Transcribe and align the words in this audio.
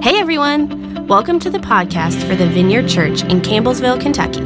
Hey 0.00 0.20
everyone! 0.20 1.08
Welcome 1.08 1.40
to 1.40 1.50
the 1.50 1.58
podcast 1.58 2.22
for 2.28 2.36
the 2.36 2.46
Vineyard 2.46 2.88
Church 2.88 3.24
in 3.24 3.40
Campbellsville, 3.40 4.00
Kentucky. 4.00 4.42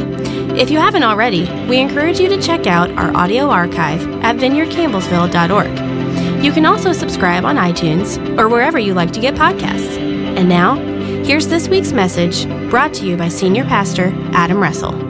If 0.59 0.71
you 0.71 0.79
haven't 0.79 1.03
already, 1.03 1.43
we 1.69 1.79
encourage 1.79 2.19
you 2.19 2.31
to 2.31 2.41
check 2.41 2.67
out 2.67 2.91
our 2.93 3.15
audio 3.15 3.51
archive 3.51 4.01
at 4.25 4.37
vineyardcampbellsville.org. 4.37 6.43
You 6.43 6.53
can 6.53 6.65
also 6.65 6.95
subscribe 6.95 7.45
on 7.45 7.57
iTunes 7.57 8.17
or 8.39 8.49
wherever 8.49 8.79
you 8.79 8.95
like 8.95 9.13
to 9.13 9.21
get 9.21 9.35
podcasts. 9.35 9.99
And 9.99 10.49
now, 10.49 10.77
here's 11.23 11.49
this 11.49 11.69
week's 11.69 11.93
message 11.93 12.49
brought 12.71 12.95
to 12.95 13.07
you 13.07 13.19
by 13.19 13.29
Senior 13.29 13.65
Pastor 13.65 14.11
Adam 14.33 14.59
Russell. 14.59 15.02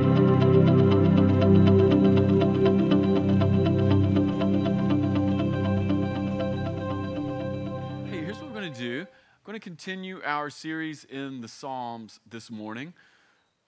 Continue 9.82 10.20
our 10.24 10.48
series 10.48 11.02
in 11.06 11.40
the 11.40 11.48
Psalms 11.48 12.20
this 12.30 12.52
morning. 12.52 12.94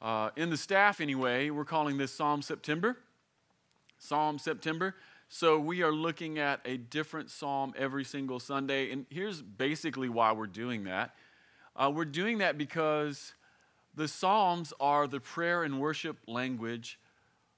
Uh, 0.00 0.30
in 0.37 0.48
the 0.48 0.56
staff, 0.56 1.00
anyway, 1.00 1.50
we're 1.50 1.64
calling 1.64 1.98
this 1.98 2.12
Psalm 2.12 2.40
September. 2.40 2.96
Psalm 3.98 4.38
September. 4.38 4.95
So 5.28 5.59
we 5.59 5.82
are 5.82 5.90
looking 5.90 6.38
at 6.38 6.60
a 6.64 6.77
different 6.77 7.30
psalm 7.30 7.74
every 7.77 8.04
single 8.04 8.38
Sunday. 8.38 8.92
And 8.92 9.06
here's 9.10 9.42
basically 9.42 10.09
why 10.09 10.30
we're 10.30 10.46
doing 10.46 10.84
that. 10.84 11.16
Uh, 11.74 11.90
we're 11.92 12.04
doing 12.04 12.38
that 12.38 12.56
because 12.56 13.34
the 13.96 14.06
Psalms 14.06 14.73
are 14.78 15.09
the 15.09 15.18
prayer 15.18 15.65
and 15.65 15.80
worship 15.80 16.18
language 16.28 17.01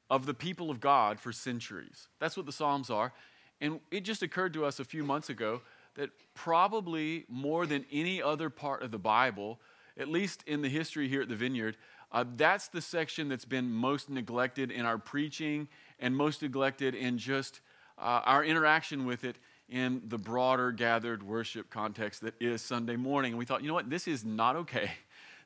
of 0.09 0.25
the 0.25 0.33
people 0.33 0.71
of 0.71 0.81
God 0.81 1.21
for 1.21 1.31
centuries. 1.31 2.09
That's 2.21 2.39
what 2.39 2.47
the 2.47 2.53
Psalms 2.53 2.89
are. 2.89 3.13
And 3.61 3.81
it 3.91 4.01
just 4.01 4.23
occurred 4.23 4.55
to 4.55 4.65
us 4.65 4.81
a 4.81 4.85
few 4.85 5.05
months 5.05 5.29
ago 5.29 5.61
that 5.97 6.11
probably 6.35 7.25
more 7.29 7.67
than 7.67 7.85
any 7.91 8.23
other 8.23 8.49
part 8.49 8.83
of 8.83 8.91
the 8.91 8.99
Bible, 8.99 9.61
at 9.99 10.09
least 10.09 10.43
in 10.47 10.63
the 10.63 10.69
history 10.69 11.09
here 11.09 11.23
at 11.23 11.29
the 11.29 11.37
Vineyard, 11.37 11.77
uh, 12.13 12.25
that's 12.37 12.69
the 12.69 12.81
section 12.81 13.29
that's 13.29 13.45
been 13.45 13.71
most 13.71 14.09
neglected 14.09 14.71
in 14.71 14.87
our 14.87 14.99
preaching 14.99 15.69
and 15.99 16.17
most 16.17 16.43
neglected 16.43 16.95
in 16.95 17.19
just 17.19 17.61
uh, 17.99 18.23
our 18.25 18.45
interaction 18.45 19.07
with 19.07 19.25
it 19.25 19.37
in 19.69 20.01
the 20.07 20.19
broader 20.19 20.71
gathered 20.71 21.23
worship 21.23 21.71
context 21.71 22.21
that 22.21 22.35
is 22.41 22.63
Sunday 22.63 22.97
morning. 22.97 23.33
And 23.33 23.39
we 23.39 23.45
thought, 23.45 23.63
you 23.63 23.69
know 23.69 23.75
what, 23.75 23.91
this 23.91 24.07
is 24.07 24.25
not 24.25 24.57
okay. 24.57 24.91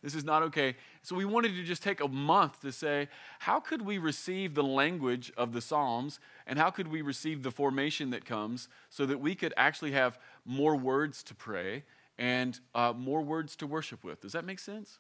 This 0.03 0.15
is 0.15 0.25
not 0.25 0.43
okay. 0.45 0.77
So 1.03 1.15
we 1.15 1.27
wanted 1.27 1.55
to 1.57 1.63
just 1.63 1.83
take 1.83 2.01
a 2.01 2.09
month 2.09 2.61
to 2.63 2.73
say, 2.73 3.09
how 3.41 3.61
could 3.61 3.83
we 3.83 3.99
receive 3.99 4.55
the 4.55 4.63
language 4.63 5.31
of 5.37 5.53
the 5.53 5.61
Psalms 5.61 6.21
and 6.47 6.59
how 6.59 6.71
could 6.71 6.89
we 6.89 7.03
receive 7.03 7.43
the 7.43 7.51
formation 7.51 8.11
that 8.11 8.25
comes 8.25 8.69
so 8.89 9.05
that 9.05 9.21
we 9.21 9.35
could 9.35 9.53
actually 9.57 9.93
have 9.93 10.19
more 10.47 10.75
words 10.75 11.23
to 11.25 11.35
pray 11.35 11.85
and 12.19 12.61
uh, 12.75 12.95
more 12.97 13.21
words 13.21 13.57
to 13.57 13.67
worship 13.67 14.03
with? 14.03 14.23
Does 14.23 14.33
that 14.33 14.47
make 14.47 14.59
sense? 14.59 14.99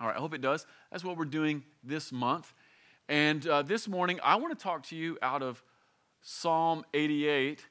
All 0.00 0.06
right, 0.06 0.16
I 0.16 0.20
hope 0.20 0.32
it 0.32 0.40
does. 0.40 0.64
That's 0.92 1.04
what 1.04 1.16
we're 1.16 1.24
doing 1.24 1.64
this 1.82 2.12
month. 2.12 2.54
And 3.08 3.44
uh, 3.48 3.62
this 3.62 3.88
morning, 3.88 4.20
I 4.22 4.36
want 4.36 4.56
to 4.56 4.62
talk 4.62 4.84
to 4.84 4.96
you 4.96 5.18
out 5.20 5.42
of 5.42 5.62
Psalm 6.22 6.84
88 6.94 7.66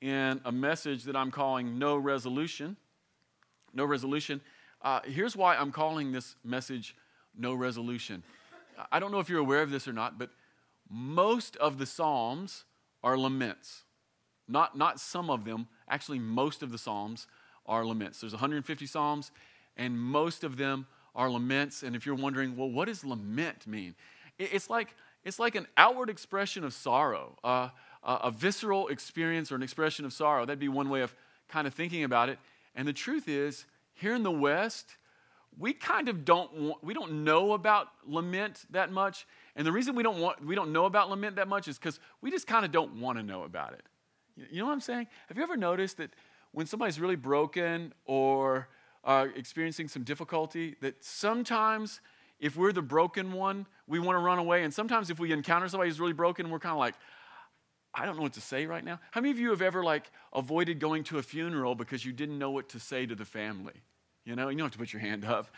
in 0.00 0.40
a 0.44 0.52
message 0.52 1.04
that 1.04 1.16
I'm 1.16 1.30
calling 1.30 1.78
No 1.78 1.96
Resolution. 1.98 2.76
No 3.74 3.84
Resolution. 3.84 4.40
Uh, 4.82 5.00
here's 5.04 5.36
why 5.36 5.56
I'm 5.56 5.72
calling 5.72 6.12
this 6.12 6.36
message 6.44 6.94
No 7.36 7.54
Resolution. 7.54 8.22
I 8.92 9.00
don't 9.00 9.10
know 9.10 9.18
if 9.18 9.28
you're 9.28 9.40
aware 9.40 9.62
of 9.62 9.70
this 9.70 9.88
or 9.88 9.92
not, 9.92 10.18
but 10.18 10.30
most 10.88 11.56
of 11.56 11.78
the 11.78 11.86
Psalms 11.86 12.64
are 13.02 13.18
laments. 13.18 13.84
Not, 14.46 14.78
not 14.78 15.00
some 15.00 15.30
of 15.30 15.44
them, 15.44 15.68
actually, 15.88 16.18
most 16.18 16.62
of 16.62 16.70
the 16.70 16.78
Psalms 16.78 17.26
are 17.66 17.84
laments. 17.84 18.20
There's 18.20 18.32
150 18.32 18.86
Psalms, 18.86 19.30
and 19.76 19.98
most 19.98 20.44
of 20.44 20.56
them 20.56 20.86
are 21.14 21.28
laments. 21.28 21.82
And 21.82 21.94
if 21.94 22.06
you're 22.06 22.14
wondering, 22.14 22.56
well, 22.56 22.70
what 22.70 22.86
does 22.86 23.04
lament 23.04 23.66
mean? 23.66 23.94
It's 24.38 24.70
like, 24.70 24.94
it's 25.24 25.38
like 25.38 25.56
an 25.56 25.66
outward 25.76 26.08
expression 26.08 26.64
of 26.64 26.72
sorrow, 26.72 27.36
uh, 27.42 27.68
a 28.02 28.30
visceral 28.30 28.88
experience 28.88 29.50
or 29.52 29.56
an 29.56 29.62
expression 29.62 30.04
of 30.04 30.12
sorrow. 30.12 30.46
That'd 30.46 30.60
be 30.60 30.68
one 30.68 30.88
way 30.88 31.02
of 31.02 31.14
kind 31.48 31.66
of 31.66 31.74
thinking 31.74 32.04
about 32.04 32.28
it. 32.28 32.38
And 32.74 32.86
the 32.86 32.92
truth 32.92 33.28
is, 33.28 33.66
here 33.98 34.14
in 34.14 34.22
the 34.22 34.30
West, 34.30 34.96
we 35.58 35.72
kind 35.72 36.08
of 36.08 36.24
don't 36.24 36.52
want, 36.54 36.84
we 36.84 36.94
don't 36.94 37.24
know 37.24 37.52
about 37.52 37.88
lament 38.06 38.64
that 38.70 38.92
much. 38.92 39.26
And 39.56 39.66
the 39.66 39.72
reason 39.72 39.96
we 39.96 40.02
don't 40.02 40.20
want 40.20 40.44
we 40.44 40.54
don't 40.54 40.72
know 40.72 40.84
about 40.84 41.10
lament 41.10 41.36
that 41.36 41.48
much 41.48 41.66
is 41.66 41.78
because 41.78 41.98
we 42.20 42.30
just 42.30 42.46
kind 42.46 42.64
of 42.64 42.70
don't 42.70 43.00
want 43.00 43.18
to 43.18 43.24
know 43.24 43.42
about 43.42 43.72
it. 43.72 43.82
You 44.50 44.60
know 44.60 44.66
what 44.66 44.72
I'm 44.72 44.80
saying? 44.80 45.08
Have 45.28 45.36
you 45.36 45.42
ever 45.42 45.56
noticed 45.56 45.96
that 45.96 46.10
when 46.52 46.66
somebody's 46.66 47.00
really 47.00 47.16
broken 47.16 47.92
or 48.04 48.68
uh, 49.04 49.26
experiencing 49.34 49.88
some 49.88 50.04
difficulty, 50.04 50.76
that 50.80 51.04
sometimes 51.04 52.00
if 52.38 52.56
we're 52.56 52.72
the 52.72 52.82
broken 52.82 53.32
one, 53.32 53.66
we 53.86 53.98
want 53.98 54.14
to 54.16 54.20
run 54.20 54.38
away. 54.38 54.62
And 54.62 54.72
sometimes 54.72 55.10
if 55.10 55.18
we 55.18 55.32
encounter 55.32 55.68
somebody 55.68 55.90
who's 55.90 55.98
really 55.98 56.12
broken, 56.12 56.50
we're 56.50 56.60
kind 56.60 56.72
of 56.72 56.78
like, 56.78 56.94
I 57.98 58.06
don't 58.06 58.16
know 58.16 58.22
what 58.22 58.34
to 58.34 58.40
say 58.40 58.64
right 58.66 58.84
now. 58.84 59.00
How 59.10 59.20
many 59.20 59.32
of 59.32 59.38
you 59.40 59.50
have 59.50 59.60
ever 59.60 59.82
like 59.82 60.10
avoided 60.32 60.78
going 60.78 61.02
to 61.04 61.18
a 61.18 61.22
funeral 61.22 61.74
because 61.74 62.04
you 62.04 62.12
didn't 62.12 62.38
know 62.38 62.50
what 62.50 62.68
to 62.70 62.78
say 62.78 63.06
to 63.06 63.14
the 63.16 63.24
family? 63.24 63.74
You 64.24 64.36
know, 64.36 64.48
you 64.48 64.56
don't 64.56 64.66
have 64.66 64.72
to 64.72 64.78
put 64.78 64.92
your 64.92 65.00
hand 65.00 65.24
up, 65.24 65.48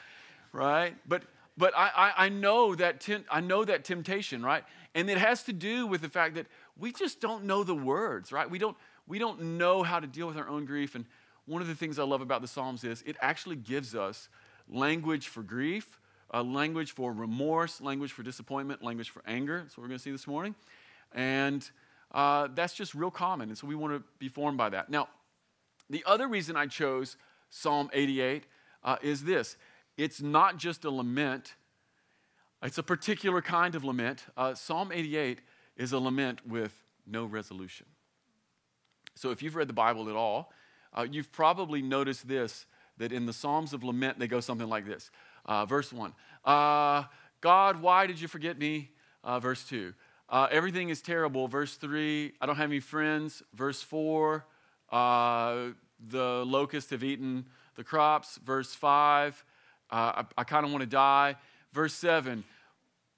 right? 0.52 0.96
But 1.06 1.24
but 1.58 1.76
I, 1.76 1.90
I, 1.94 2.24
I 2.26 2.28
know 2.30 2.74
that 2.74 3.06
I 3.30 3.40
know 3.40 3.64
that 3.64 3.84
temptation, 3.84 4.42
right? 4.42 4.64
And 4.94 5.10
it 5.10 5.18
has 5.18 5.42
to 5.44 5.52
do 5.52 5.86
with 5.86 6.00
the 6.00 6.08
fact 6.08 6.36
that 6.36 6.46
we 6.78 6.92
just 6.92 7.20
don't 7.20 7.44
know 7.44 7.62
the 7.62 7.74
words, 7.74 8.32
right? 8.32 8.50
We 8.50 8.58
don't 8.58 8.76
we 9.06 9.18
don't 9.18 9.58
know 9.58 9.82
how 9.82 10.00
to 10.00 10.06
deal 10.06 10.26
with 10.26 10.38
our 10.38 10.48
own 10.48 10.64
grief. 10.64 10.94
And 10.94 11.04
one 11.44 11.60
of 11.60 11.68
the 11.68 11.74
things 11.74 11.98
I 11.98 12.04
love 12.04 12.22
about 12.22 12.40
the 12.40 12.48
Psalms 12.48 12.84
is 12.84 13.02
it 13.06 13.16
actually 13.20 13.56
gives 13.56 13.94
us 13.94 14.30
language 14.66 15.28
for 15.28 15.42
grief, 15.42 16.00
language 16.32 16.92
for 16.92 17.12
remorse, 17.12 17.82
language 17.82 18.12
for 18.12 18.22
disappointment, 18.22 18.82
language 18.82 19.10
for 19.10 19.22
anger. 19.26 19.60
That's 19.62 19.76
what 19.76 19.82
we're 19.82 19.88
going 19.88 19.98
to 19.98 20.02
see 20.02 20.12
this 20.12 20.26
morning. 20.26 20.54
And 21.12 21.68
uh, 22.12 22.48
that's 22.54 22.74
just 22.74 22.94
real 22.94 23.10
common. 23.10 23.48
And 23.48 23.58
so 23.58 23.66
we 23.66 23.74
want 23.74 23.94
to 23.94 24.02
be 24.18 24.28
formed 24.28 24.58
by 24.58 24.70
that. 24.70 24.90
Now, 24.90 25.08
the 25.88 26.04
other 26.06 26.28
reason 26.28 26.56
I 26.56 26.66
chose 26.66 27.16
Psalm 27.50 27.90
88 27.92 28.44
uh, 28.82 28.96
is 29.02 29.24
this 29.24 29.56
it's 29.96 30.20
not 30.20 30.56
just 30.56 30.84
a 30.84 30.90
lament, 30.90 31.54
it's 32.62 32.78
a 32.78 32.82
particular 32.82 33.42
kind 33.42 33.74
of 33.74 33.84
lament. 33.84 34.24
Uh, 34.36 34.54
Psalm 34.54 34.92
88 34.92 35.40
is 35.76 35.92
a 35.92 35.98
lament 35.98 36.46
with 36.46 36.72
no 37.06 37.24
resolution. 37.24 37.86
So 39.14 39.30
if 39.30 39.42
you've 39.42 39.56
read 39.56 39.68
the 39.68 39.74
Bible 39.74 40.08
at 40.08 40.16
all, 40.16 40.52
uh, 40.96 41.06
you've 41.10 41.32
probably 41.32 41.82
noticed 41.82 42.26
this 42.26 42.66
that 42.98 43.12
in 43.12 43.26
the 43.26 43.32
Psalms 43.32 43.72
of 43.72 43.82
lament, 43.82 44.18
they 44.18 44.26
go 44.26 44.40
something 44.40 44.68
like 44.68 44.86
this. 44.86 45.10
Uh, 45.46 45.64
verse 45.64 45.92
1 45.92 46.12
uh, 46.44 47.04
God, 47.40 47.80
why 47.80 48.06
did 48.06 48.20
you 48.20 48.28
forget 48.28 48.58
me? 48.58 48.90
Verse 49.40 49.64
2 49.64 49.94
uh, 50.30 50.46
everything 50.50 50.88
is 50.88 51.02
terrible. 51.02 51.48
Verse 51.48 51.74
3, 51.74 52.32
I 52.40 52.46
don't 52.46 52.56
have 52.56 52.70
any 52.70 52.80
friends. 52.80 53.42
Verse 53.52 53.82
4, 53.82 54.44
uh, 54.90 55.56
the 56.08 56.44
locusts 56.46 56.90
have 56.90 57.02
eaten 57.02 57.46
the 57.74 57.84
crops. 57.84 58.38
Verse 58.44 58.72
5, 58.74 59.44
uh, 59.90 59.94
I, 59.94 60.24
I 60.38 60.44
kind 60.44 60.64
of 60.64 60.70
want 60.70 60.82
to 60.82 60.88
die. 60.88 61.36
Verse 61.72 61.94
7, 61.94 62.44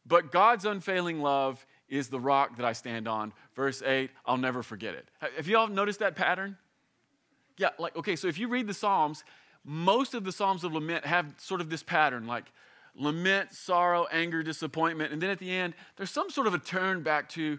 but 0.07 0.33
God's 0.33 0.65
unfailing 0.65 1.21
love 1.21 1.65
is 1.89 2.09
the 2.09 2.19
rock 2.19 2.57
that 2.57 2.65
I 2.65 2.73
stand 2.73 3.07
on. 3.07 3.33
Verse 3.55 3.83
8, 3.83 4.11
I'll 4.27 4.37
never 4.37 4.63
forget 4.63 4.95
it. 4.95 5.09
Have 5.37 5.47
you 5.47 5.57
all 5.59 5.69
noticed 5.69 6.01
that 6.01 6.17
pattern? 6.17 6.57
Yeah, 7.59 7.69
like, 7.79 7.97
okay, 7.97 8.17
so 8.17 8.29
if 8.29 8.39
you 8.39 8.49
read 8.49 8.67
the 8.67 8.75
Psalms, 8.75 9.25
most 9.65 10.15
of 10.15 10.25
the 10.25 10.33
Psalms 10.33 10.65
of 10.65 10.73
lament 10.73 11.05
have 11.05 11.35
sort 11.37 11.61
of 11.61 11.71
this 11.71 11.83
pattern, 11.83 12.27
like, 12.27 12.51
lament, 12.95 13.53
sorrow, 13.55 14.07
anger, 14.11 14.43
disappointment. 14.43 15.13
And 15.13 15.21
then 15.21 15.31
at 15.31 15.39
the 15.39 15.51
end, 15.51 15.75
there's 15.97 16.11
some 16.11 16.31
sort 16.31 16.47
of 16.47 16.55
a 16.55 16.59
turn 16.59 17.03
back 17.03 17.29
to, 17.31 17.59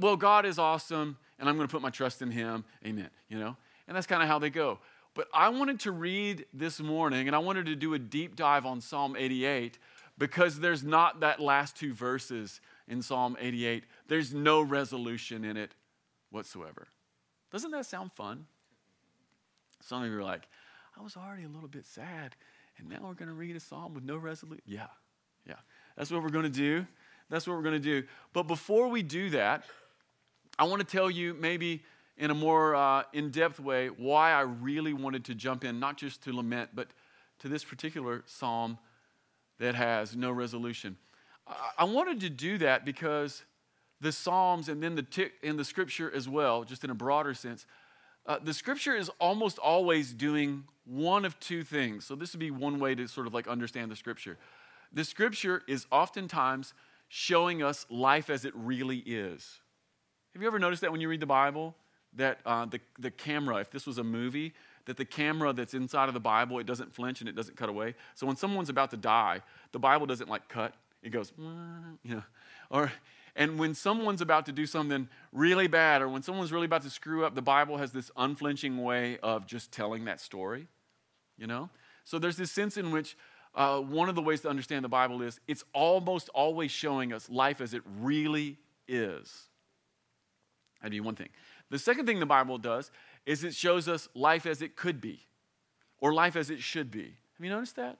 well, 0.00 0.16
God 0.16 0.46
is 0.46 0.58
awesome, 0.58 1.16
and 1.38 1.48
I'm 1.48 1.56
going 1.56 1.66
to 1.68 1.72
put 1.72 1.82
my 1.82 1.90
trust 1.90 2.22
in 2.22 2.30
Him. 2.30 2.64
Amen. 2.86 3.10
You 3.28 3.38
know? 3.38 3.56
And 3.88 3.96
that's 3.96 4.06
kind 4.06 4.22
of 4.22 4.28
how 4.28 4.38
they 4.38 4.50
go. 4.50 4.78
But 5.14 5.28
I 5.32 5.48
wanted 5.48 5.80
to 5.80 5.92
read 5.92 6.46
this 6.52 6.80
morning, 6.80 7.26
and 7.26 7.36
I 7.36 7.38
wanted 7.38 7.66
to 7.66 7.76
do 7.76 7.94
a 7.94 7.98
deep 7.98 8.36
dive 8.36 8.66
on 8.66 8.80
Psalm 8.80 9.16
88 9.16 9.78
because 10.18 10.60
there's 10.60 10.82
not 10.84 11.20
that 11.20 11.40
last 11.40 11.76
two 11.76 11.92
verses 11.92 12.60
in 12.88 13.02
Psalm 13.02 13.36
88. 13.40 13.84
There's 14.08 14.34
no 14.34 14.60
resolution 14.60 15.44
in 15.44 15.56
it 15.56 15.74
whatsoever. 16.30 16.88
Doesn't 17.52 17.70
that 17.70 17.86
sound 17.86 18.12
fun? 18.12 18.46
Some 19.80 20.02
of 20.02 20.10
you 20.10 20.18
are 20.18 20.22
like, 20.22 20.48
I 20.98 21.02
was 21.02 21.16
already 21.16 21.44
a 21.44 21.48
little 21.48 21.68
bit 21.68 21.86
sad 21.86 22.34
and 22.78 22.88
now 22.88 22.98
we're 23.02 23.14
going 23.14 23.28
to 23.28 23.34
read 23.34 23.56
a 23.56 23.60
psalm 23.60 23.94
with 23.94 24.04
no 24.04 24.16
resolution. 24.16 24.62
Yeah, 24.66 24.86
yeah. 25.46 25.54
That's 25.96 26.10
what 26.10 26.22
we're 26.22 26.30
going 26.30 26.44
to 26.44 26.48
do. 26.50 26.86
That's 27.30 27.46
what 27.46 27.56
we're 27.56 27.62
going 27.62 27.80
to 27.80 28.00
do. 28.00 28.06
But 28.32 28.44
before 28.44 28.88
we 28.88 29.02
do 29.02 29.30
that, 29.30 29.64
I 30.58 30.64
want 30.64 30.80
to 30.80 30.86
tell 30.86 31.10
you 31.10 31.34
maybe 31.34 31.82
in 32.16 32.30
a 32.30 32.34
more 32.34 32.74
uh, 32.74 33.04
in 33.12 33.30
depth 33.30 33.58
way 33.58 33.88
why 33.88 34.32
I 34.32 34.42
really 34.42 34.92
wanted 34.92 35.24
to 35.26 35.34
jump 35.34 35.64
in, 35.64 35.80
not 35.80 35.96
just 35.96 36.22
to 36.24 36.32
lament, 36.32 36.70
but 36.74 36.88
to 37.40 37.48
this 37.48 37.64
particular 37.64 38.22
psalm 38.26 38.78
that 39.58 39.74
has 39.74 40.16
no 40.16 40.30
resolution. 40.30 40.96
I 41.78 41.84
wanted 41.84 42.20
to 42.20 42.30
do 42.30 42.58
that 42.58 42.84
because 42.84 43.44
the 44.00 44.12
Psalms 44.12 44.68
and 44.68 44.82
then 44.82 44.94
the 44.94 45.02
t- 45.02 45.28
in 45.42 45.56
the 45.56 45.64
Scripture 45.64 46.10
as 46.14 46.28
well, 46.28 46.64
just 46.64 46.84
in 46.84 46.90
a 46.90 46.94
broader 46.94 47.34
sense, 47.34 47.66
uh, 48.26 48.38
the 48.42 48.54
Scripture 48.54 48.94
is 48.94 49.10
almost 49.20 49.58
always 49.58 50.12
doing 50.12 50.64
one 50.84 51.24
of 51.24 51.38
two 51.40 51.64
things. 51.64 52.04
So, 52.04 52.14
this 52.14 52.32
would 52.32 52.40
be 52.40 52.50
one 52.50 52.78
way 52.78 52.94
to 52.94 53.06
sort 53.08 53.26
of 53.26 53.34
like 53.34 53.48
understand 53.48 53.90
the 53.90 53.96
scripture. 53.96 54.38
The 54.92 55.04
scripture 55.04 55.62
is 55.66 55.86
oftentimes 55.90 56.74
showing 57.08 57.62
us 57.62 57.86
life 57.90 58.30
as 58.30 58.44
it 58.44 58.52
really 58.54 58.98
is. 58.98 59.60
Have 60.32 60.42
you 60.42 60.48
ever 60.48 60.58
noticed 60.58 60.82
that 60.82 60.92
when 60.92 61.00
you 61.00 61.08
read 61.08 61.20
the 61.20 61.26
Bible? 61.26 61.74
That 62.16 62.38
uh, 62.46 62.66
the, 62.66 62.80
the 62.98 63.10
camera, 63.10 63.56
if 63.56 63.70
this 63.70 63.86
was 63.86 63.98
a 63.98 64.04
movie, 64.04 64.52
that 64.86 64.96
the 64.96 65.04
camera 65.04 65.52
that's 65.52 65.74
inside 65.74 66.08
of 66.08 66.14
the 66.14 66.20
Bible, 66.20 66.58
it 66.58 66.66
doesn't 66.66 66.94
flinch 66.94 67.20
and 67.20 67.28
it 67.28 67.34
doesn't 67.34 67.56
cut 67.56 67.68
away. 67.68 67.94
So 68.14 68.26
when 68.26 68.36
someone's 68.36 68.68
about 68.68 68.90
to 68.90 68.96
die, 68.96 69.40
the 69.72 69.78
Bible 69.78 70.06
doesn't 70.06 70.28
like 70.28 70.48
cut. 70.48 70.74
It 71.02 71.10
goes, 71.10 71.32
you 71.38 72.16
know. 72.16 72.22
Or, 72.70 72.92
and 73.36 73.58
when 73.58 73.74
someone's 73.74 74.20
about 74.20 74.46
to 74.46 74.52
do 74.52 74.66
something 74.66 75.08
really 75.32 75.66
bad 75.66 76.02
or 76.02 76.08
when 76.08 76.22
someone's 76.22 76.52
really 76.52 76.66
about 76.66 76.82
to 76.82 76.90
screw 76.90 77.24
up, 77.24 77.34
the 77.34 77.42
Bible 77.42 77.76
has 77.78 77.92
this 77.92 78.10
unflinching 78.16 78.82
way 78.82 79.18
of 79.22 79.46
just 79.46 79.72
telling 79.72 80.04
that 80.06 80.20
story, 80.20 80.66
you 81.38 81.46
know? 81.46 81.70
So 82.04 82.18
there's 82.18 82.36
this 82.36 82.50
sense 82.50 82.76
in 82.76 82.90
which 82.90 83.16
uh, 83.54 83.80
one 83.80 84.08
of 84.08 84.14
the 84.14 84.22
ways 84.22 84.40
to 84.42 84.48
understand 84.48 84.84
the 84.84 84.88
Bible 84.88 85.22
is 85.22 85.40
it's 85.46 85.64
almost 85.72 86.28
always 86.30 86.70
showing 86.70 87.12
us 87.12 87.30
life 87.30 87.60
as 87.60 87.74
it 87.74 87.82
really 88.00 88.58
is. 88.88 89.48
That'd 90.80 90.92
be 90.92 91.00
one 91.00 91.14
thing. 91.14 91.30
The 91.70 91.78
second 91.78 92.06
thing 92.06 92.20
the 92.20 92.26
Bible 92.26 92.58
does 92.58 92.90
is 93.26 93.42
it 93.42 93.54
shows 93.54 93.88
us 93.88 94.08
life 94.14 94.44
as 94.44 94.60
it 94.60 94.76
could 94.76 95.00
be 95.00 95.20
or 95.98 96.12
life 96.12 96.36
as 96.36 96.50
it 96.50 96.60
should 96.60 96.90
be. 96.90 97.14
Have 97.36 97.44
you 97.44 97.50
noticed 97.50 97.76
that? 97.76 97.98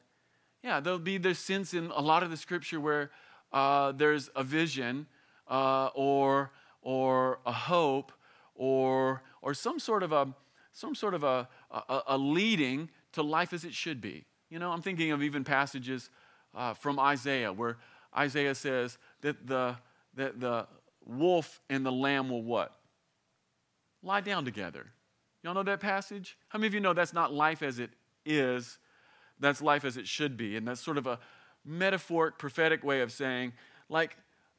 Yeah, 0.63 0.81
there'll 0.81 0.99
be 0.99 1.19
this 1.19 1.39
sense 1.39 1.73
in 1.73 1.87
a 1.87 2.01
lot 2.01 2.23
of 2.23 2.31
the 2.31 2.37
scripture 2.37 2.81
where 2.81 3.11
uh, 3.53 3.93
there's 3.93 4.31
a 4.35 4.43
vision 4.43 5.07
uh, 5.49 5.87
or, 5.95 6.51
or 6.83 7.39
a 7.47 7.53
hope 7.53 8.13
or, 8.55 9.23
or 9.41 9.55
some 9.55 9.79
sort 9.79 10.03
of 10.03 10.13
a, 10.13 10.35
some 10.73 10.95
sort 10.95 11.15
of 11.15 11.23
a, 11.23 11.49
a, 11.71 12.01
a 12.09 12.19
leading 12.19 12.91
to 13.15 13.23
life 13.23 13.53
as 13.53 13.65
it 13.65 13.75
should 13.75 14.01
be. 14.01 14.25
You 14.51 14.59
know, 14.59 14.71
I'm 14.71 14.83
thinking 14.83 15.11
of 15.11 15.23
even 15.23 15.45
passages 15.45 16.11
uh, 16.55 16.75
from 16.75 17.01
Isaiah 17.01 17.53
where 17.53 17.79
Isaiah 18.17 18.55
says 18.55 18.99
that 19.23 19.47
the, 19.47 19.77
that 20.15 20.39
the 20.39 20.67
wolf 21.05 21.61
and 21.69 21.85
the 21.85 21.93
lamb 21.93 22.31
will 22.31 22.43
what? 22.43 22.73
Lie 24.03 24.21
down 24.21 24.45
together. 24.45 24.87
Y'all 25.43 25.55
know 25.55 25.63
that 25.63 25.81
passage? 25.81 26.39
How 26.49 26.59
many 26.59 26.69
of 26.69 26.75
you 26.75 26.81
know 26.81 26.93
that's 26.93 27.13
not 27.13 27.33
life 27.33 27.63
as 27.63 27.79
it 27.79 27.91
is? 28.25 28.79
That's 29.41 29.61
life 29.61 29.85
as 29.85 29.97
it 29.97 30.07
should 30.07 30.37
be. 30.37 30.57
And 30.57 30.67
that's 30.67 30.81
sort 30.81 30.99
of 30.99 31.07
a 31.07 31.19
metaphoric, 31.65 32.39
prophetic 32.39 32.85
way 32.85 33.01
of 33.01 33.13
saying, 33.13 33.53
like, 33.89 34.17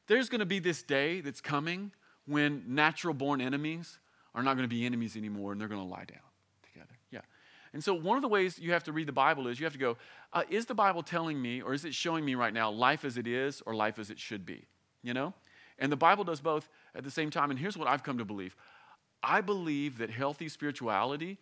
there's 0.07 0.29
going 0.29 0.39
to 0.39 0.45
be 0.45 0.59
this 0.59 0.83
day 0.83 1.21
that's 1.21 1.41
coming 1.41 1.91
when 2.27 2.63
natural 2.67 3.13
born 3.13 3.41
enemies 3.41 3.99
are 4.33 4.43
not 4.43 4.55
going 4.55 4.67
to 4.67 4.75
be 4.75 4.85
enemies 4.85 5.15
anymore 5.15 5.51
and 5.51 5.61
they're 5.61 5.67
going 5.67 5.81
to 5.81 5.87
lie 5.87 6.05
down. 6.05 6.19
And 7.75 7.83
so, 7.83 7.93
one 7.93 8.15
of 8.15 8.21
the 8.21 8.29
ways 8.29 8.57
you 8.57 8.71
have 8.71 8.85
to 8.85 8.93
read 8.93 9.05
the 9.05 9.11
Bible 9.11 9.49
is 9.49 9.59
you 9.59 9.65
have 9.65 9.73
to 9.73 9.79
go, 9.79 9.97
uh, 10.31 10.43
is 10.49 10.65
the 10.65 10.73
Bible 10.73 11.03
telling 11.03 11.41
me 11.41 11.61
or 11.61 11.73
is 11.73 11.83
it 11.83 11.93
showing 11.93 12.23
me 12.23 12.33
right 12.33 12.53
now 12.53 12.71
life 12.71 13.03
as 13.03 13.17
it 13.17 13.27
is 13.27 13.61
or 13.65 13.75
life 13.75 13.99
as 13.99 14.09
it 14.09 14.17
should 14.17 14.45
be? 14.45 14.63
You 15.03 15.13
know? 15.13 15.33
And 15.77 15.91
the 15.91 15.97
Bible 15.97 16.23
does 16.23 16.39
both 16.39 16.69
at 16.95 17.03
the 17.03 17.11
same 17.11 17.29
time. 17.29 17.51
And 17.51 17.59
here's 17.59 17.75
what 17.75 17.89
I've 17.89 18.01
come 18.01 18.17
to 18.17 18.23
believe 18.23 18.55
I 19.21 19.41
believe 19.41 19.97
that 19.97 20.09
healthy 20.09 20.47
spirituality 20.47 21.37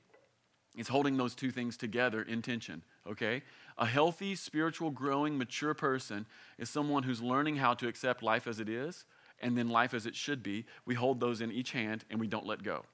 is 0.76 0.88
holding 0.88 1.18
those 1.18 1.36
two 1.36 1.52
things 1.52 1.78
together 1.78 2.24
in 2.24 2.42
tension, 2.42 2.82
okay? 3.08 3.44
A 3.78 3.86
healthy, 3.86 4.34
spiritual, 4.34 4.90
growing, 4.90 5.38
mature 5.38 5.76
person 5.76 6.26
is 6.58 6.68
someone 6.68 7.04
who's 7.04 7.22
learning 7.22 7.58
how 7.58 7.76
to 7.76 7.88
accept 7.88 8.24
life 8.24 8.48
as 8.48 8.60
it 8.60 8.70
is 8.70 9.06
and 9.40 9.56
then 9.56 9.70
life 9.70 9.94
as 9.94 10.08
it 10.08 10.16
should 10.16 10.42
be. 10.42 10.66
We 10.84 10.96
hold 10.96 11.20
those 11.20 11.42
in 11.42 11.52
each 11.52 11.74
hand 11.74 12.06
and 12.10 12.20
we 12.20 12.26
don't 12.26 12.48
let 12.48 12.64
go. 12.64 12.86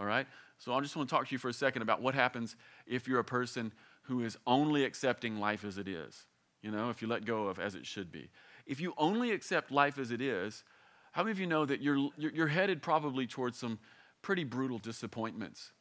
All 0.00 0.06
right? 0.06 0.26
So 0.58 0.72
I 0.72 0.80
just 0.80 0.96
want 0.96 1.08
to 1.08 1.14
talk 1.14 1.28
to 1.28 1.32
you 1.32 1.38
for 1.38 1.50
a 1.50 1.52
second 1.52 1.82
about 1.82 2.00
what 2.00 2.14
happens 2.14 2.56
if 2.86 3.06
you're 3.06 3.20
a 3.20 3.24
person 3.24 3.70
who 4.02 4.24
is 4.24 4.38
only 4.46 4.84
accepting 4.84 5.38
life 5.38 5.64
as 5.64 5.76
it 5.76 5.86
is. 5.86 6.26
You 6.62 6.70
know, 6.70 6.90
if 6.90 7.02
you 7.02 7.08
let 7.08 7.24
go 7.24 7.48
of 7.48 7.58
as 7.58 7.74
it 7.74 7.86
should 7.86 8.10
be. 8.10 8.30
If 8.66 8.80
you 8.80 8.94
only 8.96 9.30
accept 9.32 9.70
life 9.70 9.98
as 9.98 10.10
it 10.10 10.20
is, 10.20 10.64
how 11.12 11.22
many 11.22 11.32
of 11.32 11.38
you 11.38 11.46
know 11.46 11.66
that 11.66 11.82
you're, 11.82 12.08
you're 12.16 12.46
headed 12.46 12.82
probably 12.82 13.26
towards 13.26 13.58
some 13.58 13.78
pretty 14.22 14.44
brutal 14.44 14.78
disappointments? 14.78 15.72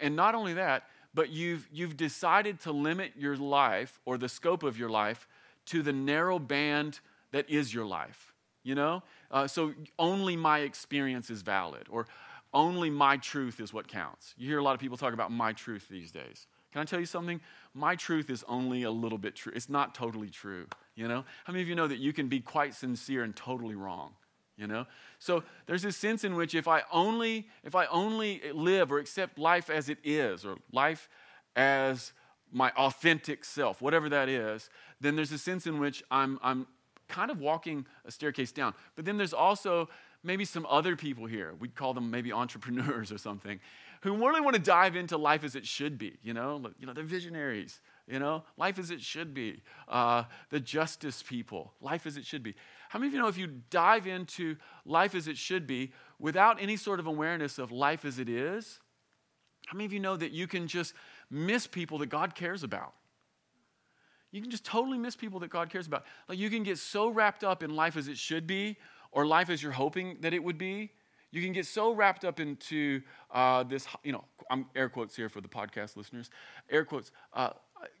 And 0.00 0.16
not 0.16 0.34
only 0.34 0.54
that, 0.54 0.84
but 1.14 1.30
you've, 1.30 1.68
you've 1.72 1.96
decided 1.96 2.60
to 2.60 2.72
limit 2.72 3.12
your 3.16 3.36
life 3.36 4.00
or 4.04 4.18
the 4.18 4.28
scope 4.28 4.62
of 4.62 4.78
your 4.78 4.90
life 4.90 5.28
to 5.66 5.82
the 5.82 5.92
narrow 5.92 6.38
band 6.38 7.00
that 7.32 7.48
is 7.48 7.72
your 7.72 7.86
life. 7.86 8.34
You 8.64 8.74
know? 8.74 9.02
Uh, 9.30 9.46
so 9.46 9.72
only 9.98 10.36
my 10.36 10.60
experience 10.60 11.30
is 11.30 11.42
valid, 11.42 11.86
or 11.88 12.06
only 12.56 12.88
my 12.88 13.18
truth 13.18 13.60
is 13.60 13.72
what 13.72 13.86
counts. 13.86 14.34
You 14.38 14.48
hear 14.48 14.58
a 14.58 14.62
lot 14.62 14.74
of 14.74 14.80
people 14.80 14.96
talk 14.96 15.12
about 15.12 15.30
my 15.30 15.52
truth 15.52 15.86
these 15.90 16.10
days. 16.10 16.46
Can 16.72 16.80
I 16.80 16.84
tell 16.84 16.98
you 16.98 17.06
something? 17.06 17.40
My 17.74 17.94
truth 17.96 18.30
is 18.30 18.44
only 18.48 18.82
a 18.82 18.90
little 18.90 19.18
bit 19.18 19.36
true. 19.36 19.52
It's 19.54 19.68
not 19.68 19.94
totally 19.94 20.30
true. 20.30 20.66
You 20.94 21.06
know? 21.06 21.24
How 21.44 21.52
many 21.52 21.62
of 21.62 21.68
you 21.68 21.74
know 21.74 21.86
that 21.86 21.98
you 21.98 22.14
can 22.14 22.28
be 22.28 22.40
quite 22.40 22.74
sincere 22.74 23.22
and 23.22 23.36
totally 23.36 23.74
wrong? 23.74 24.14
you 24.56 24.66
know 24.66 24.86
so 25.18 25.42
there's 25.66 25.82
this 25.82 25.98
sense 25.98 26.24
in 26.24 26.34
which 26.34 26.54
if 26.54 26.66
i 26.66 26.82
only 26.90 27.46
if 27.62 27.74
i 27.74 27.84
only 27.86 28.40
live 28.54 28.90
or 28.90 28.98
accept 28.98 29.38
life 29.38 29.68
as 29.68 29.90
it 29.90 29.98
is 30.02 30.46
or 30.46 30.56
life 30.72 31.10
as 31.56 32.14
my 32.50 32.70
authentic 32.70 33.44
self 33.44 33.82
whatever 33.82 34.08
that 34.08 34.30
is 34.30 34.70
then 34.98 35.14
there's 35.14 35.30
a 35.32 35.36
sense 35.36 35.66
in 35.66 35.78
which 35.78 36.02
i'm 36.10 36.38
i'm 36.42 36.66
kind 37.06 37.30
of 37.30 37.38
walking 37.38 37.84
a 38.06 38.10
staircase 38.10 38.50
down 38.50 38.72
but 38.94 39.04
then 39.04 39.18
there's 39.18 39.34
also 39.34 39.90
maybe 40.26 40.44
some 40.44 40.66
other 40.68 40.96
people 40.96 41.26
here 41.26 41.54
we'd 41.58 41.74
call 41.74 41.94
them 41.94 42.10
maybe 42.10 42.32
entrepreneurs 42.32 43.10
or 43.12 43.18
something 43.18 43.60
who 44.02 44.14
really 44.14 44.40
want 44.40 44.54
to 44.54 44.62
dive 44.62 44.94
into 44.94 45.16
life 45.16 45.44
as 45.44 45.56
it 45.56 45.66
should 45.66 45.96
be 45.96 46.18
you 46.22 46.34
know 46.34 46.60
you 46.78 46.86
know 46.86 46.92
they're 46.92 47.04
visionaries 47.04 47.80
you 48.06 48.18
know 48.18 48.42
life 48.56 48.78
as 48.78 48.90
it 48.90 49.00
should 49.00 49.32
be 49.32 49.62
uh, 49.88 50.24
the 50.50 50.60
justice 50.60 51.22
people 51.22 51.72
life 51.80 52.06
as 52.06 52.16
it 52.16 52.24
should 52.24 52.42
be 52.42 52.54
how 52.88 52.98
many 52.98 53.08
of 53.08 53.14
you 53.14 53.20
know 53.20 53.28
if 53.28 53.38
you 53.38 53.48
dive 53.70 54.06
into 54.06 54.56
life 54.84 55.14
as 55.14 55.28
it 55.28 55.36
should 55.36 55.66
be 55.66 55.92
without 56.18 56.60
any 56.60 56.76
sort 56.76 57.00
of 57.00 57.06
awareness 57.06 57.58
of 57.58 57.72
life 57.72 58.04
as 58.04 58.18
it 58.18 58.28
is, 58.28 58.80
how 59.66 59.76
many 59.76 59.86
of 59.86 59.92
you 59.92 60.00
know 60.00 60.16
that 60.16 60.32
you 60.32 60.46
can 60.46 60.68
just 60.68 60.94
miss 61.30 61.66
people 61.66 61.98
that 61.98 62.06
God 62.06 62.34
cares 62.34 62.62
about? 62.62 62.94
You 64.30 64.40
can 64.40 64.50
just 64.50 64.64
totally 64.64 64.98
miss 64.98 65.16
people 65.16 65.40
that 65.40 65.50
God 65.50 65.70
cares 65.70 65.86
about. 65.86 66.04
Like 66.28 66.38
you 66.38 66.50
can 66.50 66.62
get 66.62 66.78
so 66.78 67.08
wrapped 67.08 67.42
up 67.42 67.62
in 67.62 67.74
life 67.74 67.96
as 67.96 68.08
it 68.08 68.18
should 68.18 68.46
be 68.46 68.76
or 69.16 69.26
life 69.26 69.48
as 69.48 69.62
you're 69.62 69.72
hoping 69.72 70.18
that 70.20 70.34
it 70.34 70.44
would 70.44 70.58
be. 70.58 70.92
You 71.32 71.42
can 71.42 71.54
get 71.54 71.64
so 71.64 71.92
wrapped 71.92 72.22
up 72.22 72.38
into 72.38 73.00
uh, 73.30 73.62
this, 73.62 73.86
you 74.04 74.12
know, 74.12 74.24
I'm 74.50 74.66
air 74.76 74.90
quotes 74.90 75.16
here 75.16 75.30
for 75.30 75.40
the 75.40 75.48
podcast 75.48 75.96
listeners, 75.96 76.28
air 76.70 76.84
quotes. 76.84 77.10
Uh, 77.32 77.50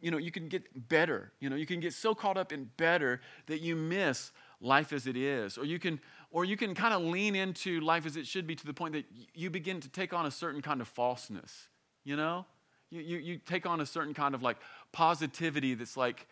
you 0.02 0.10
know, 0.10 0.18
you 0.18 0.30
can 0.30 0.48
get 0.48 0.88
better. 0.90 1.32
You 1.40 1.48
know, 1.48 1.56
you 1.56 1.64
can 1.64 1.80
get 1.80 1.94
so 1.94 2.14
caught 2.14 2.36
up 2.36 2.52
in 2.52 2.70
better 2.76 3.22
that 3.46 3.62
you 3.62 3.76
miss 3.76 4.30
life 4.60 4.92
as 4.92 5.06
it 5.06 5.16
is. 5.16 5.56
Or 5.56 5.64
you 5.64 5.78
can, 5.78 6.00
or 6.30 6.44
you 6.44 6.56
can 6.56 6.74
kind 6.74 6.92
of 6.92 7.00
lean 7.00 7.34
into 7.34 7.80
life 7.80 8.04
as 8.04 8.18
it 8.18 8.26
should 8.26 8.46
be 8.46 8.54
to 8.54 8.66
the 8.66 8.74
point 8.74 8.92
that 8.92 9.06
you 9.34 9.48
begin 9.48 9.80
to 9.80 9.88
take 9.88 10.12
on 10.12 10.26
a 10.26 10.30
certain 10.30 10.60
kind 10.60 10.82
of 10.82 10.88
falseness, 10.88 11.68
you 12.04 12.16
know? 12.16 12.44
You, 12.90 13.00
you, 13.00 13.18
you 13.18 13.38
take 13.38 13.64
on 13.64 13.80
a 13.80 13.86
certain 13.86 14.12
kind 14.12 14.34
of 14.34 14.42
like 14.42 14.58
positivity 14.92 15.72
that's 15.74 15.96
like, 15.96 16.26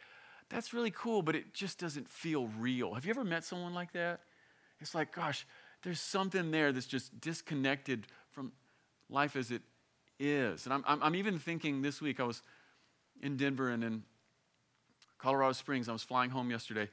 that's 0.50 0.75
really 0.75 0.90
cool, 0.90 1.23
but 1.23 1.35
it 1.35 1.54
just 1.54 1.78
doesn't 1.78 2.06
feel 2.06 2.49
real. 2.59 2.92
Have 2.92 3.06
you 3.06 3.11
ever 3.11 3.25
met 3.25 3.44
someone 3.44 3.73
like 3.73 3.92
that? 3.92 4.20
It's 4.81 4.95
like, 4.95 5.14
gosh, 5.14 5.47
there's 5.83 6.00
something 6.00 6.50
there 6.50 6.73
that's 6.73 6.87
just 6.87 7.21
disconnected 7.21 8.07
from 8.33 8.52
life 9.09 9.37
as 9.37 9.50
it 9.50 9.62
is. 10.19 10.66
And 10.66 10.75
I'm, 10.75 10.85
I'm, 10.87 11.02
I'm 11.02 11.14
even 11.14 11.38
thinking 11.38 11.83
this 11.83 12.00
week, 12.00 12.21
I 12.21 12.25
was 12.25 12.43
in 13.23 13.37
Denver 13.37 13.71
and 13.71 13.85
in 13.85 14.02
Colorado 15.19 15.52
Springs. 15.52 15.88
I 15.88 15.93
was 15.93 16.02
flying 16.02 16.31
home 16.31 16.50
yesterday 16.50 16.88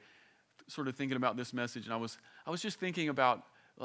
sort 0.68 0.88
of 0.88 0.96
thinking 0.96 1.16
about 1.16 1.36
this 1.36 1.52
message, 1.52 1.84
and 1.84 1.92
I 1.92 1.96
was, 1.96 2.18
I 2.46 2.50
was 2.50 2.62
just 2.62 2.78
thinking 2.78 3.08
about, 3.08 3.42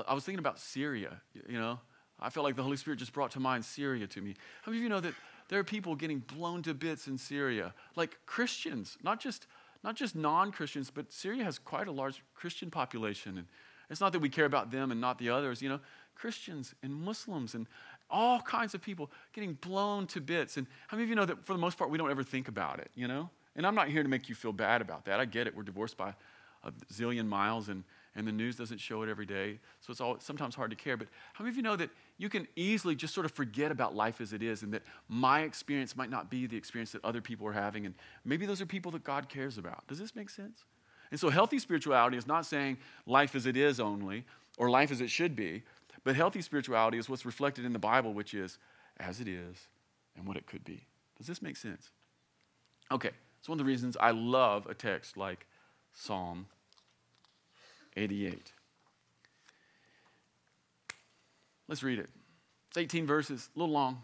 I 0.08 0.14
was 0.14 0.24
thinking 0.24 0.40
about 0.40 0.60
Syria, 0.60 1.22
you 1.48 1.60
know. 1.60 1.80
I 2.20 2.30
felt 2.30 2.44
like 2.46 2.56
the 2.56 2.64
Holy 2.64 2.78
Spirit 2.78 2.98
just 2.98 3.14
brought 3.14 3.32
to 3.32 3.40
mind 3.40 3.64
Syria 3.64 4.08
to 4.08 4.22
me. 4.22 4.34
How 4.64 4.72
many 4.72 4.80
of 4.80 4.84
you 4.84 4.90
know 4.90 5.00
that 5.00 5.14
there 5.50 5.60
are 5.60 5.64
people 5.64 5.96
getting 5.96 6.20
blown 6.20 6.64
to 6.64 6.74
bits 6.74 7.08
in 7.08 7.18
Syria? 7.18 7.74
Like 7.96 8.18
Christians, 8.26 8.98
not 9.04 9.20
just, 9.20 9.46
not 9.84 9.96
just 9.96 10.16
non-Christians, 10.16 10.90
but 10.90 11.14
Syria 11.14 11.44
has 11.44 11.60
quite 11.60 11.88
a 11.88 11.92
large 11.92 12.24
Christian 12.34 12.72
population. 12.72 13.38
And 13.38 13.48
it's 13.90 14.02
not 14.02 14.12
that 14.14 14.20
we 14.20 14.30
care 14.30 14.46
about 14.46 14.72
them 14.72 14.92
and 14.92 15.00
not 15.00 15.18
the 15.18 15.30
others, 15.30 15.62
you 15.62 15.70
know. 15.70 15.80
Christians 16.18 16.74
and 16.82 16.94
Muslims 16.94 17.54
and 17.54 17.68
all 18.10 18.42
kinds 18.42 18.74
of 18.74 18.82
people 18.82 19.12
getting 19.34 19.54
blown 19.54 20.08
to 20.08 20.22
bits. 20.22 20.58
And 20.58 20.66
how 20.88 20.98
many 20.98 21.04
of 21.04 21.10
you 21.10 21.16
know 21.16 21.26
that 21.26 21.46
for 21.46 21.54
the 21.54 21.60
most 21.60 21.78
part 21.78 21.90
we 21.92 21.98
don't 21.98 22.10
ever 22.10 22.24
think 22.24 22.48
about 22.48 22.80
it, 22.80 22.90
you 22.96 23.08
know? 23.08 23.30
And 23.56 23.66
I'm 23.66 23.76
not 23.76 23.88
here 23.88 24.04
to 24.04 24.10
make 24.10 24.30
you 24.30 24.36
feel 24.36 24.54
bad 24.54 24.82
about 24.82 25.06
that. 25.06 25.20
I 25.20 25.26
get 25.26 25.48
it. 25.48 25.56
We're 25.56 25.64
divorced 25.64 25.98
by 25.98 26.14
a 26.64 26.72
zillion 26.94 27.28
miles 27.28 27.70
and, 27.70 27.84
and 28.16 28.28
the 28.28 28.32
news 28.32 28.56
doesn't 28.56 28.80
show 28.80 29.04
it 29.04 29.10
every 29.10 29.26
day. 29.26 29.60
So 29.82 29.92
it's 29.92 30.02
all, 30.02 30.18
sometimes 30.20 30.56
hard 30.56 30.72
to 30.72 30.76
care. 30.76 30.98
But 30.98 31.08
how 31.34 31.44
many 31.44 31.54
of 31.54 31.58
you 31.58 31.64
know 31.64 31.76
that 31.76 31.90
you 32.18 32.30
can 32.30 32.48
easily 32.56 32.96
just 32.96 33.14
sort 33.14 33.26
of 33.26 33.32
forget 33.32 33.72
about 33.72 33.96
life 33.96 34.22
as 34.22 34.34
it 34.34 34.42
is 34.42 34.64
and 34.64 34.74
that 34.74 34.84
my 35.08 35.42
experience 35.42 35.96
might 35.96 36.10
not 36.10 36.30
be 36.30 36.48
the 36.48 36.58
experience 36.58 36.92
that 36.92 37.04
other 37.04 37.22
people 37.22 37.48
are 37.48 37.54
having? 37.54 37.86
And 37.86 37.94
maybe 38.26 38.46
those 38.46 38.62
are 38.62 38.66
people 38.66 38.92
that 38.92 39.04
God 39.04 39.30
cares 39.30 39.58
about. 39.58 39.86
Does 39.88 40.00
this 40.00 40.16
make 40.16 40.30
sense? 40.30 40.64
And 41.12 41.20
so 41.20 41.30
healthy 41.30 41.60
spirituality 41.60 42.18
is 42.18 42.28
not 42.28 42.46
saying 42.46 42.78
life 43.06 43.36
as 43.36 43.46
it 43.46 43.56
is 43.56 43.80
only 43.80 44.26
or 44.58 44.70
life 44.70 44.92
as 44.92 45.02
it 45.02 45.10
should 45.10 45.36
be, 45.36 45.64
but 46.04 46.16
healthy 46.16 46.42
spirituality 46.42 46.98
is 46.98 47.10
what's 47.10 47.26
reflected 47.26 47.66
in 47.66 47.74
the 47.74 47.80
Bible, 47.80 48.14
which 48.14 48.34
is 48.34 48.58
as 49.00 49.20
it 49.20 49.28
is 49.28 49.68
and 50.16 50.28
what 50.28 50.38
it 50.38 50.46
could 50.46 50.64
be. 50.64 50.82
Does 51.18 51.28
this 51.28 51.42
make 51.42 51.58
sense? 51.58 51.90
Okay, 52.92 53.12
it's 53.40 53.50
one 53.50 53.60
of 53.60 53.66
the 53.66 53.70
reasons 53.70 53.98
I 54.00 54.12
love 54.12 54.68
a 54.68 54.74
text 54.74 55.18
like 55.18 55.46
Psalm 55.94 56.48
88. 57.96 58.52
Let's 61.68 61.84
read 61.84 62.00
it. 62.00 62.10
It's 62.70 62.78
18 62.78 63.06
verses, 63.06 63.50
a 63.56 63.60
little 63.60 63.74
long. 63.74 64.02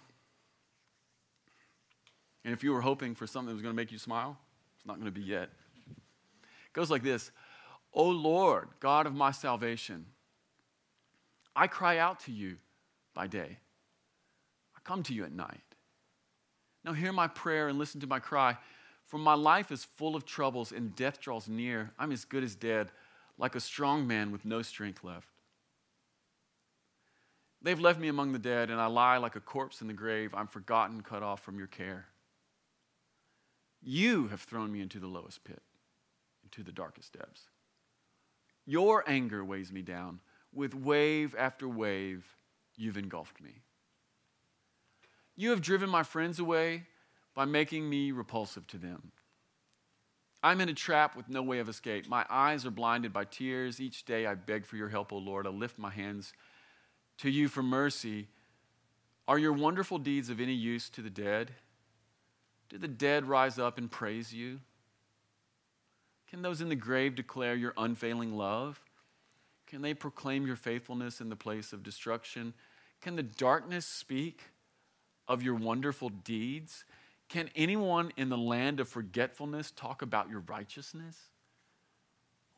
And 2.44 2.54
if 2.54 2.64
you 2.64 2.74
were 2.74 2.82
hoping 2.82 3.16
for 3.16 3.26
something 3.26 3.48
that 3.48 3.54
was 3.54 3.62
going 3.62 3.74
to 3.74 3.82
make 3.82 3.92
you 3.92 3.98
smile, 3.98 4.38
it's 4.78 4.86
not 4.86 4.96
going 4.96 5.06
to 5.06 5.12
be 5.12 5.22
yet. 5.26 5.50
It 6.74 6.80
goes 6.80 6.90
like 6.90 7.04
this 7.04 7.32
O 7.94 8.10
Lord, 8.10 8.70
God 8.80 9.06
of 9.06 9.14
my 9.14 9.30
salvation, 9.32 10.08
I 11.56 11.68
cry 11.68 12.00
out 12.00 12.22
to 12.22 12.32
you 12.32 12.58
by 13.14 13.28
day, 13.28 13.60
I 14.76 14.80
come 14.84 15.04
to 15.04 15.14
you 15.14 15.24
at 15.24 15.32
night. 15.32 15.62
Now 16.84 16.94
hear 16.94 17.14
my 17.14 17.28
prayer 17.28 17.68
and 17.68 17.78
listen 17.78 18.02
to 18.02 18.08
my 18.08 18.20
cry. 18.20 18.58
For 19.06 19.18
my 19.18 19.36
life 19.36 19.72
is 19.72 19.84
full 19.84 20.16
of 20.16 20.26
troubles 20.26 20.72
and 20.72 20.96
death 20.96 21.22
draws 21.22 21.48
near. 21.48 21.92
I'm 22.00 22.12
as 22.12 22.26
good 22.26 22.44
as 22.44 22.56
dead, 22.56 22.90
like 23.38 23.54
a 23.54 23.60
strong 23.60 24.08
man 24.08 24.32
with 24.32 24.44
no 24.44 24.62
strength 24.62 25.04
left. 25.04 25.28
They've 27.62 27.80
left 27.80 28.00
me 28.00 28.08
among 28.08 28.34
the 28.34 28.40
dead, 28.40 28.70
and 28.70 28.82
I 28.82 28.88
lie 28.88 29.18
like 29.18 29.36
a 29.36 29.40
corpse 29.40 29.82
in 29.82 29.88
the 29.88 29.94
grave. 29.94 30.34
I'm 30.34 30.48
forgotten, 30.48 31.02
cut 31.02 31.24
off 31.24 31.42
from 31.42 31.58
your 31.58 31.68
care. 31.68 32.08
You 33.82 34.28
have 34.30 34.42
thrown 34.42 34.72
me 34.72 34.82
into 34.82 35.00
the 35.00 35.08
lowest 35.08 35.44
pit, 35.44 35.62
into 36.54 36.66
the 36.66 36.76
darkest 36.76 37.14
depths. 37.14 37.50
Your 38.66 39.04
anger 39.08 39.44
weighs 39.44 39.72
me 39.72 39.82
down. 39.82 40.20
With 40.54 40.76
wave 40.76 41.36
after 41.38 41.68
wave, 41.68 42.26
you've 42.76 42.98
engulfed 42.98 43.42
me. 43.42 43.62
You 45.36 45.50
have 45.50 45.62
driven 45.62 45.90
my 45.90 46.04
friends 46.04 46.40
away 46.40 46.84
by 47.34 47.46
making 47.46 47.90
me 47.90 48.12
repulsive 48.12 48.68
to 48.68 48.78
them. 48.78 49.12
I'm 50.44 50.62
in 50.62 50.70
a 50.70 50.74
trap 50.74 51.16
with 51.16 51.30
no 51.30 51.42
way 51.42 51.60
of 51.60 51.70
escape. 51.70 52.08
My 52.08 52.26
eyes 52.30 52.66
are 52.66 52.72
blinded 52.72 53.14
by 53.14 53.24
tears. 53.24 53.80
Each 53.80 54.06
day 54.06 54.28
I 54.28 54.36
beg 54.36 54.66
for 54.66 54.76
your 54.76 54.90
help, 54.90 55.12
O 55.12 55.18
Lord. 55.18 55.48
I 55.48 55.50
lift 55.50 55.80
my 55.80 55.90
hands 55.90 56.34
to 57.20 57.30
you 57.30 57.48
for 57.48 57.64
mercy. 57.64 58.28
Are 59.28 59.40
your 59.40 59.54
wonderful 59.54 59.98
deeds 59.98 60.30
of 60.30 60.42
any 60.42 60.54
use 60.54 60.90
to 60.90 61.02
the 61.02 61.10
dead? 61.10 61.52
Do 62.70 62.78
the 62.78 62.90
dead 62.90 63.26
rise 63.26 63.58
up 63.58 63.78
and 63.78 63.90
praise 63.90 64.34
you? 64.34 64.60
Can 66.34 66.42
those 66.42 66.62
in 66.62 66.70
the 66.70 66.76
grave 66.76 67.14
declare 67.14 67.54
your 67.54 67.76
unfailing 67.78 68.36
love? 68.36 68.84
Can 69.68 69.84
they 69.84 69.94
proclaim 69.94 70.48
your 70.48 70.56
faithfulness 70.56 71.22
in 71.22 71.30
the 71.30 71.36
place 71.36 71.74
of 71.74 71.84
destruction? 71.84 72.56
Can 73.02 73.16
the 73.16 73.22
darkness 73.22 73.86
speak 73.86 74.42
of 75.28 75.44
your 75.44 75.54
wonderful 75.54 76.10
deeds? 76.10 76.86
Can 77.30 77.52
anyone 77.56 78.12
in 78.18 78.30
the 78.30 78.38
land 78.38 78.80
of 78.80 78.90
forgetfulness 78.90 79.70
talk 79.70 80.02
about 80.02 80.28
your 80.28 80.40
righteousness? 80.40 81.20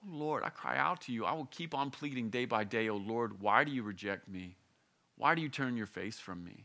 Oh 0.05 0.17
Lord, 0.17 0.43
I 0.45 0.51
cry 0.51 0.77
out 0.77 1.01
to 1.01 1.11
you. 1.11 1.25
I 1.25 1.33
will 1.33 1.49
keep 1.51 1.75
on 1.75 1.91
pleading 1.91 2.29
day 2.29 2.45
by 2.45 2.63
day, 2.63 2.87
Oh 2.87 2.95
Lord, 2.95 3.41
why 3.41 3.65
do 3.65 3.73
you 3.73 3.83
reject 3.83 4.29
me? 4.29 4.55
Why 5.17 5.35
do 5.35 5.41
you 5.41 5.49
turn 5.49 5.75
your 5.75 5.85
face 5.85 6.17
from 6.17 6.45
me? 6.45 6.63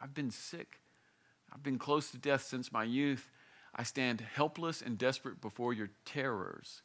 I've 0.00 0.14
been 0.14 0.30
sick. 0.30 0.80
I've 1.52 1.62
been 1.62 1.78
close 1.78 2.10
to 2.12 2.16
death 2.16 2.44
since 2.44 2.72
my 2.72 2.84
youth. 2.84 3.28
I 3.80 3.82
stand 3.82 4.20
helpless 4.20 4.82
and 4.82 4.98
desperate 4.98 5.40
before 5.40 5.72
your 5.72 5.88
terrors. 6.04 6.82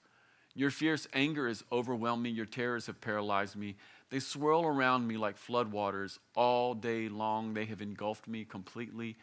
Your 0.54 0.72
fierce 0.72 1.10
anger 1.12 1.50
has 1.50 1.62
overwhelmed 1.70 2.24
me. 2.24 2.30
Your 2.30 2.46
terrors 2.46 2.88
have 2.88 3.02
paralyzed 3.02 3.58
me. 3.58 3.75
They 4.12 4.22
swirl 4.22 4.66
around 4.66 5.06
me 5.06 5.18
like 5.18 5.38
floodwaters 5.38 6.20
all 6.38 6.74
day 6.74 7.10
long. 7.10 7.54
They 7.54 7.66
have 7.66 7.82
engulfed 7.82 8.30
me 8.30 8.46
completely. 8.46 9.18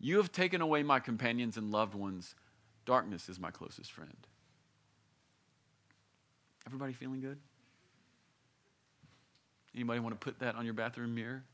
You 0.00 0.16
have 0.16 0.32
taken 0.32 0.62
away 0.62 0.82
my 0.82 1.00
companions 1.00 1.58
and 1.58 1.70
loved 1.70 1.94
ones. 1.94 2.34
Darkness 2.86 3.28
is 3.28 3.38
my 3.38 3.50
closest 3.50 3.92
friend. 3.92 4.26
Everybody 6.66 6.94
feeling 6.94 7.20
good? 7.20 7.38
Anybody 9.74 10.00
want 10.00 10.18
to 10.18 10.24
put 10.24 10.38
that 10.38 10.54
on 10.54 10.64
your 10.64 10.72
bathroom 10.72 11.14
mirror? 11.14 11.44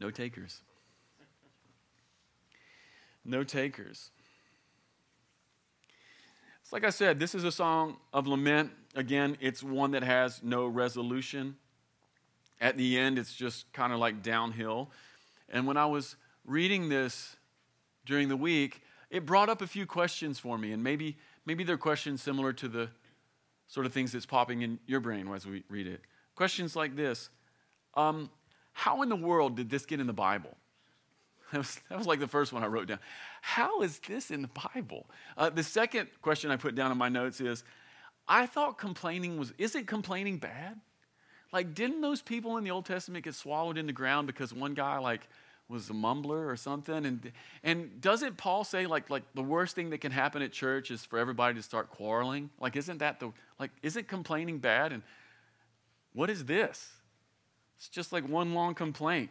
No 0.00 0.10
takers. 0.10 0.62
No 3.24 3.42
takers. 3.44 4.10
It's 6.62 6.72
like 6.72 6.84
I 6.84 6.90
said, 6.90 7.18
this 7.18 7.34
is 7.34 7.44
a 7.44 7.52
song 7.52 7.98
of 8.12 8.26
lament. 8.26 8.70
Again, 8.94 9.36
it's 9.40 9.62
one 9.62 9.90
that 9.92 10.02
has 10.02 10.42
no 10.42 10.66
resolution. 10.66 11.56
At 12.60 12.76
the 12.76 12.98
end, 12.98 13.18
it's 13.18 13.34
just 13.34 13.70
kind 13.72 13.92
of 13.92 13.98
like 13.98 14.22
downhill. 14.22 14.90
And 15.48 15.66
when 15.66 15.76
I 15.76 15.86
was 15.86 16.16
reading 16.46 16.88
this 16.88 17.36
during 18.06 18.28
the 18.28 18.36
week, 18.36 18.82
it 19.10 19.26
brought 19.26 19.48
up 19.48 19.62
a 19.62 19.66
few 19.66 19.86
questions 19.86 20.38
for 20.38 20.56
me. 20.56 20.72
And 20.72 20.82
maybe, 20.82 21.18
maybe 21.44 21.64
they're 21.64 21.76
questions 21.76 22.22
similar 22.22 22.52
to 22.54 22.68
the 22.68 22.88
sort 23.66 23.86
of 23.86 23.92
things 23.92 24.12
that's 24.12 24.26
popping 24.26 24.62
in 24.62 24.78
your 24.86 25.00
brain 25.00 25.28
as 25.34 25.46
we 25.46 25.64
read 25.68 25.86
it. 25.86 26.00
Questions 26.34 26.74
like 26.74 26.96
this 26.96 27.28
um, 27.94 28.30
How 28.72 29.02
in 29.02 29.08
the 29.08 29.16
world 29.16 29.56
did 29.56 29.70
this 29.70 29.84
get 29.86 30.00
in 30.00 30.06
the 30.06 30.12
Bible? 30.12 30.56
That 31.54 31.58
was, 31.58 31.80
that 31.88 31.96
was 31.96 32.06
like 32.08 32.18
the 32.18 32.26
first 32.26 32.52
one 32.52 32.64
I 32.64 32.66
wrote 32.66 32.88
down. 32.88 32.98
How 33.40 33.82
is 33.82 34.00
this 34.00 34.32
in 34.32 34.42
the 34.42 34.50
Bible? 34.74 35.06
Uh, 35.36 35.50
the 35.50 35.62
second 35.62 36.08
question 36.20 36.50
I 36.50 36.56
put 36.56 36.74
down 36.74 36.90
in 36.90 36.98
my 36.98 37.08
notes 37.08 37.40
is 37.40 37.62
I 38.26 38.46
thought 38.46 38.76
complaining 38.76 39.38
was, 39.38 39.52
isn't 39.56 39.86
complaining 39.86 40.38
bad? 40.38 40.80
Like, 41.52 41.72
didn't 41.72 42.00
those 42.00 42.22
people 42.22 42.56
in 42.56 42.64
the 42.64 42.72
Old 42.72 42.86
Testament 42.86 43.24
get 43.24 43.36
swallowed 43.36 43.78
in 43.78 43.86
the 43.86 43.92
ground 43.92 44.26
because 44.26 44.52
one 44.52 44.74
guy, 44.74 44.98
like, 44.98 45.28
was 45.68 45.88
a 45.90 45.92
mumbler 45.92 46.50
or 46.50 46.56
something? 46.56 47.06
And, 47.06 47.30
and 47.62 48.00
doesn't 48.00 48.36
Paul 48.36 48.64
say, 48.64 48.88
like, 48.88 49.08
like, 49.08 49.22
the 49.34 49.42
worst 49.42 49.76
thing 49.76 49.90
that 49.90 49.98
can 49.98 50.10
happen 50.10 50.42
at 50.42 50.50
church 50.50 50.90
is 50.90 51.04
for 51.04 51.20
everybody 51.20 51.54
to 51.54 51.62
start 51.62 51.88
quarreling? 51.88 52.50
Like, 52.58 52.74
isn't 52.74 52.98
that 52.98 53.20
the, 53.20 53.30
like, 53.60 53.70
isn't 53.84 54.08
complaining 54.08 54.58
bad? 54.58 54.92
And 54.92 55.04
what 56.14 56.30
is 56.30 56.46
this? 56.46 56.90
It's 57.76 57.88
just 57.88 58.12
like 58.12 58.28
one 58.28 58.54
long 58.54 58.74
complaint. 58.74 59.30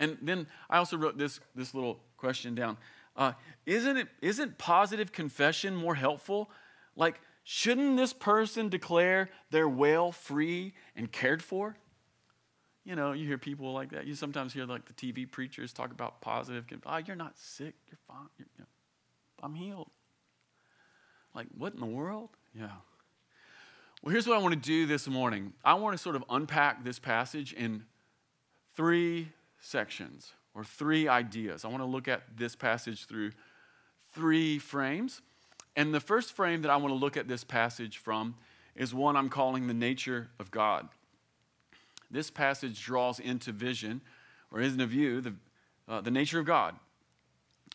And 0.00 0.18
then 0.22 0.46
I 0.68 0.78
also 0.78 0.96
wrote 0.96 1.18
this, 1.18 1.40
this 1.54 1.74
little 1.74 2.00
question 2.16 2.54
down. 2.54 2.76
Uh, 3.16 3.32
isn't, 3.64 3.96
it, 3.96 4.08
isn't 4.20 4.58
positive 4.58 5.12
confession 5.12 5.76
more 5.76 5.94
helpful? 5.94 6.50
Like, 6.96 7.20
shouldn't 7.44 7.96
this 7.96 8.12
person 8.12 8.68
declare 8.68 9.30
they're 9.50 9.68
well, 9.68 10.10
free, 10.10 10.74
and 10.96 11.10
cared 11.10 11.42
for? 11.42 11.76
You 12.84 12.96
know, 12.96 13.12
you 13.12 13.26
hear 13.26 13.38
people 13.38 13.72
like 13.72 13.92
that. 13.92 14.06
You 14.06 14.14
sometimes 14.14 14.52
hear 14.52 14.66
like 14.66 14.84
the 14.84 14.92
TV 14.92 15.30
preachers 15.30 15.72
talk 15.72 15.90
about 15.90 16.20
positive. 16.20 16.64
Oh, 16.84 16.96
you're 16.98 17.16
not 17.16 17.38
sick. 17.38 17.74
You're 17.88 17.98
fine. 18.06 18.26
You're, 18.36 18.48
you 18.58 18.60
know, 18.60 18.66
I'm 19.42 19.54
healed. 19.54 19.90
Like, 21.34 21.46
what 21.56 21.72
in 21.72 21.80
the 21.80 21.86
world? 21.86 22.30
Yeah. 22.56 22.68
Well, 24.02 24.12
here's 24.12 24.26
what 24.26 24.36
I 24.36 24.42
want 24.42 24.52
to 24.52 24.60
do 24.60 24.86
this 24.86 25.08
morning. 25.08 25.54
I 25.64 25.74
want 25.74 25.96
to 25.96 26.02
sort 26.02 26.14
of 26.14 26.24
unpack 26.28 26.84
this 26.84 26.98
passage 26.98 27.54
in 27.54 27.84
three 28.76 29.28
sections 29.64 30.32
or 30.54 30.62
three 30.62 31.08
ideas. 31.08 31.64
I 31.64 31.68
want 31.68 31.82
to 31.82 31.86
look 31.86 32.06
at 32.06 32.36
this 32.36 32.54
passage 32.54 33.06
through 33.06 33.32
three 34.12 34.58
frames. 34.58 35.22
And 35.74 35.92
the 35.92 36.00
first 36.00 36.32
frame 36.32 36.62
that 36.62 36.70
I 36.70 36.76
want 36.76 36.90
to 36.90 36.98
look 36.98 37.16
at 37.16 37.26
this 37.26 37.42
passage 37.42 37.98
from 37.98 38.36
is 38.76 38.94
one 38.94 39.16
I'm 39.16 39.28
calling 39.28 39.66
the 39.66 39.74
nature 39.74 40.28
of 40.38 40.50
God. 40.50 40.88
This 42.10 42.30
passage 42.30 42.84
draws 42.84 43.18
into 43.18 43.50
vision, 43.50 44.00
or 44.52 44.60
into 44.60 44.86
view, 44.86 45.20
the, 45.20 45.34
uh, 45.88 46.00
the 46.00 46.10
nature 46.10 46.38
of 46.38 46.46
God. 46.46 46.76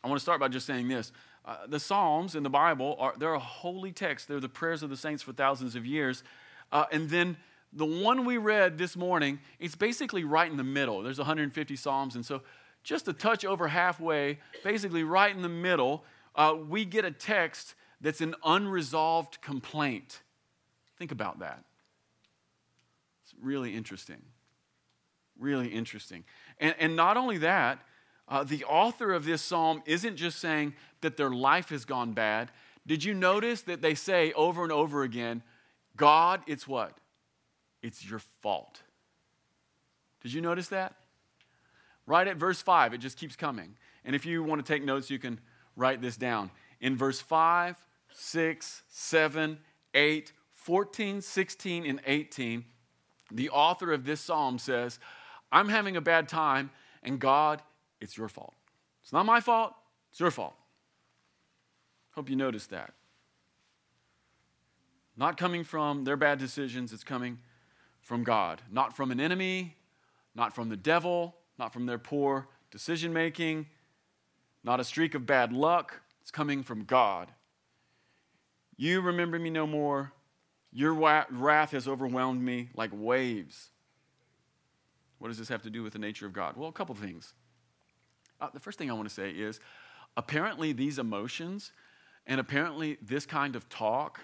I 0.02 0.08
want 0.08 0.18
to 0.18 0.22
start 0.22 0.40
by 0.40 0.48
just 0.48 0.66
saying 0.66 0.88
this. 0.88 1.12
Uh, 1.44 1.56
the 1.66 1.80
Psalms 1.80 2.34
in 2.34 2.42
the 2.42 2.50
Bible 2.50 2.96
are 2.98 3.14
they're 3.18 3.34
a 3.34 3.38
holy 3.38 3.92
text. 3.92 4.28
They're 4.28 4.40
the 4.40 4.48
prayers 4.48 4.82
of 4.82 4.88
the 4.88 4.96
saints 4.96 5.22
for 5.22 5.32
thousands 5.32 5.74
of 5.74 5.84
years. 5.84 6.22
Uh, 6.72 6.84
and 6.92 7.10
then 7.10 7.36
the 7.72 7.86
one 7.86 8.24
we 8.24 8.36
read 8.36 8.78
this 8.78 8.96
morning, 8.96 9.38
it's 9.58 9.76
basically 9.76 10.24
right 10.24 10.50
in 10.50 10.56
the 10.56 10.64
middle. 10.64 11.02
There's 11.02 11.18
150 11.18 11.76
Psalms, 11.76 12.16
and 12.16 12.26
so 12.26 12.42
just 12.82 13.06
a 13.08 13.12
touch 13.12 13.44
over 13.44 13.68
halfway, 13.68 14.38
basically 14.64 15.04
right 15.04 15.34
in 15.34 15.42
the 15.42 15.48
middle, 15.48 16.04
uh, 16.34 16.56
we 16.68 16.84
get 16.84 17.04
a 17.04 17.10
text 17.10 17.74
that's 18.00 18.20
an 18.20 18.34
unresolved 18.44 19.40
complaint. 19.40 20.22
Think 20.98 21.12
about 21.12 21.40
that. 21.40 21.64
It's 23.24 23.34
really 23.40 23.74
interesting. 23.74 24.22
Really 25.38 25.68
interesting. 25.68 26.24
And, 26.58 26.74
and 26.78 26.96
not 26.96 27.16
only 27.16 27.38
that, 27.38 27.80
uh, 28.28 28.44
the 28.44 28.64
author 28.64 29.12
of 29.12 29.24
this 29.24 29.42
psalm 29.42 29.82
isn't 29.86 30.16
just 30.16 30.38
saying 30.38 30.74
that 31.00 31.16
their 31.16 31.30
life 31.30 31.70
has 31.70 31.84
gone 31.84 32.12
bad. 32.12 32.50
Did 32.86 33.04
you 33.04 33.14
notice 33.14 33.62
that 33.62 33.82
they 33.82 33.94
say 33.94 34.32
over 34.32 34.62
and 34.62 34.72
over 34.72 35.02
again, 35.02 35.42
God, 35.96 36.42
it's 36.46 36.66
what? 36.66 36.96
It's 37.82 38.08
your 38.08 38.20
fault. 38.42 38.82
Did 40.22 40.32
you 40.32 40.40
notice 40.40 40.68
that? 40.68 40.94
Right 42.06 42.26
at 42.26 42.36
verse 42.36 42.60
5, 42.60 42.94
it 42.94 42.98
just 42.98 43.16
keeps 43.16 43.36
coming. 43.36 43.76
And 44.04 44.14
if 44.16 44.26
you 44.26 44.42
want 44.42 44.64
to 44.64 44.72
take 44.72 44.84
notes, 44.84 45.10
you 45.10 45.18
can 45.18 45.40
write 45.76 46.02
this 46.02 46.16
down. 46.16 46.50
In 46.80 46.96
verse 46.96 47.20
5, 47.20 47.76
6, 48.12 48.82
7, 48.88 49.58
8, 49.94 50.32
14, 50.54 51.20
16, 51.20 51.86
and 51.86 52.00
18, 52.06 52.64
the 53.30 53.50
author 53.50 53.92
of 53.92 54.04
this 54.04 54.20
psalm 54.20 54.58
says, 54.58 54.98
I'm 55.52 55.68
having 55.68 55.96
a 55.96 56.00
bad 56.00 56.28
time, 56.28 56.70
and 57.02 57.18
God, 57.18 57.62
it's 58.00 58.16
your 58.16 58.28
fault. 58.28 58.54
It's 59.02 59.12
not 59.12 59.26
my 59.26 59.40
fault, 59.40 59.74
it's 60.10 60.20
your 60.20 60.30
fault. 60.30 60.54
Hope 62.12 62.28
you 62.28 62.36
noticed 62.36 62.70
that. 62.70 62.92
Not 65.16 65.36
coming 65.36 65.64
from 65.64 66.04
their 66.04 66.16
bad 66.16 66.38
decisions, 66.38 66.92
it's 66.92 67.04
coming 67.04 67.38
from 68.10 68.24
God. 68.24 68.60
Not 68.72 68.96
from 68.96 69.12
an 69.12 69.20
enemy, 69.20 69.76
not 70.34 70.52
from 70.52 70.68
the 70.68 70.76
devil, 70.76 71.36
not 71.60 71.72
from 71.72 71.86
their 71.86 71.96
poor 71.96 72.48
decision 72.72 73.12
making, 73.12 73.66
not 74.64 74.80
a 74.80 74.84
streak 74.84 75.14
of 75.14 75.26
bad 75.26 75.52
luck. 75.52 76.00
It's 76.20 76.32
coming 76.32 76.64
from 76.64 76.82
God. 76.82 77.30
You 78.76 79.00
remember 79.00 79.38
me 79.38 79.48
no 79.48 79.64
more. 79.64 80.12
Your 80.72 80.92
wrath 80.92 81.70
has 81.70 81.86
overwhelmed 81.86 82.42
me 82.42 82.70
like 82.74 82.90
waves. 82.92 83.70
What 85.20 85.28
does 85.28 85.38
this 85.38 85.48
have 85.48 85.62
to 85.62 85.70
do 85.70 85.84
with 85.84 85.92
the 85.92 86.00
nature 86.00 86.26
of 86.26 86.32
God? 86.32 86.56
Well, 86.56 86.68
a 86.68 86.72
couple 86.72 86.96
things. 86.96 87.34
Uh, 88.40 88.48
the 88.52 88.58
first 88.58 88.76
thing 88.76 88.90
I 88.90 88.94
want 88.94 89.08
to 89.08 89.14
say 89.14 89.30
is 89.30 89.60
apparently 90.16 90.72
these 90.72 90.98
emotions 90.98 91.70
and 92.26 92.40
apparently 92.40 92.98
this 93.00 93.24
kind 93.24 93.54
of 93.54 93.68
talk 93.68 94.20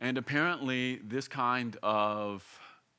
and 0.00 0.16
apparently 0.16 1.02
this 1.04 1.28
kind 1.28 1.76
of 1.82 2.42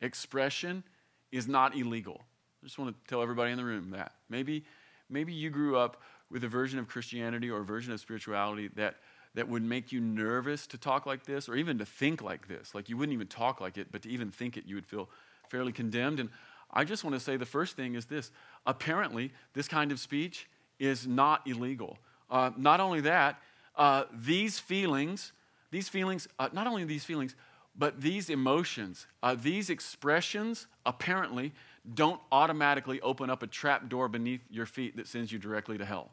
expression 0.01 0.83
is 1.31 1.47
not 1.47 1.75
illegal. 1.75 2.21
I 2.61 2.65
just 2.65 2.79
want 2.79 2.93
to 2.93 3.09
tell 3.09 3.21
everybody 3.21 3.51
in 3.51 3.57
the 3.57 3.65
room 3.65 3.91
that. 3.91 4.13
Maybe, 4.29 4.65
maybe 5.09 5.33
you 5.33 5.49
grew 5.49 5.77
up 5.77 6.01
with 6.29 6.43
a 6.43 6.47
version 6.47 6.79
of 6.79 6.87
Christianity 6.87 7.49
or 7.49 7.61
a 7.61 7.65
version 7.65 7.93
of 7.93 7.99
spirituality 7.99 8.69
that, 8.75 8.95
that 9.35 9.47
would 9.47 9.63
make 9.63 9.91
you 9.91 9.99
nervous 9.99 10.67
to 10.67 10.77
talk 10.77 11.05
like 11.05 11.25
this 11.25 11.47
or 11.47 11.55
even 11.55 11.77
to 11.77 11.85
think 11.85 12.21
like 12.21 12.47
this. 12.47 12.73
Like 12.75 12.89
you 12.89 12.97
wouldn't 12.97 13.13
even 13.13 13.27
talk 13.27 13.61
like 13.61 13.77
it, 13.77 13.87
but 13.91 14.01
to 14.03 14.09
even 14.09 14.31
think 14.31 14.57
it, 14.57 14.65
you 14.65 14.75
would 14.75 14.85
feel 14.85 15.09
fairly 15.49 15.71
condemned. 15.71 16.19
And 16.19 16.29
I 16.71 16.83
just 16.83 17.03
want 17.03 17.13
to 17.15 17.19
say 17.19 17.37
the 17.37 17.45
first 17.45 17.75
thing 17.75 17.95
is 17.95 18.05
this 18.05 18.31
apparently, 18.65 19.31
this 19.53 19.67
kind 19.67 19.91
of 19.91 19.99
speech 19.99 20.47
is 20.79 21.07
not 21.07 21.47
illegal. 21.47 21.97
Uh, 22.29 22.51
not 22.57 22.79
only 22.79 23.01
that, 23.01 23.39
uh, 23.75 24.03
these 24.11 24.59
feelings, 24.59 25.31
these 25.71 25.87
feelings, 25.87 26.27
uh, 26.39 26.49
not 26.51 26.67
only 26.67 26.83
these 26.83 27.05
feelings, 27.05 27.35
but 27.77 28.01
these 28.01 28.29
emotions, 28.29 29.05
uh, 29.21 29.35
these 29.35 29.69
expressions, 29.69 30.67
apparently, 30.85 31.53
don't 31.93 32.19
automatically 32.31 32.99
open 33.01 33.29
up 33.29 33.43
a 33.43 33.47
trap 33.47 33.87
door 33.87 34.07
beneath 34.07 34.41
your 34.49 34.65
feet 34.65 34.97
that 34.97 35.07
sends 35.07 35.31
you 35.31 35.39
directly 35.39 35.77
to 35.77 35.85
hell. 35.85 36.11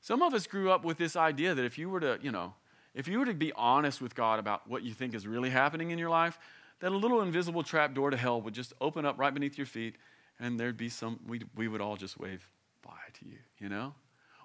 Some 0.00 0.22
of 0.22 0.34
us 0.34 0.46
grew 0.46 0.70
up 0.70 0.84
with 0.84 0.98
this 0.98 1.16
idea 1.16 1.54
that 1.54 1.64
if 1.64 1.78
you 1.78 1.90
were 1.90 2.00
to, 2.00 2.18
you 2.22 2.30
know, 2.30 2.54
if 2.94 3.08
you 3.08 3.18
were 3.18 3.26
to 3.26 3.34
be 3.34 3.52
honest 3.54 4.00
with 4.00 4.14
God 4.14 4.38
about 4.38 4.68
what 4.68 4.82
you 4.82 4.94
think 4.94 5.14
is 5.14 5.26
really 5.26 5.50
happening 5.50 5.90
in 5.90 5.98
your 5.98 6.10
life, 6.10 6.38
that 6.80 6.92
a 6.92 6.96
little 6.96 7.22
invisible 7.22 7.62
trap 7.62 7.92
door 7.92 8.10
to 8.10 8.16
hell 8.16 8.40
would 8.40 8.54
just 8.54 8.72
open 8.80 9.04
up 9.04 9.18
right 9.18 9.34
beneath 9.34 9.58
your 9.58 9.66
feet 9.66 9.96
and 10.38 10.60
there'd 10.60 10.76
be 10.76 10.88
some, 10.88 11.18
we, 11.26 11.42
we 11.56 11.66
would 11.66 11.80
all 11.80 11.96
just 11.96 12.20
wave 12.20 12.48
bye 12.82 12.92
to 13.14 13.26
you, 13.26 13.38
you 13.58 13.68
know? 13.68 13.94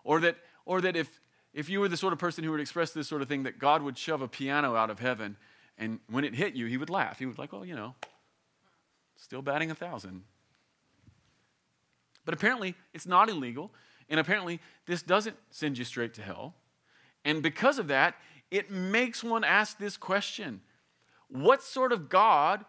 Or 0.04 0.20
that, 0.22 0.38
or 0.66 0.82
that 0.82 0.96
if, 0.96 1.21
if 1.54 1.70
you 1.70 1.80
were 1.80 1.88
the 1.88 1.98
sort 1.98 2.14
of 2.14 2.20
person 2.20 2.44
who 2.44 2.52
would 2.52 2.62
express 2.62 2.92
this 2.92 3.08
sort 3.08 3.22
of 3.22 3.28
thing, 3.28 3.44
that 3.44 3.60
God 3.60 3.82
would 3.82 3.98
shove 3.98 4.22
a 4.22 4.28
piano 4.28 4.76
out 4.76 4.90
of 4.90 5.00
heaven 5.00 5.38
and 5.82 6.00
when 6.10 6.24
it 6.24 6.36
hit 6.36 6.54
you, 6.54 6.68
he 6.68 6.78
would 6.78 6.92
laugh. 6.92 7.18
He 7.18 7.26
would 7.26 7.40
like, 7.40 7.52
well, 7.52 7.66
you 7.66 7.76
know, 7.76 7.96
still 9.16 9.42
batting 9.42 9.72
a 9.72 9.76
thousand. 9.76 10.24
But 12.24 12.36
apparently, 12.36 12.76
it's 12.94 13.08
not 13.08 13.30
illegal. 13.30 13.74
And 14.08 14.20
apparently, 14.20 14.60
this 14.86 15.02
doesn't 15.02 15.38
send 15.50 15.80
you 15.80 15.84
straight 15.84 16.14
to 16.16 16.22
hell. 16.22 16.54
And 17.26 17.42
because 17.42 17.80
of 17.80 17.88
that, 17.88 18.16
it 18.52 18.70
makes 18.70 19.24
one 19.24 19.44
ask 19.44 19.80
this 19.80 19.98
question 19.98 20.62
What 21.30 21.64
sort 21.64 21.92
of 21.92 22.10
God 22.10 22.64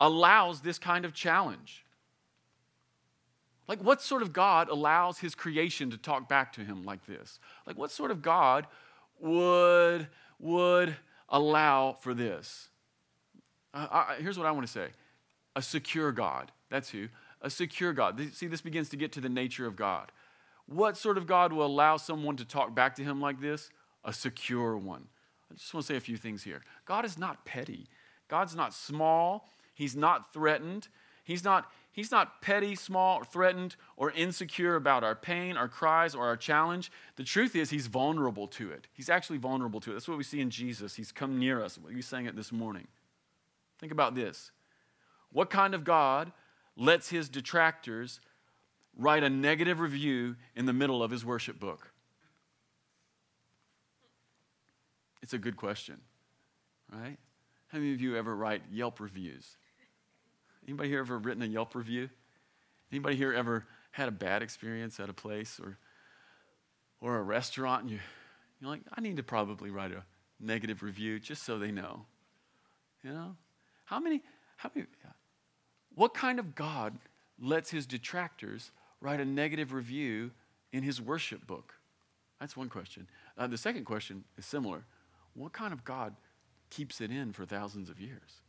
allows 0.00 0.62
this 0.62 0.78
kind 0.78 1.04
of 1.04 1.12
challenge? 1.12 1.81
Like, 3.68 3.82
what 3.82 4.02
sort 4.02 4.22
of 4.22 4.32
God 4.32 4.68
allows 4.68 5.18
his 5.18 5.34
creation 5.34 5.90
to 5.90 5.96
talk 5.96 6.28
back 6.28 6.52
to 6.54 6.62
him 6.62 6.84
like 6.84 7.06
this? 7.06 7.38
Like, 7.66 7.78
what 7.78 7.90
sort 7.90 8.10
of 8.10 8.20
God 8.20 8.66
would, 9.20 10.08
would 10.38 10.96
allow 11.28 11.92
for 12.00 12.12
this? 12.12 12.68
I, 13.74 14.16
here's 14.18 14.36
what 14.36 14.46
I 14.46 14.50
want 14.50 14.66
to 14.66 14.72
say 14.72 14.88
a 15.56 15.62
secure 15.62 16.12
God. 16.12 16.52
That's 16.70 16.90
who. 16.90 17.08
A 17.40 17.50
secure 17.50 17.92
God. 17.92 18.20
See, 18.32 18.46
this 18.46 18.60
begins 18.60 18.88
to 18.90 18.96
get 18.96 19.12
to 19.12 19.20
the 19.20 19.28
nature 19.28 19.66
of 19.66 19.76
God. 19.76 20.12
What 20.66 20.96
sort 20.96 21.18
of 21.18 21.26
God 21.26 21.52
will 21.52 21.66
allow 21.66 21.96
someone 21.96 22.36
to 22.36 22.44
talk 22.44 22.74
back 22.74 22.94
to 22.96 23.02
him 23.02 23.20
like 23.20 23.40
this? 23.40 23.70
A 24.04 24.12
secure 24.12 24.76
one. 24.76 25.08
I 25.50 25.54
just 25.54 25.74
want 25.74 25.86
to 25.86 25.92
say 25.92 25.96
a 25.96 26.00
few 26.00 26.16
things 26.16 26.42
here. 26.44 26.62
God 26.86 27.04
is 27.04 27.18
not 27.18 27.44
petty. 27.44 27.88
God's 28.28 28.54
not 28.54 28.72
small. 28.72 29.48
He's 29.74 29.96
not 29.96 30.32
threatened. 30.32 30.88
He's 31.24 31.44
not, 31.44 31.70
he's 31.92 32.10
not 32.10 32.42
petty, 32.42 32.74
small, 32.74 33.22
threatened, 33.22 33.76
or 33.96 34.10
insecure 34.10 34.74
about 34.74 35.04
our 35.04 35.14
pain, 35.14 35.56
our 35.56 35.68
cries, 35.68 36.14
or 36.14 36.26
our 36.26 36.36
challenge. 36.36 36.90
The 37.16 37.24
truth 37.24 37.54
is, 37.54 37.70
he's 37.70 37.86
vulnerable 37.86 38.48
to 38.48 38.70
it. 38.70 38.88
He's 38.92 39.08
actually 39.08 39.38
vulnerable 39.38 39.80
to 39.80 39.90
it. 39.90 39.92
That's 39.94 40.08
what 40.08 40.18
we 40.18 40.24
see 40.24 40.40
in 40.40 40.50
Jesus. 40.50 40.96
He's 40.96 41.12
come 41.12 41.38
near 41.38 41.62
us. 41.62 41.78
We 41.78 42.02
sang 42.02 42.26
it 42.26 42.34
this 42.34 42.50
morning. 42.50 42.88
Think 43.78 43.92
about 43.92 44.14
this. 44.14 44.50
What 45.30 45.50
kind 45.50 45.74
of 45.74 45.84
God 45.84 46.32
lets 46.76 47.10
his 47.10 47.28
detractors 47.28 48.20
write 48.96 49.22
a 49.22 49.30
negative 49.30 49.80
review 49.80 50.36
in 50.56 50.66
the 50.66 50.72
middle 50.72 51.02
of 51.02 51.10
his 51.10 51.24
worship 51.24 51.60
book? 51.60 51.92
It's 55.22 55.32
a 55.32 55.38
good 55.38 55.56
question, 55.56 56.00
right? 56.92 57.16
How 57.68 57.78
many 57.78 57.92
of 57.92 58.00
you 58.00 58.16
ever 58.16 58.34
write 58.34 58.62
Yelp 58.70 59.00
reviews? 59.00 59.56
Anybody 60.66 60.88
here 60.88 61.00
ever 61.00 61.18
written 61.18 61.42
a 61.42 61.46
Yelp 61.46 61.74
review? 61.74 62.08
Anybody 62.90 63.16
here 63.16 63.32
ever 63.32 63.66
had 63.90 64.08
a 64.08 64.12
bad 64.12 64.42
experience 64.42 65.00
at 65.00 65.08
a 65.08 65.14
place 65.14 65.60
or 65.62 65.78
or 67.00 67.16
a 67.18 67.22
restaurant 67.22 67.82
and 67.82 67.90
you 67.90 67.98
you're 68.60 68.70
like, 68.70 68.82
I 68.94 69.00
need 69.00 69.16
to 69.16 69.24
probably 69.24 69.70
write 69.70 69.90
a 69.90 70.04
negative 70.38 70.84
review 70.84 71.18
just 71.18 71.42
so 71.42 71.58
they 71.58 71.72
know. 71.72 72.06
You 73.02 73.10
know? 73.10 73.36
How 73.84 73.98
many 73.98 74.22
how 74.56 74.70
many 74.74 74.86
what 75.94 76.14
kind 76.14 76.38
of 76.38 76.54
God 76.54 76.98
lets 77.40 77.70
his 77.70 77.86
detractors 77.86 78.70
write 79.00 79.20
a 79.20 79.24
negative 79.24 79.72
review 79.72 80.30
in 80.72 80.82
his 80.82 81.00
worship 81.00 81.46
book? 81.46 81.74
That's 82.40 82.56
one 82.56 82.68
question. 82.68 83.08
Uh, 83.36 83.46
the 83.46 83.58
second 83.58 83.84
question 83.84 84.24
is 84.38 84.46
similar. 84.46 84.84
What 85.34 85.52
kind 85.52 85.72
of 85.72 85.84
God 85.84 86.14
keeps 86.70 87.00
it 87.00 87.10
in 87.10 87.32
for 87.32 87.44
thousands 87.44 87.90
of 87.90 88.00
years? 88.00 88.40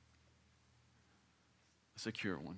A 1.95 1.99
secure 1.99 2.37
one. 2.37 2.57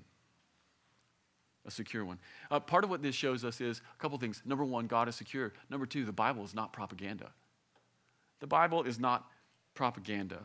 A 1.66 1.72
secure 1.72 2.06
one. 2.06 2.20
Uh, 2.52 2.60
part 2.60 2.84
of 2.84 2.90
what 2.90 3.02
this 3.02 3.16
shows 3.16 3.44
us 3.44 3.60
is 3.60 3.82
a 3.98 4.02
couple 4.02 4.18
things. 4.18 4.42
Number 4.46 4.64
one, 4.64 4.88
God 4.88 5.10
is 5.10 5.16
secure. 5.16 5.52
Number 5.70 5.86
two, 5.86 6.06
the 6.06 6.12
Bible 6.12 6.44
is 6.44 6.54
not 6.54 6.74
propaganda. 6.74 7.32
The 8.40 8.48
Bible 8.48 8.84
is 8.84 9.00
not 9.00 9.26
propaganda. 9.74 10.40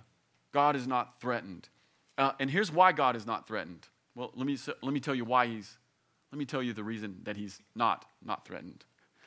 God 0.53 0.77
is 0.77 0.87
not 0.87 1.21
threatened. 1.21 1.69
Uh, 2.17 2.33
and 2.41 2.51
here's 2.51 2.73
why 2.73 2.93
God 2.93 3.17
is 3.17 3.27
not 3.27 3.47
threatened. 3.47 3.87
Well, 4.15 4.33
let 4.35 4.47
me, 4.47 4.59
let 4.83 4.93
me 4.93 5.01
tell 5.01 5.15
you 5.15 5.25
why 5.25 5.47
he's, 5.47 5.79
let 6.33 6.39
me 6.39 6.45
tell 6.45 6.63
you 6.63 6.73
the 6.73 6.85
reason 6.85 7.19
that 7.25 7.37
he's 7.37 7.61
not, 7.75 8.07
not 8.25 8.47
threatened. 8.47 8.85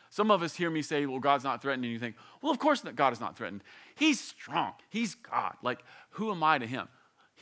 Some 0.10 0.30
of 0.30 0.43
us 0.43 0.56
hear 0.56 0.69
me 0.69 0.84
say, 0.84 1.06
well, 1.08 1.19
God's 1.19 1.43
not 1.43 1.62
threatened, 1.62 1.86
and 1.86 1.91
you 1.91 1.97
think, 1.97 2.15
well, 2.41 2.52
of 2.52 2.60
course 2.60 2.84
God 2.95 3.13
is 3.13 3.19
not 3.19 3.36
threatened. 3.36 3.63
He's 3.95 4.19
strong. 4.19 4.73
He's 4.89 5.15
God. 5.15 5.56
Like, 5.63 5.80
who 6.12 6.30
am 6.32 6.43
I 6.43 6.60
to 6.60 6.67
him? 6.67 6.88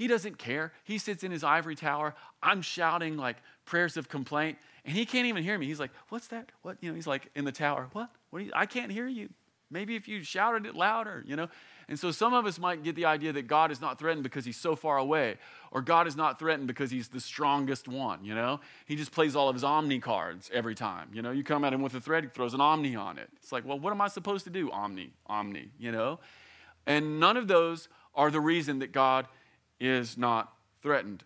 He 0.01 0.07
doesn't 0.07 0.39
care. 0.39 0.73
He 0.83 0.97
sits 0.97 1.23
in 1.23 1.29
his 1.29 1.43
ivory 1.43 1.75
tower. 1.75 2.15
I'm 2.41 2.63
shouting 2.63 3.17
like 3.17 3.37
prayers 3.65 3.97
of 3.97 4.09
complaint, 4.09 4.57
and 4.83 4.97
he 4.97 5.05
can't 5.05 5.27
even 5.27 5.43
hear 5.43 5.59
me. 5.59 5.67
He's 5.67 5.79
like, 5.79 5.91
"What's 6.09 6.25
that? 6.29 6.51
What?" 6.63 6.77
You 6.81 6.89
know, 6.89 6.95
he's 6.95 7.05
like 7.05 7.29
in 7.35 7.45
the 7.45 7.51
tower. 7.51 7.87
What? 7.93 8.09
What? 8.31 8.45
I 8.55 8.65
can't 8.65 8.91
hear 8.91 9.07
you. 9.07 9.29
Maybe 9.69 9.95
if 9.95 10.07
you 10.07 10.23
shouted 10.23 10.65
it 10.65 10.73
louder, 10.73 11.23
you 11.27 11.35
know. 11.35 11.49
And 11.87 11.99
so 11.99 12.09
some 12.09 12.33
of 12.33 12.47
us 12.47 12.57
might 12.57 12.81
get 12.81 12.95
the 12.95 13.05
idea 13.05 13.31
that 13.33 13.45
God 13.45 13.69
is 13.69 13.79
not 13.79 13.99
threatened 13.99 14.23
because 14.23 14.43
he's 14.43 14.57
so 14.57 14.75
far 14.75 14.97
away, 14.97 15.35
or 15.69 15.83
God 15.83 16.07
is 16.07 16.15
not 16.15 16.39
threatened 16.39 16.65
because 16.65 16.89
he's 16.89 17.09
the 17.09 17.19
strongest 17.19 17.87
one, 17.87 18.25
you 18.25 18.33
know? 18.33 18.59
He 18.87 18.95
just 18.95 19.11
plays 19.11 19.35
all 19.35 19.49
of 19.49 19.55
his 19.55 19.63
Omni 19.63 19.99
cards 19.99 20.49
every 20.51 20.73
time. 20.73 21.09
You 21.13 21.21
know, 21.21 21.29
you 21.29 21.43
come 21.43 21.63
at 21.63 21.73
him 21.73 21.83
with 21.83 21.93
a 21.93 22.01
thread, 22.01 22.23
he 22.23 22.29
throws 22.31 22.55
an 22.55 22.61
Omni 22.61 22.95
on 22.95 23.19
it. 23.19 23.29
It's 23.35 23.51
like, 23.51 23.65
well, 23.65 23.77
what 23.77 23.91
am 23.91 24.01
I 24.01 24.07
supposed 24.07 24.45
to 24.45 24.49
do? 24.49 24.71
Omni, 24.71 25.13
Omni, 25.27 25.69
you 25.77 25.91
know? 25.91 26.19
And 26.87 27.19
none 27.19 27.37
of 27.37 27.47
those 27.47 27.87
are 28.15 28.31
the 28.31 28.41
reason 28.41 28.79
that 28.79 28.91
God 28.91 29.27
is 29.81 30.17
not 30.17 30.53
threatened. 30.81 31.23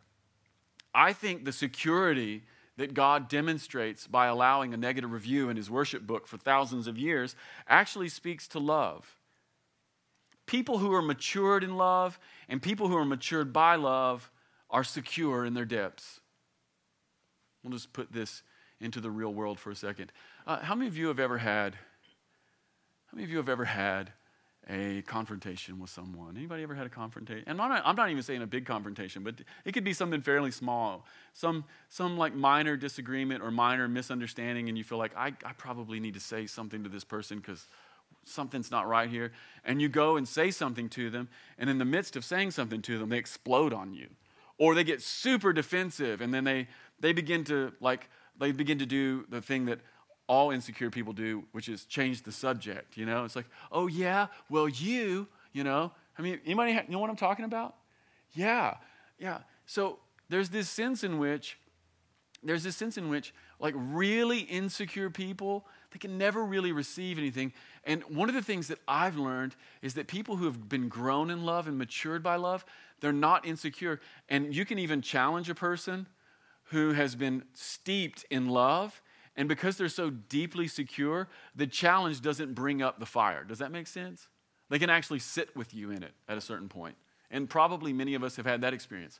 I 0.94 1.12
think 1.12 1.44
the 1.44 1.52
security 1.52 2.44
that 2.78 2.94
God 2.94 3.28
demonstrates 3.28 4.08
by 4.08 4.28
allowing 4.28 4.74
a 4.74 4.78
negative 4.78 5.12
review 5.12 5.50
in 5.50 5.58
his 5.58 5.70
worship 5.70 6.08
book 6.08 6.26
for 6.26 6.38
thousands 6.38 6.88
of 6.88 6.98
years 6.98 7.36
actually 7.68 8.10
speaks 8.10 8.48
to 8.50 8.60
love. 8.60 9.18
People 10.46 10.78
who 10.78 10.94
are 10.94 11.02
matured 11.02 11.64
in 11.64 11.76
love 11.76 12.18
and 12.48 12.62
people 12.62 12.88
who 12.88 12.98
are 12.98 13.06
matured 13.06 13.52
by 13.52 13.76
love 13.76 14.32
are 14.70 14.84
secure 14.84 15.46
in 15.46 15.54
their 15.54 15.66
depths. 15.66 16.22
We'll 17.62 17.74
just 17.74 17.94
put 17.94 18.12
this 18.12 18.42
into 18.80 19.02
the 19.02 19.12
real 19.12 19.34
world 19.34 19.60
for 19.60 19.72
a 19.72 19.76
second. 19.76 20.12
Uh, 20.48 20.60
how 20.60 20.76
many 20.76 20.88
of 20.88 20.98
you 20.98 21.08
have 21.08 21.20
ever 21.20 21.40
had, 21.40 21.76
how 23.08 23.16
many 23.16 23.26
of 23.26 23.32
you 23.32 23.38
have 23.38 23.50
ever 23.50 23.66
had 23.66 24.14
a 24.70 25.04
confrontation 25.04 25.80
with 25.80 25.90
someone. 25.90 26.36
Anybody 26.36 26.64
ever 26.64 26.74
had 26.74 26.88
a 26.88 26.90
confrontation? 26.90 27.44
And 27.48 27.62
I'm 27.62 27.70
not, 27.70 27.84
I'm 27.86 27.96
not 27.96 28.10
even 28.10 28.24
saying 28.24 28.42
a 28.42 28.48
big 28.48 28.66
confrontation, 28.66 29.24
but 29.24 29.36
it 29.64 29.74
could 29.74 29.84
be 29.84 29.94
something 29.94 30.22
fairly 30.22 30.52
small, 30.52 31.06
some, 31.34 31.66
some 31.90 32.18
like 32.18 32.34
minor 32.34 32.76
disagreement 32.76 33.44
or 33.44 33.52
minor 33.52 33.88
misunderstanding, 33.88 34.68
and 34.68 34.78
you 34.78 34.84
feel 34.84 34.98
like, 34.98 35.16
I, 35.16 35.28
I 35.46 35.54
probably 35.58 36.00
need 36.00 36.16
to 36.16 36.20
say 36.20 36.48
something 36.48 36.84
to 36.84 36.90
this 36.90 37.04
person 37.04 37.38
because 37.38 37.68
something's 38.24 38.72
not 38.72 38.88
right 38.88 39.10
here. 39.10 39.32
And 39.64 39.82
you 39.82 39.88
go 39.88 40.18
and 40.18 40.28
say 40.28 40.50
something 40.50 40.90
to 40.90 41.10
them, 41.10 41.30
and 41.60 41.70
in 41.70 41.78
the 41.78 41.86
midst 41.86 42.16
of 42.16 42.26
saying 42.26 42.52
something 42.52 42.82
to 42.84 42.98
them, 42.98 43.10
they 43.10 43.18
explode 43.18 43.72
on 43.72 43.94
you. 43.94 44.08
Or 44.58 44.74
they 44.74 44.84
get 44.84 45.02
super 45.02 45.54
defensive, 45.54 46.22
and 46.22 46.34
then 46.34 46.44
they, 46.44 46.68
they 47.00 47.14
begin 47.14 47.44
to 47.46 47.74
like, 47.82 48.10
they 48.40 48.52
begin 48.52 48.80
to 48.80 48.86
do 48.86 49.26
the 49.30 49.42
thing 49.42 49.66
that 49.66 49.80
all 50.28 50.52
insecure 50.52 50.90
people 50.90 51.14
do, 51.14 51.44
which 51.52 51.70
is 51.70 51.86
change 51.86 52.24
the 52.24 52.32
subject. 52.32 52.98
You 52.98 53.06
know, 53.06 53.26
it's 53.26 53.36
like, 53.36 53.48
oh 53.72 53.88
yeah, 53.88 54.28
well 54.50 54.68
you, 54.68 55.28
you 55.54 55.64
know. 55.64 55.92
I 56.18 56.22
mean, 56.22 56.40
anybody 56.46 56.74
ha- 56.74 56.84
know 56.88 57.00
what 57.00 57.10
I'm 57.10 57.16
talking 57.16 57.46
about? 57.46 57.76
Yeah, 58.34 58.76
yeah. 59.20 59.40
So 59.66 60.00
there's 60.30 60.50
this 60.50 60.70
sense 60.70 61.04
in 61.04 61.20
which, 61.20 61.58
there's 62.44 62.64
this 62.64 62.76
sense 62.76 62.98
in 62.98 63.10
which, 63.10 63.34
like 63.60 63.74
really 63.78 64.40
insecure 64.40 65.10
people, 65.10 65.66
they 65.92 66.00
can 66.00 66.18
never 66.18 66.44
really 66.44 66.72
receive 66.72 67.18
anything. 67.18 67.54
And 67.86 68.04
one 68.04 68.30
of 68.30 68.36
the 68.36 68.42
things 68.42 68.68
that 68.68 68.80
I've 68.88 69.18
learned 69.18 69.56
is 69.82 69.94
that 69.94 70.08
people 70.08 70.36
who 70.36 70.46
have 70.46 70.68
been 70.68 70.90
grown 70.90 71.30
in 71.30 71.46
love 71.46 71.68
and 71.68 71.78
matured 71.78 72.22
by 72.22 72.36
love, 72.36 72.66
they're 73.00 73.14
not 73.14 73.46
insecure. 73.46 74.02
And 74.30 74.54
you 74.54 74.66
can 74.66 74.80
even 74.80 75.02
challenge 75.02 75.50
a 75.50 75.56
person 75.56 76.08
who 76.66 76.94
has 76.94 77.16
been 77.16 77.44
steeped 77.54 78.26
in 78.30 78.50
love 78.50 79.02
and 79.36 79.50
because 79.50 79.78
they're 79.78 79.90
so 79.90 80.10
deeply 80.10 80.68
secure, 80.68 81.28
the 81.56 81.68
challenge 81.68 82.22
doesn't 82.22 82.54
bring 82.54 82.82
up 82.82 83.00
the 83.00 83.06
fire. 83.06 83.44
Does 83.44 83.60
that 83.60 83.72
make 83.72 83.88
sense? 83.88 84.28
They 84.70 84.80
can 84.80 84.90
actually 84.90 85.20
sit 85.20 85.56
with 85.56 85.74
you 85.74 85.92
in 85.92 86.04
it 86.04 86.14
at 86.28 86.38
a 86.38 86.42
certain 86.42 86.70
point. 86.70 86.96
And 87.30 87.50
probably 87.50 87.92
many 87.94 88.16
of 88.16 88.24
us 88.24 88.36
have 88.38 88.46
had 88.46 88.62
that 88.62 88.74
experience. 88.74 89.20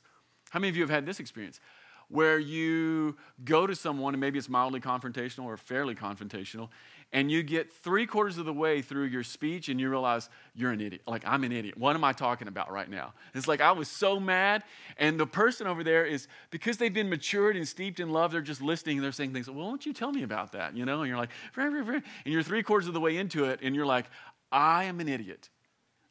How 0.50 0.58
many 0.58 0.70
of 0.70 0.76
you 0.76 0.82
have 0.82 0.90
had 0.90 1.06
this 1.06 1.20
experience? 1.20 1.60
Where 2.08 2.38
you 2.38 3.16
go 3.44 3.66
to 3.66 3.74
someone, 3.74 4.14
and 4.14 4.20
maybe 4.20 4.38
it's 4.38 4.48
mildly 4.48 4.80
confrontational 4.80 5.44
or 5.44 5.56
fairly 5.56 5.94
confrontational, 5.94 6.68
and 7.16 7.30
you 7.30 7.42
get 7.42 7.72
three 7.72 8.04
quarters 8.04 8.36
of 8.36 8.44
the 8.44 8.52
way 8.52 8.82
through 8.82 9.06
your 9.06 9.22
speech 9.22 9.70
and 9.70 9.80
you 9.80 9.88
realize 9.88 10.28
you're 10.54 10.70
an 10.70 10.82
idiot. 10.82 11.00
Like, 11.06 11.22
I'm 11.26 11.44
an 11.44 11.52
idiot. 11.52 11.78
What 11.78 11.96
am 11.96 12.04
I 12.04 12.12
talking 12.12 12.46
about 12.46 12.70
right 12.70 12.90
now? 12.90 13.14
It's 13.34 13.48
like 13.48 13.62
I 13.62 13.72
was 13.72 13.88
so 13.88 14.20
mad. 14.20 14.64
And 14.98 15.18
the 15.18 15.26
person 15.26 15.66
over 15.66 15.82
there 15.82 16.04
is, 16.04 16.28
because 16.50 16.76
they've 16.76 16.92
been 16.92 17.08
matured 17.08 17.56
and 17.56 17.66
steeped 17.66 18.00
in 18.00 18.10
love, 18.10 18.32
they're 18.32 18.42
just 18.42 18.60
listening 18.60 18.98
and 18.98 19.04
they're 19.04 19.12
saying 19.12 19.32
things, 19.32 19.48
well, 19.48 19.64
why 19.64 19.70
don't 19.70 19.86
you 19.86 19.94
tell 19.94 20.12
me 20.12 20.24
about 20.24 20.52
that? 20.52 20.76
You 20.76 20.84
know? 20.84 21.00
And 21.00 21.08
you're 21.08 21.16
like, 21.16 21.30
and 21.56 22.02
you're 22.26 22.42
three 22.42 22.62
quarters 22.62 22.86
of 22.86 22.92
the 22.92 23.00
way 23.00 23.16
into 23.16 23.46
it 23.46 23.60
and 23.62 23.74
you're 23.74 23.86
like, 23.86 24.04
I 24.52 24.84
am 24.84 25.00
an 25.00 25.08
idiot. 25.08 25.48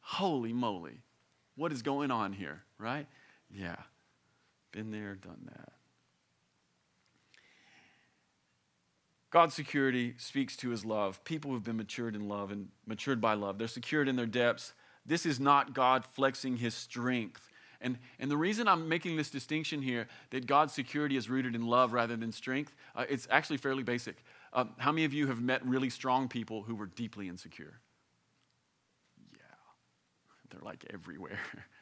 Holy 0.01 0.53
moly. 0.53 1.03
What 1.55 1.71
is 1.71 1.83
going 1.83 2.09
on 2.09 2.33
here, 2.33 2.63
right? 2.79 3.05
Yeah. 3.53 3.77
Been 4.71 4.89
there, 4.89 5.13
done 5.13 5.51
that. 5.53 5.74
God's 9.35 9.53
security 9.53 10.13
speaks 10.17 10.55
to 10.55 10.69
his 10.69 10.85
love. 10.85 11.21
People 11.25 11.51
who've 11.51 11.61
been 11.61 11.75
matured 11.75 12.15
in 12.15 12.29
love 12.29 12.51
and 12.51 12.69
matured 12.87 13.19
by 13.19 13.33
love, 13.33 13.57
they're 13.57 13.67
secured 13.67 14.07
in 14.07 14.15
their 14.15 14.25
depths. 14.25 14.71
This 15.05 15.25
is 15.25 15.41
not 15.41 15.73
God 15.73 16.05
flexing 16.05 16.55
his 16.55 16.73
strength. 16.73 17.49
And, 17.81 17.97
and 18.17 18.31
the 18.31 18.37
reason 18.37 18.69
I'm 18.69 18.87
making 18.87 19.17
this 19.17 19.29
distinction 19.29 19.81
here, 19.81 20.07
that 20.29 20.47
God's 20.47 20.71
security 20.71 21.17
is 21.17 21.29
rooted 21.29 21.53
in 21.53 21.67
love 21.67 21.91
rather 21.91 22.15
than 22.15 22.31
strength, 22.31 22.73
uh, 22.95 23.03
it's 23.09 23.27
actually 23.29 23.57
fairly 23.57 23.83
basic. 23.83 24.23
Uh, 24.53 24.63
how 24.77 24.93
many 24.93 25.03
of 25.03 25.13
you 25.13 25.27
have 25.27 25.41
met 25.41 25.65
really 25.67 25.89
strong 25.89 26.29
people 26.29 26.61
who 26.63 26.73
were 26.73 26.85
deeply 26.85 27.27
insecure? 27.27 27.81
Yeah, 29.33 29.39
they're 30.49 30.61
like 30.61 30.85
everywhere. 30.93 31.39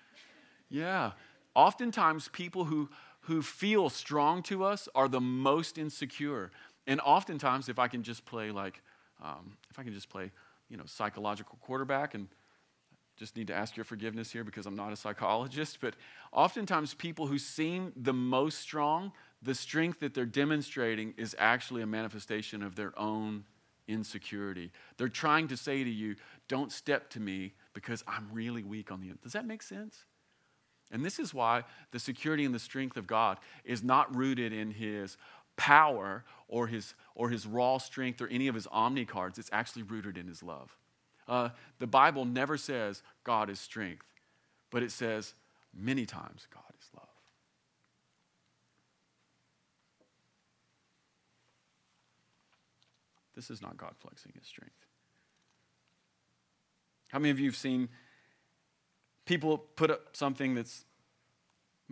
yeah. 0.69 1.11
Oftentimes, 1.53 2.29
people 2.29 2.63
who, 2.65 2.89
who 3.21 3.43
feel 3.43 3.91
strong 3.91 4.41
to 4.41 4.63
us 4.63 4.89
are 4.95 5.07
the 5.07 5.21
most 5.21 5.77
insecure. 5.77 6.49
And 6.87 6.99
oftentimes, 7.01 7.69
if 7.69 7.79
I 7.79 7.87
can 7.87 8.03
just 8.03 8.25
play 8.25 8.51
like, 8.51 8.81
um, 9.23 9.57
if 9.69 9.79
I 9.79 9.83
can 9.83 9.93
just 9.93 10.09
play, 10.09 10.31
you 10.69 10.77
know, 10.77 10.83
psychological 10.85 11.57
quarterback 11.61 12.13
and 12.13 12.27
just 13.15 13.37
need 13.37 13.47
to 13.47 13.53
ask 13.53 13.77
your 13.77 13.83
forgiveness 13.83 14.31
here 14.31 14.43
because 14.43 14.65
I'm 14.65 14.75
not 14.75 14.91
a 14.91 14.95
psychologist, 14.95 15.77
but 15.81 15.95
oftentimes 16.31 16.93
people 16.93 17.27
who 17.27 17.37
seem 17.37 17.93
the 17.95 18.13
most 18.13 18.59
strong, 18.59 19.11
the 19.41 19.53
strength 19.53 19.99
that 19.99 20.13
they're 20.13 20.25
demonstrating 20.25 21.13
is 21.17 21.35
actually 21.37 21.83
a 21.83 21.87
manifestation 21.87 22.63
of 22.63 22.75
their 22.75 22.97
own 22.99 23.45
insecurity. 23.87 24.71
They're 24.97 25.09
trying 25.09 25.47
to 25.49 25.57
say 25.57 25.83
to 25.83 25.89
you, 25.89 26.15
don't 26.47 26.71
step 26.71 27.09
to 27.11 27.19
me 27.19 27.53
because 27.73 28.03
I'm 28.07 28.29
really 28.31 28.63
weak 28.63 28.91
on 28.91 28.99
the 28.99 29.09
end. 29.09 29.21
Does 29.21 29.33
that 29.33 29.45
make 29.45 29.61
sense? 29.61 30.05
And 30.91 31.03
this 31.03 31.19
is 31.19 31.33
why 31.33 31.63
the 31.91 31.99
security 31.99 32.45
and 32.45 32.53
the 32.53 32.59
strength 32.59 32.97
of 32.97 33.07
God 33.07 33.37
is 33.63 33.83
not 33.83 34.15
rooted 34.15 34.53
in 34.53 34.71
his 34.71 35.17
power 35.55 36.23
or 36.47 36.67
his, 36.67 36.93
or 37.15 37.29
his 37.29 37.45
raw 37.45 37.77
strength 37.77 38.21
or 38.21 38.27
any 38.27 38.47
of 38.47 38.55
his 38.55 38.67
omni 38.71 39.05
cards. 39.05 39.39
It's 39.39 39.49
actually 39.51 39.83
rooted 39.83 40.17
in 40.17 40.27
his 40.27 40.43
love. 40.43 40.75
Uh, 41.27 41.49
the 41.79 41.87
Bible 41.87 42.25
never 42.25 42.57
says 42.57 43.01
God 43.23 43.49
is 43.49 43.59
strength, 43.59 44.05
but 44.71 44.83
it 44.83 44.91
says 44.91 45.33
many 45.73 46.05
times 46.05 46.47
God 46.53 46.63
is 46.79 46.87
love. 46.95 47.07
This 53.35 53.49
is 53.49 53.61
not 53.61 53.77
God 53.77 53.93
flexing 53.99 54.33
his 54.37 54.47
strength. 54.47 54.75
How 57.09 57.19
many 57.19 57.31
of 57.31 57.39
you 57.39 57.45
have 57.45 57.55
seen 57.55 57.89
people 59.25 59.57
put 59.57 59.89
up 59.89 60.15
something 60.15 60.55
that's 60.55 60.85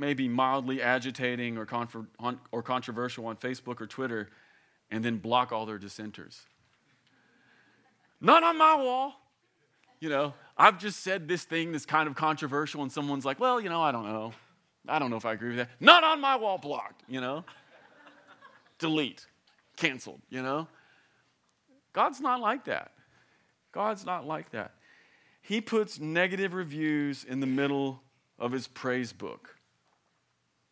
maybe 0.02 0.28
mildly 0.28 0.82
agitating 0.82 1.58
or, 1.58 1.68
or 2.52 2.64
controversial 2.64 3.28
on 3.28 3.38
Facebook 3.38 3.80
or 3.80 3.88
Twitter 3.88 4.28
and 4.90 5.06
then 5.06 5.18
block 5.18 5.52
all 5.54 5.66
their 5.66 5.78
dissenters. 5.78 6.42
Not 8.20 8.44
on 8.44 8.58
my 8.58 8.76
wall. 8.76 9.14
You 10.00 10.10
know, 10.10 10.34
I've 10.58 10.80
just 10.80 11.02
said 11.02 11.28
this 11.28 11.44
thing 11.44 11.72
that's 11.72 11.86
kind 11.86 12.10
of 12.10 12.16
controversial, 12.16 12.82
and 12.82 12.92
someone's 12.92 13.24
like, 13.24 13.40
well, 13.40 13.62
you 13.62 13.70
know, 13.70 13.84
I 13.84 13.92
don't 13.92 14.06
know. 14.06 14.34
I 14.88 14.98
don't 14.98 15.12
know 15.12 15.16
if 15.16 15.26
I 15.26 15.34
agree 15.34 15.50
with 15.50 15.58
that. 15.58 15.70
Not 15.80 16.04
on 16.04 16.20
my 16.20 16.36
wall, 16.36 16.58
blocked, 16.58 17.04
you 17.08 17.22
know? 17.22 17.46
Delete, 18.80 19.28
canceled, 19.78 20.20
you 20.32 20.42
know? 20.42 20.68
God's 21.94 22.20
not 22.20 22.42
like 22.42 22.66
that. 22.66 22.92
God's 23.72 24.04
not 24.04 24.26
like 24.26 24.50
that. 24.52 24.74
He 25.44 25.62
puts 25.62 26.00
negative 26.00 26.56
reviews 26.56 27.24
in 27.24 27.40
the 27.40 27.48
middle 27.48 28.02
of 28.40 28.52
his 28.52 28.68
praise 28.68 29.14
book. 29.14 29.56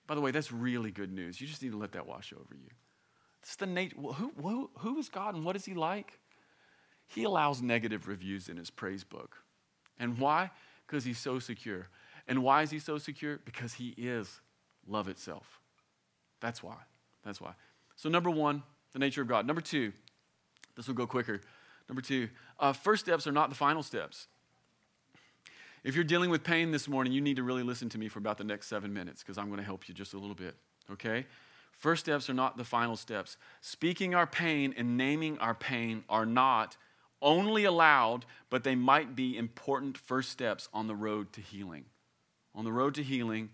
By 0.10 0.16
the 0.16 0.22
way, 0.22 0.32
that's 0.32 0.52
really 0.52 0.90
good 0.90 1.12
news. 1.12 1.40
You 1.40 1.46
just 1.46 1.62
need 1.62 1.72
to 1.72 1.78
let 1.78 1.92
that 1.92 2.08
wash 2.08 2.34
over 2.34 2.56
you. 2.56 2.72
It's 3.44 3.56
the 3.58 3.68
nature. 3.68 3.96
Who, 3.96 4.32
who, 4.42 4.72
who 4.80 4.98
is 4.98 5.08
God 5.08 5.36
and 5.36 5.46
what 5.46 5.56
is 5.56 5.66
He 5.66 5.76
like? 5.76 6.20
He 7.06 7.26
allows 7.26 7.62
negative 7.62 8.08
reviews 8.08 8.50
in 8.50 8.58
His 8.58 8.72
praise 8.72 9.04
book. 9.04 9.38
And 10.00 10.18
why? 10.18 10.50
Because 10.88 11.04
He's 11.06 11.20
so 11.20 11.38
secure. 11.38 11.90
And 12.28 12.42
why 12.42 12.64
is 12.64 12.72
He 12.72 12.80
so 12.80 12.98
secure? 12.98 13.40
Because 13.46 13.76
He 13.76 13.90
is 13.98 14.42
love 14.88 15.10
itself. 15.10 15.60
That's 16.42 16.64
why. 16.64 16.78
That's 17.24 17.40
why. 17.40 17.54
So, 17.96 18.10
number 18.10 18.32
one, 18.32 18.64
the 18.94 19.00
nature 19.00 19.22
of 19.22 19.28
God. 19.28 19.46
Number 19.46 19.62
two, 19.62 19.94
this 20.76 20.88
will 20.88 20.96
go 20.96 21.06
quicker. 21.06 21.40
Number 21.88 22.02
two, 22.02 22.30
uh, 22.60 22.74
first 22.74 23.06
steps 23.06 23.28
are 23.28 23.32
not 23.32 23.50
the 23.50 23.56
final 23.56 23.84
steps. 23.84 24.28
If 25.84 25.96
you're 25.96 26.04
dealing 26.04 26.30
with 26.30 26.44
pain 26.44 26.72
this 26.72 26.88
morning, 26.88 27.14
you 27.14 27.22
need 27.22 27.38
to 27.38 27.44
really 27.44 27.64
listen 27.64 27.90
to 27.90 27.98
me 27.98 28.10
for 28.10 28.20
about 28.20 28.38
the 28.38 28.44
next 28.44 28.68
seven 28.68 28.94
minutes 28.94 29.24
because 29.24 29.38
I'm 29.38 29.48
going 29.48 29.60
to 29.60 29.66
help 29.66 29.88
you 29.88 29.94
just 29.94 30.14
a 30.14 30.18
little 30.18 30.36
bit, 30.36 30.56
okay? 30.92 31.26
First 31.72 32.04
steps 32.06 32.30
are 32.30 32.34
not 32.34 32.58
the 32.58 32.66
final 32.66 32.98
steps. 32.98 33.38
Speaking 33.62 34.14
our 34.14 34.28
pain 34.28 34.74
and 34.78 34.98
naming 34.98 35.38
our 35.40 35.56
pain 35.56 36.04
are 36.10 36.26
not 36.26 36.76
only 37.22 37.64
allowed, 37.64 38.26
but 38.50 38.64
they 38.64 38.76
might 38.76 39.16
be 39.16 39.38
important 39.38 39.98
first 39.98 40.30
steps 40.30 40.68
on 40.74 40.88
the 40.88 40.96
road 40.96 41.32
to 41.34 41.42
healing. 41.42 41.86
On 42.56 42.66
the 42.66 42.72
road 42.72 42.96
to 42.96 43.04
healing, 43.04 43.50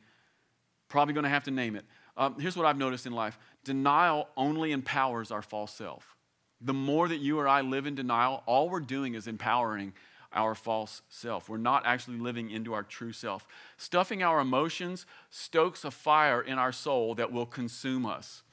probably 0.87 1.13
going 1.13 1.23
to 1.23 1.29
have 1.29 1.43
to 1.43 1.51
name 1.51 1.75
it. 1.75 1.85
Um, 2.17 2.39
here's 2.39 2.55
what 2.55 2.65
I've 2.65 2.77
noticed 2.77 3.05
in 3.05 3.13
life 3.13 3.37
denial 3.63 4.29
only 4.37 4.71
empowers 4.71 5.31
our 5.31 5.41
false 5.41 5.73
self. 5.73 6.15
The 6.61 6.73
more 6.73 7.07
that 7.07 7.17
you 7.17 7.39
or 7.39 7.47
I 7.47 7.61
live 7.61 7.85
in 7.85 7.95
denial, 7.95 8.41
all 8.45 8.69
we're 8.69 8.79
doing 8.79 9.13
is 9.13 9.27
empowering 9.27 9.93
our 10.35 10.55
false 10.55 11.01
self. 11.09 11.49
We're 11.49 11.57
not 11.57 11.83
actually 11.85 12.17
living 12.17 12.51
into 12.51 12.73
our 12.73 12.83
true 12.83 13.11
self. 13.13 13.47
Stuffing 13.77 14.23
our 14.23 14.39
emotions 14.39 15.05
stokes 15.29 15.83
a 15.85 15.91
fire 15.91 16.41
in 16.41 16.57
our 16.59 16.71
soul 16.71 17.15
that 17.15 17.31
will 17.31 17.45
consume 17.45 18.05
us. 18.05 18.43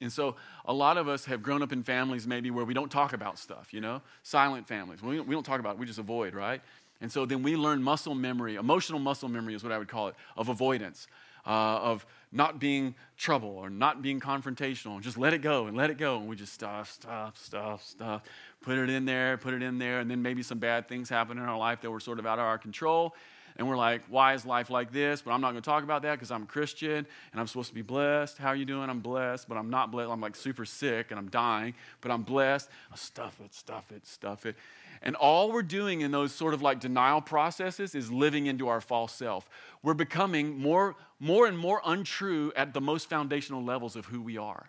And 0.00 0.12
so, 0.12 0.36
a 0.66 0.72
lot 0.74 0.98
of 0.98 1.08
us 1.08 1.24
have 1.26 1.42
grown 1.42 1.62
up 1.62 1.72
in 1.72 1.82
families 1.82 2.26
maybe 2.26 2.50
where 2.50 2.64
we 2.64 2.74
don't 2.74 2.90
talk 2.90 3.12
about 3.12 3.38
stuff, 3.38 3.72
you 3.72 3.80
know, 3.80 4.02
silent 4.22 4.66
families. 4.68 5.02
We 5.02 5.16
don't 5.18 5.46
talk 5.46 5.60
about 5.60 5.76
it, 5.76 5.78
we 5.78 5.86
just 5.86 5.98
avoid, 5.98 6.34
right? 6.34 6.60
And 7.00 7.10
so 7.12 7.26
then 7.26 7.42
we 7.42 7.56
learn 7.56 7.82
muscle 7.82 8.14
memory, 8.14 8.56
emotional 8.56 8.98
muscle 8.98 9.28
memory 9.28 9.54
is 9.54 9.62
what 9.62 9.72
I 9.72 9.78
would 9.78 9.88
call 9.88 10.08
it, 10.08 10.14
of 10.36 10.48
avoidance. 10.48 11.06
uh, 11.46 11.50
of 11.50 12.06
not 12.34 12.58
being 12.58 12.94
trouble 13.16 13.56
or 13.56 13.70
not 13.70 14.02
being 14.02 14.20
confrontational. 14.20 15.00
Just 15.00 15.16
let 15.16 15.32
it 15.32 15.38
go 15.38 15.66
and 15.66 15.76
let 15.76 15.88
it 15.88 15.98
go. 15.98 16.18
And 16.18 16.28
we 16.28 16.34
just 16.34 16.52
stuff, 16.52 16.90
stuff, 16.90 17.38
stuff, 17.38 17.82
stuff. 17.84 18.22
Put 18.60 18.76
it 18.76 18.90
in 18.90 19.04
there, 19.04 19.38
put 19.38 19.54
it 19.54 19.62
in 19.62 19.78
there. 19.78 20.00
And 20.00 20.10
then 20.10 20.20
maybe 20.20 20.42
some 20.42 20.58
bad 20.58 20.88
things 20.88 21.08
happen 21.08 21.38
in 21.38 21.44
our 21.44 21.56
life 21.56 21.80
that 21.82 21.90
were 21.90 22.00
sort 22.00 22.18
of 22.18 22.26
out 22.26 22.40
of 22.40 22.44
our 22.44 22.58
control. 22.58 23.14
And 23.56 23.68
we're 23.68 23.76
like, 23.76 24.02
why 24.08 24.34
is 24.34 24.44
life 24.44 24.68
like 24.68 24.92
this? 24.92 25.22
But 25.22 25.30
I'm 25.30 25.40
not 25.40 25.52
going 25.52 25.62
to 25.62 25.68
talk 25.68 25.84
about 25.84 26.02
that 26.02 26.14
because 26.14 26.32
I'm 26.32 26.42
a 26.42 26.46
Christian 26.46 27.06
and 27.32 27.40
I'm 27.40 27.46
supposed 27.46 27.68
to 27.68 27.74
be 27.74 27.82
blessed. 27.82 28.36
How 28.36 28.48
are 28.48 28.56
you 28.56 28.64
doing? 28.64 28.90
I'm 28.90 29.00
blessed, 29.00 29.48
but 29.48 29.56
I'm 29.56 29.70
not 29.70 29.92
blessed. 29.92 30.10
I'm 30.10 30.20
like 30.20 30.34
super 30.34 30.64
sick 30.64 31.10
and 31.10 31.20
I'm 31.20 31.28
dying, 31.28 31.74
but 32.00 32.10
I'm 32.10 32.22
blessed. 32.22 32.68
Oh, 32.90 32.96
stuff 32.96 33.40
it, 33.44 33.54
stuff 33.54 33.92
it, 33.92 34.06
stuff 34.06 34.44
it. 34.44 34.56
And 35.02 35.14
all 35.16 35.52
we're 35.52 35.62
doing 35.62 36.00
in 36.00 36.10
those 36.10 36.32
sort 36.32 36.54
of 36.54 36.62
like 36.62 36.80
denial 36.80 37.20
processes 37.20 37.94
is 37.94 38.10
living 38.10 38.46
into 38.46 38.68
our 38.68 38.80
false 38.80 39.12
self. 39.12 39.48
We're 39.82 39.94
becoming 39.94 40.58
more, 40.58 40.96
more 41.20 41.46
and 41.46 41.56
more 41.56 41.80
untrue 41.84 42.52
at 42.56 42.74
the 42.74 42.80
most 42.80 43.08
foundational 43.08 43.62
levels 43.62 43.94
of 43.94 44.06
who 44.06 44.20
we 44.20 44.36
are. 44.36 44.66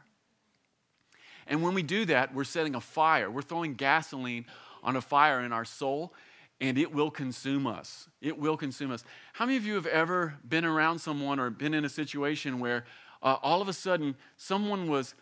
And 1.48 1.64
when 1.64 1.74
we 1.74 1.84
do 1.84 2.06
that, 2.06 2.34
we're 2.34 2.44
setting 2.44 2.76
a 2.76 2.82
fire. 2.82 3.32
We're 3.32 3.42
throwing 3.42 3.76
gasoline 3.76 4.46
on 4.84 4.96
a 4.96 5.02
fire 5.02 5.42
in 5.42 5.52
our 5.52 5.66
soul, 5.66 6.14
and 6.62 6.78
it 6.78 6.94
will 6.94 7.12
consume 7.12 7.68
us. 7.68 8.08
It 8.22 8.38
will 8.38 8.58
consume 8.58 8.92
us. 8.92 9.04
How 9.34 9.46
many 9.46 9.58
of 9.58 9.66
you 9.66 9.76
have 9.76 9.86
ever 9.86 10.36
been 10.48 10.66
around 10.66 11.00
someone 11.00 11.40
or 11.40 11.50
been 11.50 11.74
in 11.74 11.86
a 11.86 11.90
situation 11.90 12.60
where 12.60 12.86
uh, 13.22 13.38
all 13.42 13.62
of 13.62 13.68
a 13.68 13.74
sudden 13.74 14.16
someone 14.38 14.88
was 14.88 15.16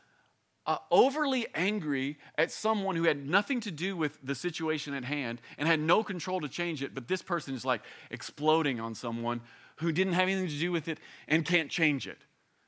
uh, 0.65 0.78
overly 0.91 1.46
angry 1.56 2.17
at 2.38 2.52
someone 2.52 2.96
who 2.96 3.04
had 3.04 3.28
nothing 3.28 3.60
to 3.62 3.72
do 3.72 3.98
with 3.98 4.17
the 4.24 4.36
situation 4.36 4.93
at 4.93 5.04
hand 5.04 5.41
and 5.58 5.67
had 5.67 5.80
no 5.80 6.04
control 6.04 6.39
to 6.39 6.48
change 6.48 6.82
it, 6.82 6.93
but 6.93 7.08
this 7.08 7.22
person 7.22 7.54
is 7.54 7.65
like 7.65 7.82
exploding 8.12 8.80
on 8.80 8.96
someone 8.96 9.41
who 9.78 9.91
didn't 9.91 10.13
have 10.13 10.24
anything 10.24 10.48
to 10.48 10.60
do 10.60 10.72
with 10.72 10.88
it 10.88 11.00
and 11.28 11.43
can't 11.46 11.69
change 11.69 12.08
it. 12.08 12.19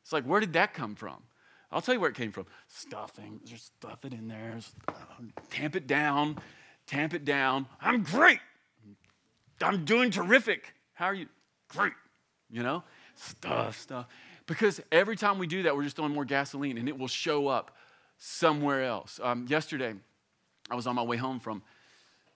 It's 0.01 0.11
like, 0.11 0.25
where 0.25 0.39
did 0.39 0.53
that 0.53 0.73
come 0.73 0.95
from? 0.95 1.23
I'll 1.71 1.81
tell 1.81 1.95
you 1.95 1.99
where 1.99 2.09
it 2.09 2.15
came 2.15 2.31
from. 2.31 2.45
Stuffing, 2.67 3.39
just 3.45 3.67
stuff 3.67 4.05
it 4.05 4.13
in 4.13 4.27
there, 4.27 4.57
tamp 5.49 5.75
it 5.75 5.87
down, 5.87 6.37
tamp 6.87 7.13
it 7.13 7.25
down. 7.25 7.65
I'm 7.81 8.03
great. 8.03 8.39
I'm 9.61 9.85
doing 9.85 10.11
terrific. 10.11 10.73
How 10.93 11.05
are 11.05 11.13
you? 11.13 11.27
Great. 11.69 11.93
You 12.49 12.63
know, 12.63 12.83
stuff, 13.15 13.79
stuff. 13.79 14.07
Because 14.45 14.81
every 14.91 15.15
time 15.15 15.39
we 15.39 15.47
do 15.47 15.63
that, 15.63 15.75
we're 15.75 15.83
just 15.83 15.95
throwing 15.95 16.13
more 16.13 16.25
gasoline 16.25 16.77
and 16.77 16.87
it 16.87 16.97
will 16.97 17.07
show 17.07 17.47
up 17.47 17.75
somewhere 18.17 18.83
else. 18.83 19.19
Um, 19.21 19.45
yesterday, 19.49 19.93
I 20.69 20.75
was 20.75 20.87
on 20.87 20.95
my 20.95 21.03
way 21.03 21.17
home 21.17 21.39
from 21.39 21.63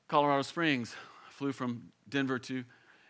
Colorado 0.08 0.42
Springs. 0.42 0.96
Flew 1.30 1.52
from 1.54 1.84
Denver 2.10 2.38
to 2.38 2.66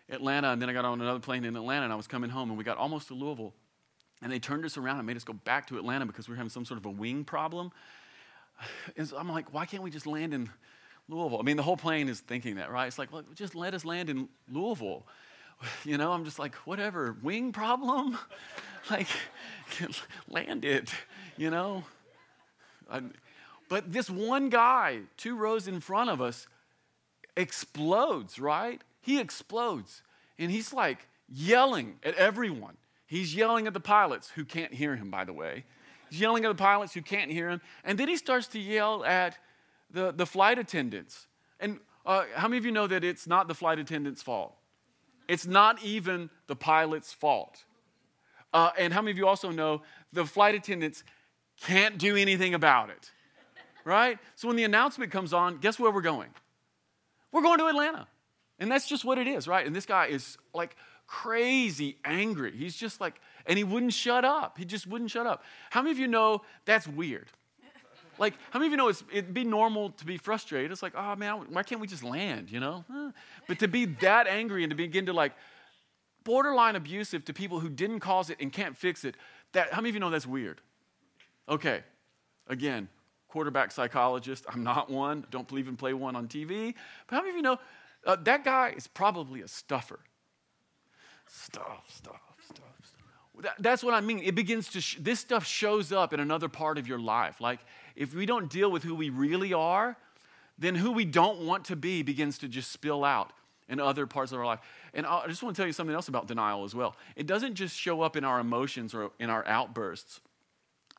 Atlanta, 0.09 0.49
and 0.49 0.61
then 0.61 0.69
I 0.69 0.73
got 0.73 0.85
on 0.85 1.01
another 1.01 1.19
plane 1.19 1.45
in 1.45 1.55
Atlanta, 1.55 1.85
and 1.85 1.93
I 1.93 1.95
was 1.95 2.05
coming 2.05 2.29
home, 2.29 2.49
and 2.49 2.57
we 2.57 2.63
got 2.63 2.77
almost 2.77 3.07
to 3.07 3.15
Louisville. 3.15 3.53
And 4.21 4.31
they 4.31 4.37
turned 4.37 4.65
us 4.65 4.77
around 4.77 4.97
and 4.97 5.07
made 5.07 5.17
us 5.17 5.23
go 5.23 5.33
back 5.33 5.67
to 5.67 5.77
Atlanta 5.77 6.05
because 6.05 6.27
we 6.27 6.33
were 6.33 6.37
having 6.37 6.49
some 6.49 6.65
sort 6.65 6.79
of 6.79 6.85
a 6.85 6.91
wing 6.91 7.23
problem. 7.23 7.71
And 8.97 9.07
so 9.07 9.17
I'm 9.17 9.29
like, 9.29 9.53
why 9.53 9.65
can't 9.65 9.81
we 9.81 9.89
just 9.89 10.05
land 10.05 10.33
in 10.33 10.49
Louisville? 11.09 11.39
I 11.39 11.43
mean, 11.43 11.57
the 11.57 11.63
whole 11.63 11.77
plane 11.77 12.07
is 12.07 12.19
thinking 12.19 12.55
that, 12.55 12.71
right? 12.71 12.87
It's 12.87 12.99
like, 12.99 13.11
look, 13.11 13.33
just 13.35 13.55
let 13.55 13.73
us 13.73 13.83
land 13.83 14.09
in 14.09 14.29
Louisville. 14.51 15.05
You 15.83 15.97
know, 15.97 16.13
I'm 16.13 16.23
just 16.23 16.39
like, 16.39 16.55
whatever, 16.55 17.17
wing 17.21 17.51
problem? 17.51 18.17
like, 18.89 19.07
land 20.29 20.63
it, 20.63 20.89
you 21.35 21.49
know? 21.49 21.83
But 23.67 23.91
this 23.91 24.09
one 24.09 24.47
guy, 24.47 25.01
two 25.17 25.35
rows 25.35 25.67
in 25.67 25.81
front 25.81 26.09
of 26.09 26.21
us, 26.21 26.47
explodes, 27.35 28.39
right? 28.39 28.81
He 29.01 29.19
explodes. 29.19 30.01
And 30.37 30.49
he's 30.49 30.71
like 30.71 31.07
yelling 31.27 31.99
at 32.03 32.15
everyone. 32.15 32.77
He's 33.05 33.35
yelling 33.35 33.67
at 33.67 33.73
the 33.73 33.79
pilots 33.79 34.29
who 34.29 34.45
can't 34.45 34.73
hear 34.73 34.95
him, 34.95 35.09
by 35.11 35.25
the 35.25 35.33
way. 35.33 35.65
He's 36.09 36.19
yelling 36.21 36.45
at 36.45 36.49
the 36.49 36.55
pilots 36.55 36.93
who 36.93 37.01
can't 37.01 37.31
hear 37.31 37.49
him. 37.49 37.61
And 37.83 37.97
then 37.97 38.07
he 38.07 38.17
starts 38.17 38.47
to 38.47 38.59
yell 38.59 39.03
at 39.03 39.37
the, 39.91 40.11
the 40.11 40.25
flight 40.25 40.59
attendants. 40.59 41.27
And 41.59 41.79
uh, 42.05 42.25
how 42.35 42.47
many 42.47 42.57
of 42.57 42.65
you 42.65 42.71
know 42.71 42.87
that 42.87 43.03
it's 43.03 43.27
not 43.27 43.47
the 43.47 43.55
flight 43.55 43.79
attendant's 43.79 44.21
fault? 44.21 44.55
It's 45.27 45.45
not 45.45 45.83
even 45.83 46.29
the 46.47 46.55
pilot's 46.55 47.13
fault. 47.13 47.63
Uh, 48.51 48.71
and 48.77 48.93
how 48.93 49.01
many 49.01 49.11
of 49.11 49.17
you 49.17 49.27
also 49.27 49.51
know 49.51 49.83
the 50.11 50.25
flight 50.25 50.55
attendants 50.55 51.03
can't 51.61 51.97
do 51.97 52.15
anything 52.15 52.53
about 52.53 52.89
it. 52.89 53.11
Right? 53.85 54.17
So 54.35 54.47
when 54.47 54.57
the 54.57 54.63
announcement 54.63 55.11
comes 55.11 55.33
on, 55.33 55.57
guess 55.57 55.79
where 55.79 55.91
we're 55.91 56.01
going? 56.01 56.29
We're 57.31 57.41
going 57.41 57.59
to 57.59 57.67
Atlanta. 57.67 58.07
And 58.59 58.71
that's 58.71 58.87
just 58.87 59.05
what 59.05 59.17
it 59.17 59.27
is, 59.27 59.47
right? 59.47 59.65
And 59.65 59.75
this 59.75 59.85
guy 59.85 60.07
is 60.07 60.37
like 60.53 60.75
crazy 61.07 61.97
angry. 62.03 62.51
He's 62.55 62.75
just 62.75 62.99
like, 62.99 63.19
and 63.45 63.57
he 63.57 63.63
wouldn't 63.63 63.93
shut 63.93 64.25
up. 64.25 64.57
He 64.57 64.65
just 64.65 64.85
wouldn't 64.85 65.11
shut 65.11 65.25
up. 65.25 65.43
How 65.69 65.81
many 65.81 65.91
of 65.91 65.99
you 65.99 66.07
know 66.07 66.41
that's 66.65 66.87
weird? 66.87 67.27
Like, 68.19 68.33
how 68.51 68.59
many 68.59 68.67
of 68.67 68.71
you 68.71 68.77
know 68.77 68.89
it's 68.89 69.03
it'd 69.11 69.33
be 69.33 69.45
normal 69.45 69.91
to 69.91 70.05
be 70.05 70.17
frustrated? 70.17 70.71
It's 70.71 70.83
like, 70.83 70.93
oh 70.95 71.15
man, 71.15 71.45
why 71.49 71.63
can't 71.63 71.79
we 71.79 71.87
just 71.87 72.03
land, 72.03 72.51
you 72.51 72.59
know? 72.59 72.83
But 73.47 73.59
to 73.59 73.67
be 73.67 73.85
that 73.85 74.27
angry 74.27 74.63
and 74.63 74.69
to 74.69 74.75
begin 74.75 75.05
to 75.07 75.13
like 75.13 75.31
borderline 76.23 76.75
abusive 76.75 77.25
to 77.25 77.33
people 77.33 77.59
who 77.59 77.69
didn't 77.69 78.01
cause 78.01 78.29
it 78.29 78.37
and 78.39 78.51
can't 78.51 78.77
fix 78.77 79.05
it, 79.05 79.15
that, 79.53 79.71
how 79.71 79.77
many 79.77 79.89
of 79.89 79.95
you 79.95 80.01
know 80.01 80.09
that's 80.09 80.27
weird? 80.27 80.61
Okay, 81.47 81.81
again, 82.47 82.87
quarterback 83.29 83.71
psychologist. 83.71 84.45
I'm 84.49 84.63
not 84.63 84.89
one. 84.89 85.25
Don't 85.31 85.47
believe 85.47 85.67
in 85.67 85.77
play 85.77 85.93
one 85.93 86.15
on 86.15 86.27
TV. 86.27 86.75
But 87.07 87.15
how 87.15 87.21
many 87.21 87.31
of 87.31 87.35
you 87.37 87.41
know 87.41 87.57
uh, 88.05 88.17
that 88.23 88.43
guy 88.43 88.73
is 88.75 88.85
probably 88.87 89.41
a 89.41 89.47
stuffer? 89.47 89.99
Stuff, 91.25 91.85
stuff, 91.87 92.21
that's 93.59 93.83
what 93.83 93.93
I 93.93 94.01
mean. 94.01 94.19
It 94.19 94.35
begins 94.35 94.69
to, 94.69 94.81
sh- 94.81 94.97
this 94.99 95.19
stuff 95.19 95.45
shows 95.45 95.91
up 95.91 96.13
in 96.13 96.19
another 96.19 96.49
part 96.49 96.77
of 96.77 96.87
your 96.87 96.99
life. 96.99 97.39
Like, 97.41 97.59
if 97.95 98.13
we 98.13 98.25
don't 98.25 98.49
deal 98.49 98.71
with 98.71 98.83
who 98.83 98.95
we 98.95 99.09
really 99.09 99.53
are, 99.53 99.97
then 100.57 100.75
who 100.75 100.91
we 100.91 101.05
don't 101.05 101.45
want 101.45 101.65
to 101.65 101.75
be 101.75 102.03
begins 102.03 102.37
to 102.39 102.47
just 102.47 102.71
spill 102.71 103.03
out 103.03 103.31
in 103.69 103.79
other 103.79 104.05
parts 104.07 104.31
of 104.31 104.39
our 104.39 104.45
life. 104.45 104.59
And 104.93 105.05
I 105.05 105.27
just 105.27 105.43
want 105.43 105.55
to 105.55 105.61
tell 105.61 105.67
you 105.67 105.73
something 105.73 105.95
else 105.95 106.07
about 106.07 106.27
denial 106.27 106.63
as 106.63 106.73
well. 106.73 106.95
It 107.15 107.27
doesn't 107.27 107.55
just 107.55 107.77
show 107.77 108.01
up 108.01 108.17
in 108.17 108.23
our 108.23 108.39
emotions 108.39 108.93
or 108.93 109.11
in 109.19 109.29
our 109.29 109.45
outbursts. 109.47 110.21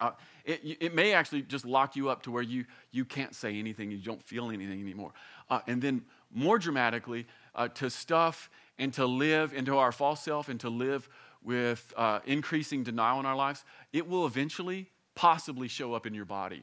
Uh, 0.01 0.13
it, 0.45 0.79
it, 0.81 0.95
may 0.95 1.13
actually 1.13 1.43
just 1.43 1.67
lock 1.67 1.95
you 1.95 2.09
up 2.09 2.23
to 2.23 2.31
where 2.31 2.43
you, 2.43 2.65
you 2.91 3.05
can't 3.05 3.35
say 3.35 3.59
anything, 3.59 3.91
you 3.91 3.99
don't 3.99 4.23
feel 4.23 4.49
anything 4.49 4.81
anymore. 4.81 5.13
Uh, 5.51 5.61
and 5.67 5.83
then, 5.83 6.03
more 6.33 6.59
dramatically, 6.59 7.27
uh, 7.55 7.69
to 7.69 7.91
stuff 7.91 8.49
and 8.79 8.95
to 8.95 9.05
live 9.05 9.53
into 9.53 9.77
our 9.77 9.93
false 9.93 10.23
self 10.23 10.49
and 10.49 10.59
to 10.61 10.71
live 10.71 11.09
with 11.43 11.93
uh, 11.97 12.21
increasing 12.27 12.83
denial 12.83 13.21
in 13.21 13.27
our 13.27 13.37
lives, 13.37 13.65
it 13.93 14.09
will 14.09 14.27
eventually 14.27 14.91
possibly 15.15 15.69
show 15.69 15.95
up 15.95 16.07
in 16.07 16.15
your 16.15 16.25
body. 16.25 16.63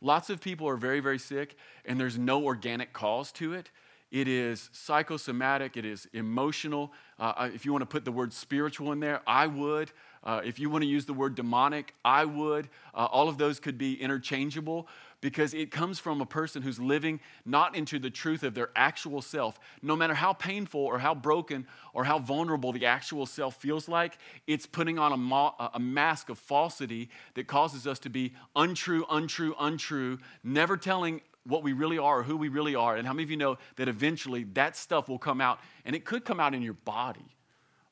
Lots 0.00 0.30
of 0.30 0.40
people 0.40 0.68
are 0.68 0.76
very, 0.76 1.00
very 1.00 1.18
sick, 1.18 1.56
and 1.84 2.00
there's 2.00 2.18
no 2.18 2.44
organic 2.44 2.92
cause 2.92 3.32
to 3.32 3.52
it. 3.52 3.70
It 4.10 4.26
is 4.26 4.70
psychosomatic, 4.72 5.76
it 5.76 5.84
is 5.84 6.08
emotional. 6.12 6.92
Uh, 7.18 7.50
if 7.54 7.64
you 7.64 7.72
want 7.72 7.82
to 7.82 7.86
put 7.86 8.04
the 8.04 8.10
word 8.10 8.32
spiritual 8.32 8.92
in 8.92 8.98
there, 8.98 9.20
I 9.26 9.46
would. 9.46 9.92
Uh, 10.24 10.40
if 10.44 10.58
you 10.58 10.68
want 10.68 10.82
to 10.82 10.88
use 10.88 11.06
the 11.06 11.12
word 11.12 11.34
demonic, 11.34 11.94
I 12.04 12.24
would. 12.24 12.68
Uh, 12.92 13.06
all 13.06 13.28
of 13.28 13.38
those 13.38 13.60
could 13.60 13.78
be 13.78 13.94
interchangeable 13.94 14.88
because 15.20 15.52
it 15.54 15.70
comes 15.70 15.98
from 15.98 16.20
a 16.20 16.26
person 16.26 16.62
who's 16.62 16.78
living 16.78 17.20
not 17.44 17.76
into 17.76 17.98
the 17.98 18.10
truth 18.10 18.42
of 18.42 18.54
their 18.54 18.70
actual 18.74 19.20
self. 19.20 19.58
No 19.82 19.96
matter 19.96 20.14
how 20.14 20.32
painful 20.32 20.80
or 20.80 20.98
how 20.98 21.14
broken 21.14 21.66
or 21.92 22.04
how 22.04 22.18
vulnerable 22.18 22.72
the 22.72 22.86
actual 22.86 23.26
self 23.26 23.56
feels 23.56 23.88
like, 23.88 24.18
it's 24.46 24.66
putting 24.66 24.98
on 24.98 25.12
a, 25.12 25.68
a 25.74 25.80
mask 25.80 26.28
of 26.28 26.38
falsity 26.38 27.10
that 27.34 27.46
causes 27.46 27.86
us 27.86 27.98
to 28.00 28.08
be 28.08 28.32
untrue, 28.56 29.04
untrue, 29.10 29.54
untrue, 29.58 30.18
never 30.42 30.76
telling 30.76 31.20
what 31.44 31.62
we 31.62 31.72
really 31.72 31.98
are 31.98 32.20
or 32.20 32.22
who 32.22 32.36
we 32.36 32.48
really 32.48 32.74
are. 32.74 32.96
And 32.96 33.06
how 33.06 33.12
many 33.12 33.24
of 33.24 33.30
you 33.30 33.36
know 33.36 33.58
that 33.76 33.88
eventually 33.88 34.44
that 34.54 34.76
stuff 34.76 35.08
will 35.08 35.18
come 35.18 35.40
out 35.40 35.60
and 35.84 35.96
it 35.96 36.04
could 36.04 36.24
come 36.24 36.40
out 36.40 36.54
in 36.54 36.62
your 36.62 36.74
body? 36.74 37.34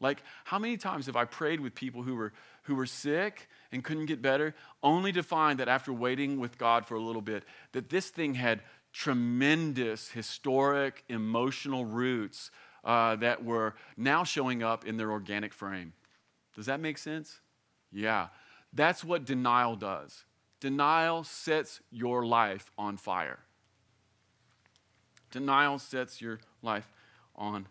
Like, 0.01 0.23
how 0.45 0.59
many 0.59 0.77
times 0.77 1.07
have 1.07 1.17
I 1.17 1.25
prayed 1.25 1.61
with 1.61 1.75
people 1.75 2.03
who 2.03 2.15
were, 2.15 2.33
who 2.65 2.75
were 2.75 2.87
sick 2.87 3.49
and 3.73 3.85
couldn't 3.85 4.07
get 4.07 4.23
better, 4.23 4.55
only 4.83 5.13
to 5.13 5.23
find 5.23 5.59
that 5.61 5.69
after 5.69 5.93
waiting 5.93 6.39
with 6.39 6.59
God 6.59 6.87
for 6.87 6.95
a 6.95 7.01
little 7.01 7.23
bit, 7.23 7.45
that 7.73 7.91
this 7.91 8.09
thing 8.09 8.35
had 8.35 8.63
tremendous 8.93 10.11
historic, 10.11 11.05
emotional 11.09 11.85
roots 11.85 12.51
uh, 12.85 13.17
that 13.17 13.45
were 13.45 13.75
now 13.97 14.25
showing 14.25 14.63
up 14.63 14.87
in 14.87 14.97
their 14.97 15.11
organic 15.11 15.53
frame? 15.53 15.93
Does 16.55 16.67
that 16.67 16.81
make 16.81 16.99
sense? 16.99 17.41
Yeah. 17.93 18.29
That's 18.73 19.05
what 19.05 19.25
denial 19.25 19.77
does. 19.77 20.25
Denial 20.61 21.25
sets 21.25 21.81
your 21.91 22.25
life 22.25 22.71
on 22.77 22.97
fire. 22.97 23.39
Denial 25.31 25.79
sets 25.79 26.21
your 26.21 26.41
life 26.63 26.91
on 27.37 27.67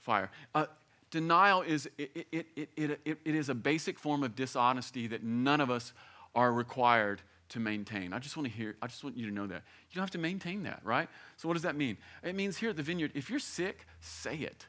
fire. 0.00 0.30
Uh, 0.54 0.66
denial 1.12 1.62
is 1.62 1.88
it, 1.98 2.26
it, 2.32 2.46
it, 2.56 2.68
it, 2.74 3.18
it 3.24 3.34
is 3.34 3.48
a 3.48 3.54
basic 3.54 4.00
form 4.00 4.24
of 4.24 4.34
dishonesty 4.34 5.06
that 5.06 5.22
none 5.22 5.60
of 5.60 5.70
us 5.70 5.92
are 6.34 6.52
required 6.52 7.22
to 7.50 7.60
maintain. 7.60 8.12
I 8.14 8.18
just 8.18 8.36
want 8.36 8.48
to 8.48 8.52
hear, 8.52 8.76
I 8.82 8.86
just 8.86 9.04
want 9.04 9.16
you 9.16 9.26
to 9.26 9.32
know 9.32 9.46
that. 9.46 9.62
You 9.90 9.94
don't 9.94 10.02
have 10.02 10.10
to 10.12 10.18
maintain 10.18 10.62
that, 10.64 10.80
right? 10.82 11.08
So 11.36 11.46
what 11.46 11.54
does 11.54 11.62
that 11.62 11.76
mean? 11.76 11.98
It 12.24 12.34
means 12.34 12.56
here 12.56 12.70
at 12.70 12.76
the 12.76 12.82
vineyard, 12.82 13.12
if 13.14 13.28
you're 13.28 13.38
sick, 13.38 13.86
say 14.00 14.36
it. 14.36 14.66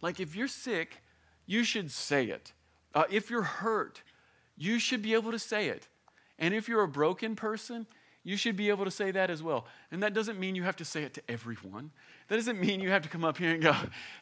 Like 0.00 0.18
if 0.18 0.34
you're 0.34 0.48
sick, 0.48 1.02
you 1.44 1.62
should 1.62 1.90
say 1.90 2.24
it. 2.24 2.52
Uh, 2.94 3.04
if 3.10 3.30
you're 3.30 3.42
hurt, 3.42 4.02
you 4.56 4.78
should 4.78 5.02
be 5.02 5.12
able 5.12 5.30
to 5.30 5.38
say 5.38 5.68
it. 5.68 5.88
And 6.38 6.54
if 6.54 6.68
you're 6.68 6.82
a 6.82 6.88
broken 6.88 7.36
person, 7.36 7.86
you 8.26 8.36
should 8.36 8.56
be 8.56 8.70
able 8.70 8.84
to 8.84 8.90
say 8.90 9.12
that 9.12 9.30
as 9.30 9.40
well. 9.40 9.66
And 9.92 10.02
that 10.02 10.12
doesn't 10.12 10.40
mean 10.40 10.56
you 10.56 10.64
have 10.64 10.74
to 10.76 10.84
say 10.84 11.04
it 11.04 11.14
to 11.14 11.22
everyone. 11.28 11.92
That 12.26 12.34
doesn't 12.34 12.58
mean 12.58 12.80
you 12.80 12.90
have 12.90 13.02
to 13.02 13.08
come 13.08 13.24
up 13.24 13.38
here 13.38 13.52
and 13.52 13.62
go, 13.62 13.72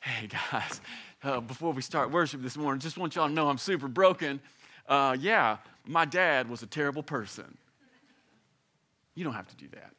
hey 0.03 0.27
guys, 0.27 0.83
uh, 1.25 1.41
before 1.41 1.73
we 1.73 1.83
start 1.83 2.11
worship 2.11 2.43
this 2.43 2.57
morning, 2.57 2.81
just 2.81 2.99
want 2.99 3.17
y'all 3.17 3.29
to 3.29 3.33
know 3.33 3.49
I'm 3.49 3.59
super 3.59 3.89
broken. 3.89 4.41
Uh, 4.87 5.17
yeah, 5.19 5.57
my 5.87 6.05
dad 6.05 6.49
was 6.49 6.63
a 6.63 6.67
terrible 6.67 7.03
person. 7.03 7.57
You 9.15 9.25
don't 9.25 9.35
have 9.35 9.49
to 9.49 9.57
do 9.57 9.69
that. 9.73 9.93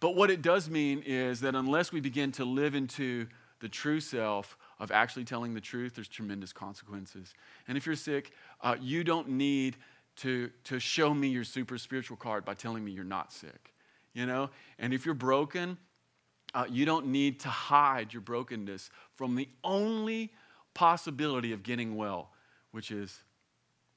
But 0.00 0.16
what 0.16 0.30
it 0.30 0.40
does 0.40 0.70
mean 0.70 1.02
is 1.04 1.40
that 1.40 1.54
unless 1.54 1.92
we 1.92 2.00
begin 2.00 2.32
to 2.32 2.44
live 2.44 2.74
into 2.74 3.26
the 3.60 3.68
true 3.68 4.00
self 4.00 4.56
of 4.78 4.90
actually 4.90 5.24
telling 5.24 5.52
the 5.52 5.60
truth, 5.60 5.94
there's 5.94 6.08
tremendous 6.08 6.52
consequences. 6.52 7.34
And 7.68 7.76
if 7.76 7.84
you're 7.84 7.96
sick, 7.96 8.32
uh, 8.62 8.76
you 8.80 9.04
don't 9.04 9.28
need 9.28 9.76
to, 10.16 10.50
to 10.64 10.78
show 10.78 11.12
me 11.12 11.28
your 11.28 11.44
super 11.44 11.76
spiritual 11.76 12.16
card 12.16 12.46
by 12.46 12.54
telling 12.54 12.82
me 12.82 12.92
you're 12.92 13.04
not 13.04 13.32
sick. 13.32 13.74
You 14.14 14.24
know? 14.24 14.48
And 14.78 14.94
if 14.94 15.04
you're 15.04 15.14
broken, 15.14 15.76
uh, 16.54 16.64
you 16.70 16.86
don't 16.86 17.08
need 17.08 17.40
to 17.40 17.48
hide 17.48 18.14
your 18.14 18.22
brokenness 18.22 18.90
from 19.16 19.36
the 19.36 19.48
only 19.62 20.32
possibility 20.74 21.52
of 21.52 21.62
getting 21.62 21.96
well, 21.96 22.30
which 22.70 22.90
is 22.90 23.20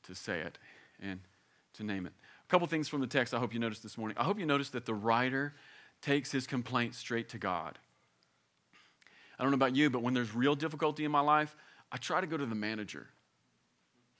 to 0.03 0.15
say 0.15 0.39
it 0.39 0.57
and 1.01 1.19
to 1.73 1.83
name 1.83 2.05
it. 2.05 2.13
A 2.45 2.49
couple 2.49 2.67
things 2.67 2.87
from 2.87 3.01
the 3.01 3.07
text 3.07 3.33
I 3.33 3.39
hope 3.39 3.53
you 3.53 3.59
noticed 3.59 3.83
this 3.83 3.97
morning. 3.97 4.17
I 4.17 4.23
hope 4.23 4.39
you 4.39 4.45
noticed 4.45 4.73
that 4.73 4.85
the 4.85 4.93
writer 4.93 5.53
takes 6.01 6.31
his 6.31 6.45
complaint 6.45 6.95
straight 6.95 7.29
to 7.29 7.37
God. 7.37 7.79
I 9.39 9.43
don't 9.43 9.51
know 9.51 9.55
about 9.55 9.75
you, 9.75 9.89
but 9.89 10.01
when 10.01 10.13
there's 10.13 10.35
real 10.35 10.55
difficulty 10.55 11.05
in 11.05 11.11
my 11.11 11.21
life, 11.21 11.55
I 11.91 11.97
try 11.97 12.21
to 12.21 12.27
go 12.27 12.37
to 12.37 12.45
the 12.45 12.55
manager. 12.55 13.07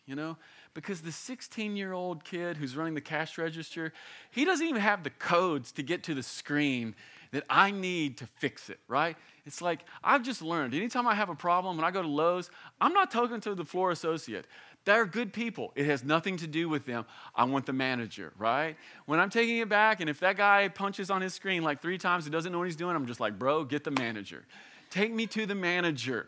You 0.06 0.16
know, 0.16 0.38
because 0.74 1.00
the 1.00 1.14
16 1.14 1.78
year 1.78 1.94
old 1.94 2.26
kid 2.26 2.58
who's 2.58 2.76
running 2.76 2.94
the 2.94 3.02
cash 3.02 3.38
register, 3.38 3.94
he 4.32 4.44
doesn't 4.44 4.68
even 4.68 4.82
have 4.82 5.04
the 5.04 5.10
codes 5.10 5.72
to 5.74 5.84
get 5.84 6.04
to 6.04 6.14
the 6.14 6.24
screen 6.24 6.94
that 7.34 7.44
I 7.50 7.72
need 7.72 8.20
to 8.20 8.28
fix 8.38 8.70
it, 8.70 8.80
right? 8.88 9.18
It's 9.46 9.62
like 9.62 9.82
I've 10.04 10.24
just 10.24 10.42
learned 10.42 10.74
anytime 10.74 11.08
I 11.08 11.16
have 11.16 11.30
a 11.30 11.36
problem 11.36 11.78
and 11.78 11.86
I 11.86 11.92
go 11.92 12.02
to 12.02 12.08
Lowe's, 12.08 12.50
I'm 12.80 12.94
not 12.94 13.12
talking 13.12 13.42
to 13.42 13.56
the 13.56 13.66
floor 13.66 13.92
associate. 13.92 14.46
They're 14.86 15.06
good 15.06 15.34
people. 15.34 15.72
It 15.76 15.86
has 15.88 16.04
nothing 16.04 16.38
to 16.38 16.48
do 16.48 16.70
with 16.70 16.86
them. 16.86 17.06
I 17.34 17.46
want 17.46 17.66
the 17.66 17.74
manager, 17.74 18.34
right? 18.38 18.76
When 19.06 19.20
I'm 19.20 19.30
taking 19.30 19.58
it 19.58 19.70
back, 19.70 20.00
and 20.00 20.10
if 20.10 20.20
that 20.20 20.38
guy 20.38 20.68
punches 20.68 21.10
on 21.10 21.22
his 21.22 21.34
screen 21.34 21.64
like 21.64 21.82
three 21.82 21.98
times 21.98 22.26
and 22.26 22.32
doesn't 22.32 22.52
know 22.52 22.60
what 22.60 22.68
he's 22.68 22.76
doing, 22.76 22.96
I'm 22.96 23.08
just 23.08 23.20
like, 23.20 23.40
bro, 23.40 23.64
get 23.64 23.84
the 23.84 23.92
manager. 23.92 24.46
Take 24.90 25.12
me 25.12 25.26
to 25.28 25.46
the 25.46 25.56
manager. 25.56 26.28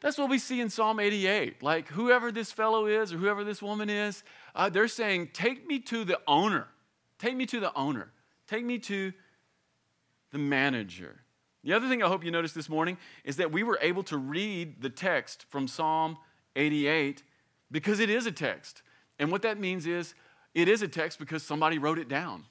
That's 0.00 0.16
what 0.16 0.30
we 0.30 0.38
see 0.38 0.60
in 0.60 0.70
Psalm 0.70 1.00
88. 1.00 1.62
Like, 1.62 1.88
whoever 1.88 2.30
this 2.30 2.52
fellow 2.52 2.86
is 2.86 3.12
or 3.12 3.18
whoever 3.18 3.42
this 3.44 3.60
woman 3.60 3.90
is, 3.90 4.22
uh, 4.54 4.68
they're 4.68 4.88
saying, 4.88 5.30
Take 5.34 5.66
me 5.66 5.80
to 5.80 6.04
the 6.04 6.20
owner. 6.26 6.68
Take 7.18 7.36
me 7.36 7.44
to 7.46 7.60
the 7.60 7.74
owner. 7.74 8.12
Take 8.46 8.64
me 8.64 8.78
to 8.78 9.12
the 10.30 10.38
manager. 10.38 11.20
The 11.64 11.72
other 11.72 11.88
thing 11.88 12.02
I 12.02 12.08
hope 12.08 12.24
you 12.24 12.30
noticed 12.30 12.54
this 12.54 12.68
morning 12.68 12.96
is 13.24 13.36
that 13.36 13.50
we 13.50 13.62
were 13.62 13.78
able 13.82 14.02
to 14.04 14.16
read 14.16 14.80
the 14.80 14.90
text 14.90 15.44
from 15.48 15.66
Psalm 15.66 16.16
88 16.56 17.22
because 17.70 18.00
it 18.00 18.10
is 18.10 18.26
a 18.26 18.32
text. 18.32 18.82
And 19.18 19.30
what 19.32 19.42
that 19.42 19.58
means 19.58 19.86
is 19.86 20.14
it 20.54 20.68
is 20.68 20.82
a 20.82 20.88
text 20.88 21.18
because 21.18 21.42
somebody 21.42 21.78
wrote 21.78 21.98
it 21.98 22.08
down. 22.08 22.44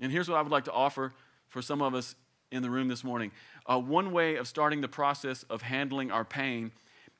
And 0.00 0.12
here's 0.12 0.28
what 0.28 0.38
I 0.38 0.42
would 0.42 0.52
like 0.52 0.64
to 0.64 0.72
offer 0.72 1.12
for 1.48 1.62
some 1.62 1.82
of 1.82 1.94
us 1.94 2.14
in 2.52 2.62
the 2.62 2.70
room 2.70 2.88
this 2.88 3.04
morning. 3.04 3.32
Uh, 3.66 3.78
one 3.78 4.12
way 4.12 4.36
of 4.36 4.48
starting 4.48 4.80
the 4.80 4.88
process 4.88 5.44
of 5.44 5.62
handling 5.62 6.10
our 6.10 6.24
pain 6.24 6.72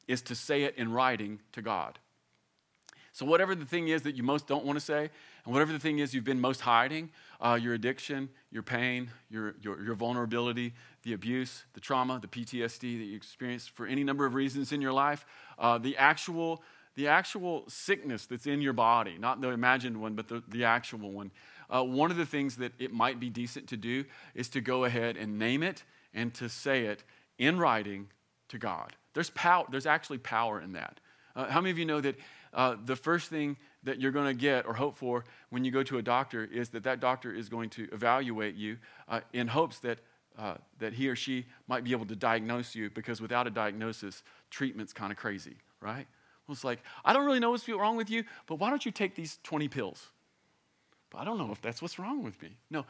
is 0.08 0.22
to 0.22 0.34
say 0.34 0.64
it 0.64 0.76
in 0.76 0.92
writing 0.92 1.40
to 1.52 1.62
God. 1.62 1.98
So, 3.12 3.26
whatever 3.26 3.54
the 3.54 3.64
thing 3.64 3.88
is 3.88 4.02
that 4.02 4.16
you 4.16 4.22
most 4.22 4.46
don't 4.46 4.64
want 4.64 4.78
to 4.78 4.84
say, 4.84 5.10
and 5.44 5.52
whatever 5.52 5.72
the 5.72 5.78
thing 5.78 5.98
is 5.98 6.14
you've 6.14 6.24
been 6.24 6.40
most 6.40 6.60
hiding 6.60 7.10
uh, 7.40 7.58
your 7.60 7.74
addiction, 7.74 8.28
your 8.50 8.62
pain, 8.62 9.10
your, 9.30 9.54
your, 9.62 9.82
your, 9.82 9.94
vulnerability, 9.94 10.72
the 11.02 11.14
abuse, 11.14 11.64
the 11.72 11.80
trauma, 11.80 12.20
the 12.20 12.28
PTSD 12.28 12.98
that 12.98 13.04
you 13.04 13.16
experienced 13.16 13.70
for 13.70 13.86
any 13.86 14.04
number 14.04 14.26
of 14.26 14.34
reasons 14.34 14.72
in 14.72 14.80
your 14.80 14.92
life, 14.92 15.24
uh, 15.58 15.78
the, 15.78 15.96
actual, 15.96 16.62
the 16.96 17.08
actual 17.08 17.64
sickness 17.68 18.26
that's 18.26 18.46
in 18.46 18.60
your 18.60 18.74
body, 18.74 19.16
not 19.18 19.40
the 19.40 19.48
imagined 19.48 20.00
one, 20.00 20.14
but 20.14 20.28
the, 20.28 20.42
the 20.48 20.64
actual 20.64 21.10
one. 21.10 21.30
Uh, 21.70 21.82
one 21.82 22.10
of 22.10 22.16
the 22.16 22.26
things 22.26 22.56
that 22.56 22.72
it 22.78 22.92
might 22.92 23.18
be 23.18 23.30
decent 23.30 23.68
to 23.68 23.76
do 23.76 24.04
is 24.34 24.48
to 24.50 24.60
go 24.60 24.84
ahead 24.84 25.16
and 25.16 25.38
name 25.38 25.62
it 25.62 25.82
and 26.12 26.34
to 26.34 26.48
say 26.48 26.86
it 26.86 27.02
in 27.38 27.58
writing 27.58 28.08
to 28.48 28.58
God. 28.58 28.94
There's, 29.14 29.30
power, 29.30 29.64
there's 29.70 29.86
actually 29.86 30.18
power 30.18 30.60
in 30.60 30.72
that. 30.72 31.00
Uh, 31.34 31.46
how 31.46 31.60
many 31.60 31.70
of 31.70 31.78
you 31.78 31.84
know 31.84 32.00
that 32.00 32.16
uh, 32.52 32.76
the 32.84 32.96
first 32.96 33.28
thing 33.30 33.56
that 33.82 34.00
you're 34.00 34.12
going 34.12 34.26
to 34.26 34.34
get 34.34 34.66
or 34.66 34.74
hope 34.74 34.96
for 34.96 35.24
when 35.50 35.64
you 35.64 35.70
go 35.70 35.82
to 35.82 35.98
a 35.98 36.02
doctor 36.02 36.44
is 36.44 36.68
that 36.70 36.82
that 36.82 37.00
doctor 37.00 37.32
is 37.32 37.48
going 37.48 37.70
to 37.70 37.88
evaluate 37.92 38.54
you 38.54 38.76
uh, 39.08 39.20
in 39.32 39.46
hopes 39.46 39.78
that, 39.78 39.98
uh, 40.38 40.54
that 40.78 40.92
he 40.92 41.08
or 41.08 41.16
she 41.16 41.46
might 41.68 41.84
be 41.84 41.92
able 41.92 42.06
to 42.06 42.16
diagnose 42.16 42.74
you 42.74 42.90
because 42.90 43.20
without 43.20 43.46
a 43.46 43.50
diagnosis, 43.50 44.22
treatment's 44.50 44.92
kind 44.92 45.12
of 45.12 45.18
crazy, 45.18 45.56
right? 45.80 46.06
Well, 46.46 46.54
it's 46.54 46.64
like, 46.64 46.80
I 47.04 47.12
don't 47.12 47.24
really 47.24 47.40
know 47.40 47.50
what's 47.50 47.68
wrong 47.68 47.96
with 47.96 48.10
you, 48.10 48.24
but 48.46 48.56
why 48.56 48.70
don't 48.70 48.84
you 48.84 48.92
take 48.92 49.14
these 49.14 49.38
20 49.44 49.68
pills? 49.68 50.08
But 51.10 51.18
I 51.18 51.24
don't 51.24 51.38
know 51.38 51.52
if 51.52 51.62
that's 51.62 51.80
what's 51.80 51.98
wrong 51.98 52.22
with 52.22 52.40
me. 52.42 52.56
No, 52.70 52.84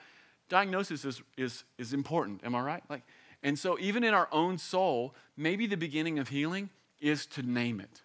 diagnosis 0.48 1.04
is, 1.04 1.22
is, 1.36 1.64
is 1.78 1.92
important, 1.92 2.42
am 2.44 2.54
I 2.54 2.60
right? 2.60 2.82
Like, 2.88 3.02
and 3.42 3.58
so, 3.58 3.78
even 3.78 4.04
in 4.04 4.12
our 4.12 4.28
own 4.32 4.58
soul, 4.58 5.14
maybe 5.36 5.66
the 5.66 5.76
beginning 5.76 6.18
of 6.18 6.28
healing 6.28 6.68
is 7.00 7.24
to 7.26 7.42
name 7.42 7.80
it. 7.80 8.02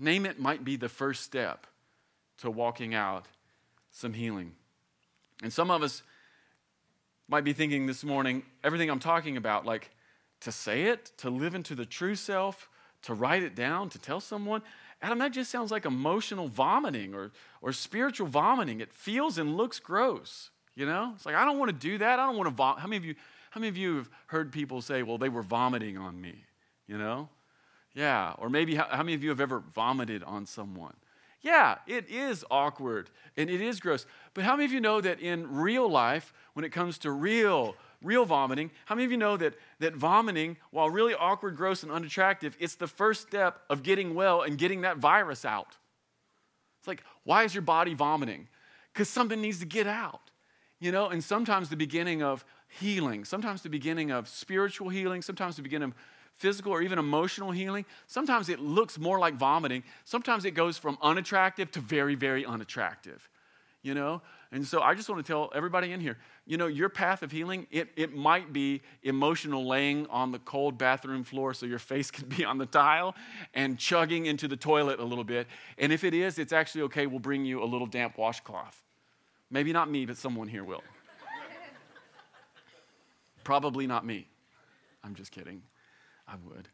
Name 0.00 0.24
it 0.24 0.40
might 0.40 0.64
be 0.64 0.76
the 0.76 0.88
first 0.88 1.22
step 1.22 1.66
to 2.38 2.50
walking 2.50 2.94
out 2.94 3.26
some 3.92 4.14
healing. 4.14 4.52
And 5.42 5.52
some 5.52 5.70
of 5.70 5.82
us 5.82 6.02
might 7.28 7.44
be 7.44 7.52
thinking 7.52 7.86
this 7.86 8.02
morning, 8.02 8.42
everything 8.64 8.90
I'm 8.90 8.98
talking 8.98 9.36
about, 9.36 9.66
like 9.66 9.90
to 10.40 10.50
say 10.50 10.84
it, 10.84 11.12
to 11.18 11.28
live 11.28 11.54
into 11.54 11.74
the 11.74 11.84
true 11.84 12.14
self, 12.14 12.70
to 13.02 13.14
write 13.14 13.42
it 13.42 13.54
down, 13.54 13.90
to 13.90 13.98
tell 13.98 14.20
someone. 14.20 14.62
Adam, 15.02 15.18
that 15.18 15.32
just 15.32 15.50
sounds 15.50 15.70
like 15.70 15.84
emotional 15.84 16.48
vomiting 16.48 17.14
or, 17.14 17.30
or 17.60 17.72
spiritual 17.72 18.26
vomiting. 18.26 18.80
It 18.80 18.92
feels 18.92 19.36
and 19.36 19.56
looks 19.56 19.78
gross. 19.78 20.50
You 20.74 20.86
know? 20.86 21.12
It's 21.14 21.26
like, 21.26 21.34
I 21.34 21.44
don't 21.44 21.58
want 21.58 21.70
to 21.70 21.76
do 21.76 21.98
that. 21.98 22.18
I 22.18 22.26
don't 22.26 22.36
want 22.36 22.48
to 22.48 22.54
vomit. 22.54 22.80
How 22.80 22.88
many 22.88 22.96
of 22.96 23.04
you 23.04 23.14
how 23.50 23.60
many 23.60 23.68
of 23.68 23.76
you 23.76 23.96
have 23.96 24.08
heard 24.28 24.52
people 24.52 24.80
say, 24.80 25.02
well, 25.02 25.18
they 25.18 25.28
were 25.28 25.42
vomiting 25.42 25.98
on 25.98 26.20
me? 26.20 26.44
You 26.86 26.96
know? 26.96 27.28
Yeah. 27.94 28.34
Or 28.38 28.48
maybe 28.48 28.74
how, 28.74 28.86
how 28.90 29.02
many 29.02 29.14
of 29.14 29.22
you 29.22 29.30
have 29.30 29.40
ever 29.40 29.60
vomited 29.74 30.22
on 30.24 30.46
someone? 30.46 30.94
Yeah, 31.42 31.78
it 31.86 32.08
is 32.10 32.44
awkward 32.50 33.10
and 33.36 33.48
it 33.48 33.60
is 33.60 33.80
gross. 33.80 34.06
But 34.34 34.44
how 34.44 34.56
many 34.56 34.66
of 34.66 34.72
you 34.72 34.80
know 34.80 35.00
that 35.00 35.20
in 35.20 35.50
real 35.50 35.88
life, 35.90 36.32
when 36.52 36.64
it 36.64 36.70
comes 36.70 36.98
to 36.98 37.10
real, 37.10 37.74
real 38.02 38.24
vomiting, 38.26 38.70
how 38.84 38.94
many 38.94 39.06
of 39.06 39.10
you 39.10 39.16
know 39.16 39.36
that, 39.38 39.54
that 39.78 39.94
vomiting, 39.94 40.58
while 40.70 40.90
really 40.90 41.14
awkward, 41.14 41.56
gross, 41.56 41.82
and 41.82 41.90
unattractive, 41.90 42.56
it's 42.60 42.74
the 42.74 42.86
first 42.86 43.22
step 43.22 43.62
of 43.70 43.82
getting 43.82 44.14
well 44.14 44.42
and 44.42 44.58
getting 44.58 44.82
that 44.82 44.98
virus 44.98 45.44
out? 45.44 45.76
It's 46.78 46.88
like, 46.88 47.02
why 47.24 47.44
is 47.44 47.54
your 47.54 47.62
body 47.62 47.94
vomiting? 47.94 48.48
Because 48.92 49.08
something 49.08 49.40
needs 49.40 49.60
to 49.60 49.66
get 49.66 49.86
out. 49.86 50.30
You 50.78 50.92
know, 50.92 51.08
and 51.08 51.22
sometimes 51.22 51.68
the 51.68 51.76
beginning 51.76 52.22
of 52.22 52.44
healing, 52.68 53.24
sometimes 53.24 53.62
the 53.62 53.68
beginning 53.68 54.10
of 54.10 54.28
spiritual 54.28 54.88
healing, 54.88 55.20
sometimes 55.20 55.56
the 55.56 55.62
beginning 55.62 55.90
of 55.90 55.94
physical 56.40 56.72
or 56.72 56.80
even 56.80 56.98
emotional 56.98 57.50
healing. 57.50 57.84
Sometimes 58.06 58.48
it 58.48 58.60
looks 58.60 58.98
more 58.98 59.18
like 59.18 59.34
vomiting. 59.34 59.84
Sometimes 60.04 60.46
it 60.46 60.52
goes 60.52 60.78
from 60.78 60.96
unattractive 61.02 61.70
to 61.72 61.80
very, 61.80 62.14
very 62.14 62.46
unattractive. 62.46 63.28
You 63.82 63.94
know? 63.94 64.22
And 64.50 64.66
so 64.66 64.80
I 64.80 64.94
just 64.94 65.08
want 65.08 65.24
to 65.24 65.32
tell 65.32 65.52
everybody 65.54 65.92
in 65.92 66.00
here, 66.00 66.16
you 66.46 66.56
know, 66.56 66.66
your 66.66 66.88
path 66.88 67.22
of 67.22 67.30
healing, 67.30 67.66
it, 67.70 67.90
it 67.94 68.14
might 68.16 68.54
be 68.54 68.80
emotional 69.02 69.66
laying 69.66 70.06
on 70.06 70.32
the 70.32 70.38
cold 70.40 70.78
bathroom 70.78 71.24
floor 71.24 71.52
so 71.52 71.66
your 71.66 71.78
face 71.78 72.10
can 72.16 72.26
be 72.26 72.44
on 72.44 72.56
the 72.56 72.66
tile 72.66 73.14
and 73.52 73.78
chugging 73.78 74.24
into 74.26 74.48
the 74.48 74.56
toilet 74.56 74.98
a 74.98 75.04
little 75.04 75.24
bit. 75.24 75.46
And 75.76 75.92
if 75.92 76.04
it 76.04 76.14
is, 76.14 76.38
it's 76.38 76.54
actually 76.54 76.82
okay. 76.82 77.06
We'll 77.06 77.20
bring 77.20 77.44
you 77.44 77.62
a 77.62 77.66
little 77.66 77.86
damp 77.86 78.16
washcloth. 78.16 78.82
Maybe 79.50 79.72
not 79.74 79.90
me, 79.90 80.06
but 80.06 80.16
someone 80.16 80.48
here 80.48 80.64
will. 80.64 80.82
Probably 83.44 83.86
not 83.86 84.06
me. 84.06 84.26
I'm 85.04 85.14
just 85.14 85.32
kidding. 85.32 85.62
I 86.30 86.36
would. 86.46 86.68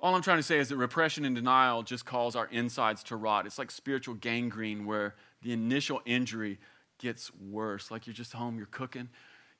All 0.00 0.14
I'm 0.14 0.22
trying 0.22 0.38
to 0.38 0.44
say 0.44 0.58
is 0.58 0.68
that 0.68 0.76
repression 0.76 1.24
and 1.24 1.34
denial 1.34 1.82
just 1.82 2.06
cause 2.06 2.36
our 2.36 2.46
insides 2.46 3.02
to 3.04 3.16
rot. 3.16 3.46
It's 3.46 3.58
like 3.58 3.70
spiritual 3.70 4.14
gangrene 4.14 4.86
where 4.86 5.16
the 5.42 5.52
initial 5.52 6.00
injury 6.06 6.58
gets 6.98 7.32
worse. 7.34 7.90
Like 7.90 8.06
you're 8.06 8.14
just 8.14 8.32
home, 8.32 8.56
you're 8.56 8.66
cooking, 8.66 9.08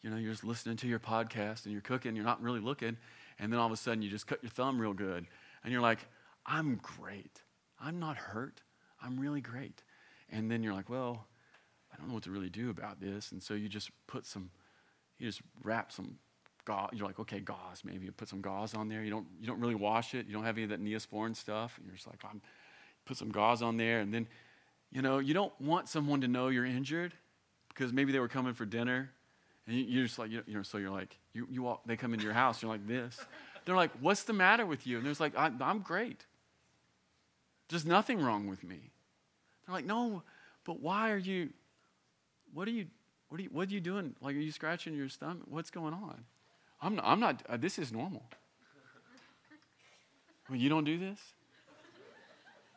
you 0.00 0.10
know, 0.10 0.16
you're 0.16 0.30
just 0.30 0.44
listening 0.44 0.76
to 0.76 0.86
your 0.86 1.00
podcast 1.00 1.64
and 1.64 1.72
you're 1.72 1.82
cooking, 1.82 2.14
you're 2.14 2.24
not 2.24 2.40
really 2.40 2.60
looking, 2.60 2.96
and 3.38 3.52
then 3.52 3.58
all 3.58 3.66
of 3.66 3.72
a 3.72 3.76
sudden 3.76 4.00
you 4.00 4.08
just 4.08 4.26
cut 4.26 4.42
your 4.42 4.50
thumb 4.50 4.80
real 4.80 4.92
good. 4.92 5.26
And 5.64 5.72
you're 5.72 5.82
like, 5.82 6.06
I'm 6.46 6.80
great. 6.82 7.42
I'm 7.80 7.98
not 7.98 8.16
hurt. 8.16 8.62
I'm 9.02 9.18
really 9.18 9.40
great. 9.40 9.82
And 10.30 10.50
then 10.50 10.62
you're 10.62 10.74
like, 10.74 10.88
well, 10.88 11.26
I 11.92 11.96
don't 11.96 12.08
know 12.08 12.14
what 12.14 12.24
to 12.24 12.30
really 12.30 12.50
do 12.50 12.70
about 12.70 13.00
this. 13.00 13.32
And 13.32 13.42
so 13.42 13.54
you 13.54 13.68
just 13.68 13.90
put 14.06 14.24
some 14.24 14.50
you 15.18 15.26
just 15.26 15.42
wrap 15.64 15.90
some 15.90 16.18
gauze. 16.68 16.90
You're 16.92 17.06
like, 17.06 17.18
okay, 17.18 17.40
gauze. 17.40 17.82
Maybe 17.82 18.04
you 18.04 18.12
put 18.12 18.28
some 18.28 18.42
gauze 18.42 18.74
on 18.74 18.88
there. 18.88 19.02
You 19.02 19.10
don't, 19.10 19.26
you 19.40 19.46
don't 19.46 19.58
really 19.58 19.74
wash 19.74 20.14
it. 20.14 20.26
You 20.26 20.34
don't 20.34 20.44
have 20.44 20.56
any 20.56 20.64
of 20.64 20.70
that 20.70 20.84
Neosporin 20.84 21.34
stuff. 21.34 21.76
And 21.78 21.86
you're 21.86 21.96
just 21.96 22.06
like, 22.06 22.22
I'm, 22.24 22.42
put 23.06 23.16
some 23.16 23.30
gauze 23.30 23.62
on 23.62 23.78
there. 23.78 24.00
And 24.00 24.12
then, 24.12 24.28
you 24.92 25.02
know, 25.02 25.18
you 25.18 25.34
don't 25.34 25.58
want 25.60 25.88
someone 25.88 26.20
to 26.20 26.28
know 26.28 26.48
you're 26.48 26.66
injured 26.66 27.14
because 27.70 27.92
maybe 27.92 28.12
they 28.12 28.20
were 28.20 28.28
coming 28.28 28.52
for 28.52 28.66
dinner. 28.66 29.10
And 29.66 29.76
you, 29.76 30.02
are 30.02 30.06
just 30.06 30.18
like, 30.18 30.30
you 30.30 30.42
know, 30.48 30.62
so 30.62 30.78
you're 30.78 30.90
like, 30.90 31.18
you, 31.32 31.48
you 31.50 31.62
walk, 31.62 31.82
they 31.86 31.96
come 31.96 32.12
into 32.12 32.24
your 32.24 32.34
house, 32.34 32.62
you're 32.62 32.70
like 32.70 32.86
this. 32.86 33.18
They're 33.64 33.76
like, 33.76 33.90
what's 34.00 34.24
the 34.24 34.32
matter 34.32 34.66
with 34.66 34.86
you? 34.86 34.98
And 34.98 35.06
there's 35.06 35.20
like, 35.20 35.36
I, 35.36 35.50
I'm 35.60 35.80
great. 35.80 36.24
There's 37.68 37.84
nothing 37.84 38.20
wrong 38.22 38.46
with 38.46 38.62
me. 38.64 38.92
They're 39.66 39.74
like, 39.74 39.84
no, 39.84 40.22
but 40.64 40.80
why 40.80 41.10
are 41.10 41.18
you, 41.18 41.50
what 42.54 42.66
are 42.68 42.70
you, 42.70 42.86
what 43.28 43.40
are 43.40 43.42
you, 43.42 43.50
what 43.52 43.68
are 43.68 43.72
you 43.72 43.80
doing? 43.80 44.14
Like, 44.22 44.36
are 44.36 44.40
you 44.40 44.52
scratching 44.52 44.94
your 44.94 45.10
stomach? 45.10 45.42
What's 45.48 45.70
going 45.70 45.92
on? 45.92 46.24
I'm 46.80 46.94
not, 46.96 47.04
I'm 47.06 47.20
not 47.20 47.42
uh, 47.48 47.56
this 47.56 47.78
is 47.78 47.92
normal. 47.92 48.22
Well, 50.48 50.58
you 50.58 50.68
don't 50.68 50.84
do 50.84 50.98
this? 50.98 51.18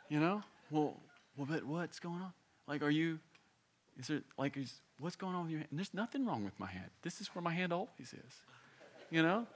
You 0.09 0.19
know? 0.19 0.43
Well, 0.69 0.97
well, 1.37 1.47
but 1.49 1.63
what's 1.65 1.99
going 1.99 2.21
on? 2.21 2.33
Like, 2.67 2.81
are 2.81 2.89
you, 2.89 3.19
is 3.97 4.07
there, 4.07 4.21
like, 4.37 4.57
is, 4.57 4.73
what's 4.99 5.15
going 5.15 5.35
on 5.35 5.43
with 5.43 5.51
your 5.51 5.59
hand? 5.59 5.69
And 5.71 5.79
there's 5.79 5.93
nothing 5.93 6.25
wrong 6.25 6.43
with 6.43 6.59
my 6.59 6.67
hand. 6.67 6.89
This 7.01 7.21
is 7.21 7.27
where 7.33 7.41
my 7.41 7.53
hand 7.53 7.71
always 7.71 8.13
is. 8.13 8.33
You 9.09 9.23
know? 9.23 9.47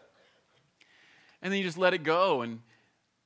And 1.41 1.51
then 1.51 1.59
you 1.59 1.65
just 1.65 1.77
let 1.77 1.93
it 1.93 2.03
go. 2.03 2.41
And 2.41 2.61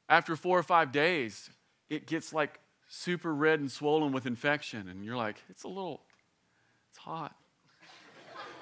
after 0.08 0.36
four 0.36 0.58
or 0.58 0.64
five 0.64 0.92
days, 0.92 1.50
it 1.90 2.08
gets 2.08 2.34
like 2.34 2.60
super 2.88 3.34
red 3.34 3.60
and 3.60 3.72
swollen 3.72 4.12
with 4.12 4.26
infection. 4.26 4.90
And 4.90 5.06
you're 5.06 5.18
like, 5.18 5.38
it's 5.50 5.64
a 5.64 5.68
little, 5.68 6.02
it's 6.90 6.98
hot. 6.98 7.36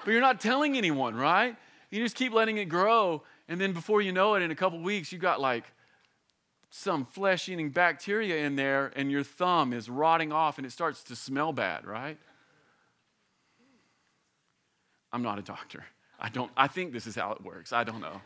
but 0.04 0.10
you're 0.10 0.20
not 0.20 0.40
telling 0.40 0.76
anyone, 0.76 1.14
right? 1.14 1.56
You 1.90 2.02
just 2.02 2.16
keep 2.16 2.32
letting 2.32 2.58
it 2.58 2.66
grow. 2.66 3.22
And 3.48 3.60
then 3.60 3.72
before 3.72 4.02
you 4.02 4.12
know 4.12 4.34
it, 4.34 4.42
in 4.42 4.50
a 4.50 4.54
couple 4.54 4.78
weeks, 4.80 5.12
you 5.12 5.18
got 5.18 5.40
like 5.40 5.64
some 6.70 7.04
flesh 7.06 7.48
eating 7.48 7.70
bacteria 7.70 8.44
in 8.44 8.56
there, 8.56 8.92
and 8.94 9.10
your 9.10 9.22
thumb 9.22 9.72
is 9.72 9.88
rotting 9.88 10.32
off 10.32 10.58
and 10.58 10.66
it 10.66 10.70
starts 10.70 11.02
to 11.04 11.16
smell 11.16 11.52
bad, 11.52 11.86
right? 11.86 12.18
I'm 15.12 15.22
not 15.22 15.38
a 15.38 15.42
doctor. 15.42 15.84
I 16.20 16.28
don't 16.28 16.50
I 16.56 16.66
think 16.66 16.92
this 16.92 17.06
is 17.06 17.14
how 17.14 17.32
it 17.32 17.42
works. 17.42 17.72
I 17.72 17.84
don't 17.84 18.00
know. 18.00 18.20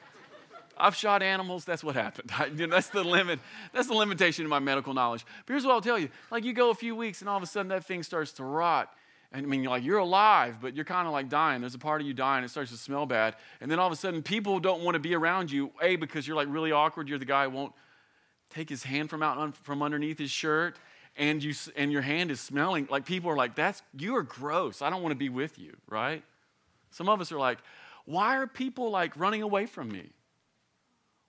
I've 0.77 0.97
shot 0.97 1.23
animals. 1.23 1.65
That's 1.65 1.85
what 1.85 1.95
happened. 1.95 2.33
I, 2.39 2.47
you 2.47 2.67
know, 2.67 2.75
that's 2.75 2.89
the 2.89 3.05
limit. 3.05 3.39
That's 3.73 3.89
the 3.89 3.95
limitation 3.95 4.45
of 4.45 4.51
my 4.51 4.59
medical 4.59 4.95
knowledge. 4.95 5.25
But 5.47 5.53
here's 5.53 5.65
what 5.65 5.73
I'll 5.73 5.81
tell 5.81 5.99
you: 5.99 6.09
like 6.31 6.45
you 6.45 6.53
go 6.53 6.71
a 6.71 6.75
few 6.75 6.97
weeks, 6.97 7.21
and 7.21 7.29
all 7.29 7.37
of 7.37 7.43
a 7.43 7.47
sudden 7.47 7.69
that 7.69 7.85
thing 7.85 8.03
starts 8.03 8.33
to 8.33 8.45
rot. 8.45 8.93
And 9.33 9.47
I 9.47 9.49
mean, 9.49 9.65
like 9.65 9.83
you're 9.83 9.99
alive, 9.99 10.57
but 10.61 10.75
you're 10.75 10.85
kind 10.85 11.07
of 11.07 11.13
like 11.13 11.29
dying. 11.29 11.63
There's 11.63 11.75
a 11.75 11.79
part 11.79 12.01
of 12.01 12.07
you 12.07 12.13
dying. 12.13 12.45
It 12.45 12.51
starts 12.51 12.71
to 12.71 12.77
smell 12.77 13.07
bad, 13.07 13.37
and 13.61 13.71
then 13.71 13.79
all 13.79 13.87
of 13.87 13.93
a 13.93 13.97
sudden 13.97 14.23
people 14.23 14.61
don't 14.61 14.83
want 14.83 14.95
to 14.95 14.99
be 15.01 15.15
around 15.15 15.51
you. 15.51 15.73
A 15.81 15.97
because 15.97 16.27
you're 16.27 16.37
like 16.37 16.49
really 16.51 16.73
awkward. 16.73 17.09
You're 17.09 17.19
the 17.19 17.25
guy 17.25 17.45
who 17.45 17.51
won't 17.51 17.73
take 18.51 18.69
his 18.69 18.83
hand 18.83 19.09
from 19.09 19.23
out 19.23 19.57
from 19.57 19.83
underneath 19.83 20.19
his 20.19 20.31
shirt, 20.31 20.79
and 21.17 21.43
you 21.43 21.55
and 21.77 21.91
your 21.91 22.03
hand 22.03 22.31
is 22.31 22.41
smelling 22.41 22.87
like 22.91 23.07
people 23.07 23.31
are 23.31 23.37
like 23.37 23.55
that's 23.55 23.83
you 23.97 24.17
are 24.17 24.23
gross. 24.23 24.83
I 24.83 24.91
don't 24.91 25.03
want 25.03 25.13
to 25.13 25.19
be 25.19 25.31
with 25.31 25.59
you, 25.59 25.77
right? 25.89 26.23
Some 26.91 27.09
of 27.09 27.21
us 27.21 27.33
are 27.33 27.39
like, 27.39 27.59
why 28.05 28.37
are 28.37 28.47
people 28.47 28.91
like 28.91 29.17
running 29.17 29.43
away 29.43 29.67
from 29.67 29.91
me? 29.91 30.11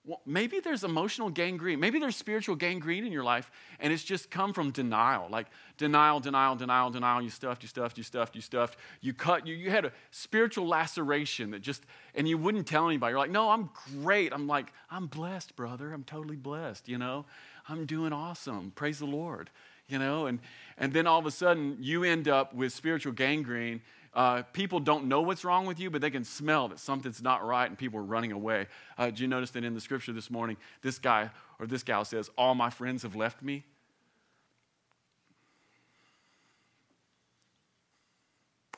Well, 0.06 0.20
maybe 0.26 0.60
there's 0.60 0.84
emotional 0.84 1.30
gangrene. 1.30 1.80
Maybe 1.80 1.98
there's 1.98 2.16
spiritual 2.16 2.56
gangrene 2.56 3.06
in 3.06 3.12
your 3.12 3.24
life, 3.24 3.50
and 3.80 3.90
it's 3.90 4.04
just 4.04 4.30
come 4.30 4.52
from 4.52 4.70
denial. 4.70 5.28
Like 5.30 5.46
denial, 5.78 6.20
denial, 6.20 6.56
denial, 6.56 6.90
denial. 6.90 7.22
You 7.22 7.30
stuffed, 7.30 7.62
you 7.62 7.68
stuffed, 7.68 7.96
you 7.96 8.04
stuffed, 8.04 8.34
you 8.34 8.42
stuffed. 8.42 8.78
You 9.00 9.14
cut, 9.14 9.46
you, 9.46 9.54
you 9.54 9.70
had 9.70 9.86
a 9.86 9.92
spiritual 10.10 10.66
laceration 10.66 11.52
that 11.52 11.62
just, 11.62 11.84
and 12.14 12.28
you 12.28 12.36
wouldn't 12.36 12.66
tell 12.66 12.86
anybody. 12.86 13.12
You're 13.12 13.18
like, 13.18 13.30
no, 13.30 13.48
I'm 13.48 13.70
great. 14.02 14.34
I'm 14.34 14.46
like, 14.46 14.74
I'm 14.90 15.06
blessed, 15.06 15.56
brother. 15.56 15.94
I'm 15.94 16.04
totally 16.04 16.36
blessed, 16.36 16.86
you 16.86 16.98
know? 16.98 17.24
I'm 17.66 17.86
doing 17.86 18.12
awesome. 18.12 18.72
Praise 18.74 18.98
the 18.98 19.06
Lord, 19.06 19.48
you 19.88 19.98
know? 19.98 20.26
And, 20.26 20.40
and 20.76 20.92
then 20.92 21.06
all 21.06 21.18
of 21.18 21.24
a 21.24 21.30
sudden, 21.30 21.78
you 21.80 22.04
end 22.04 22.28
up 22.28 22.54
with 22.54 22.74
spiritual 22.74 23.14
gangrene 23.14 23.80
uh, 24.14 24.42
people 24.52 24.78
don't 24.78 25.06
know 25.06 25.22
what's 25.22 25.44
wrong 25.44 25.66
with 25.66 25.80
you, 25.80 25.90
but 25.90 26.00
they 26.00 26.10
can 26.10 26.24
smell 26.24 26.68
that 26.68 26.78
something's 26.78 27.20
not 27.20 27.44
right 27.44 27.68
and 27.68 27.76
people 27.76 27.98
are 27.98 28.04
running 28.04 28.32
away. 28.32 28.68
Uh, 28.96 29.06
did 29.06 29.18
you 29.18 29.26
notice 29.26 29.50
that 29.50 29.64
in 29.64 29.74
the 29.74 29.80
scripture 29.80 30.12
this 30.12 30.30
morning, 30.30 30.56
this 30.82 30.98
guy 30.98 31.30
or 31.58 31.66
this 31.66 31.82
gal 31.82 32.04
says, 32.04 32.30
All 32.38 32.54
my 32.54 32.70
friends 32.70 33.02
have 33.02 33.16
left 33.16 33.42
me? 33.42 33.64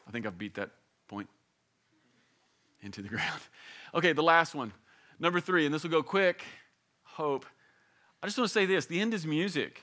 I 0.09 0.11
think 0.11 0.24
I've 0.24 0.39
beat 0.39 0.55
that 0.55 0.70
point 1.09 1.28
into 2.80 3.03
the 3.03 3.09
ground. 3.11 3.41
Okay, 3.95 4.12
the 4.12 4.22
last 4.22 4.55
one. 4.55 4.72
Number 5.18 5.41
three, 5.41 5.66
and 5.66 5.74
this 5.74 5.82
will 5.82 5.91
go 5.91 6.03
quick. 6.03 6.43
Hope. 7.03 7.45
I 8.22 8.26
just 8.26 8.39
want 8.39 8.49
to 8.49 8.53
say 8.53 8.64
this 8.64 8.87
the 8.87 9.01
end 9.01 9.12
is 9.12 9.26
music. 9.26 9.82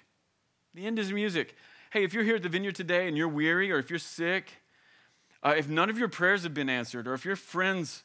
The 0.74 0.88
end 0.88 0.98
is 0.98 1.12
music. 1.12 1.56
Hey, 1.92 2.04
if 2.04 2.14
you're 2.14 2.24
here 2.24 2.38
at 2.38 2.42
the 2.44 2.50
vineyard 2.50 2.74
today 2.74 3.08
and 3.08 3.16
you're 3.16 3.28
weary 3.28 3.72
or 3.72 3.78
if 3.78 3.92
you're 3.92 4.00
sick, 4.00 4.63
uh, 5.44 5.54
if 5.58 5.68
none 5.68 5.90
of 5.90 6.00
your 6.00 6.08
prayers 6.08 6.44
have 6.44 6.54
been 6.54 6.70
answered, 6.70 7.08
or 7.08 7.14
if 7.14 7.26
your 7.26 7.36
friends 7.36 8.04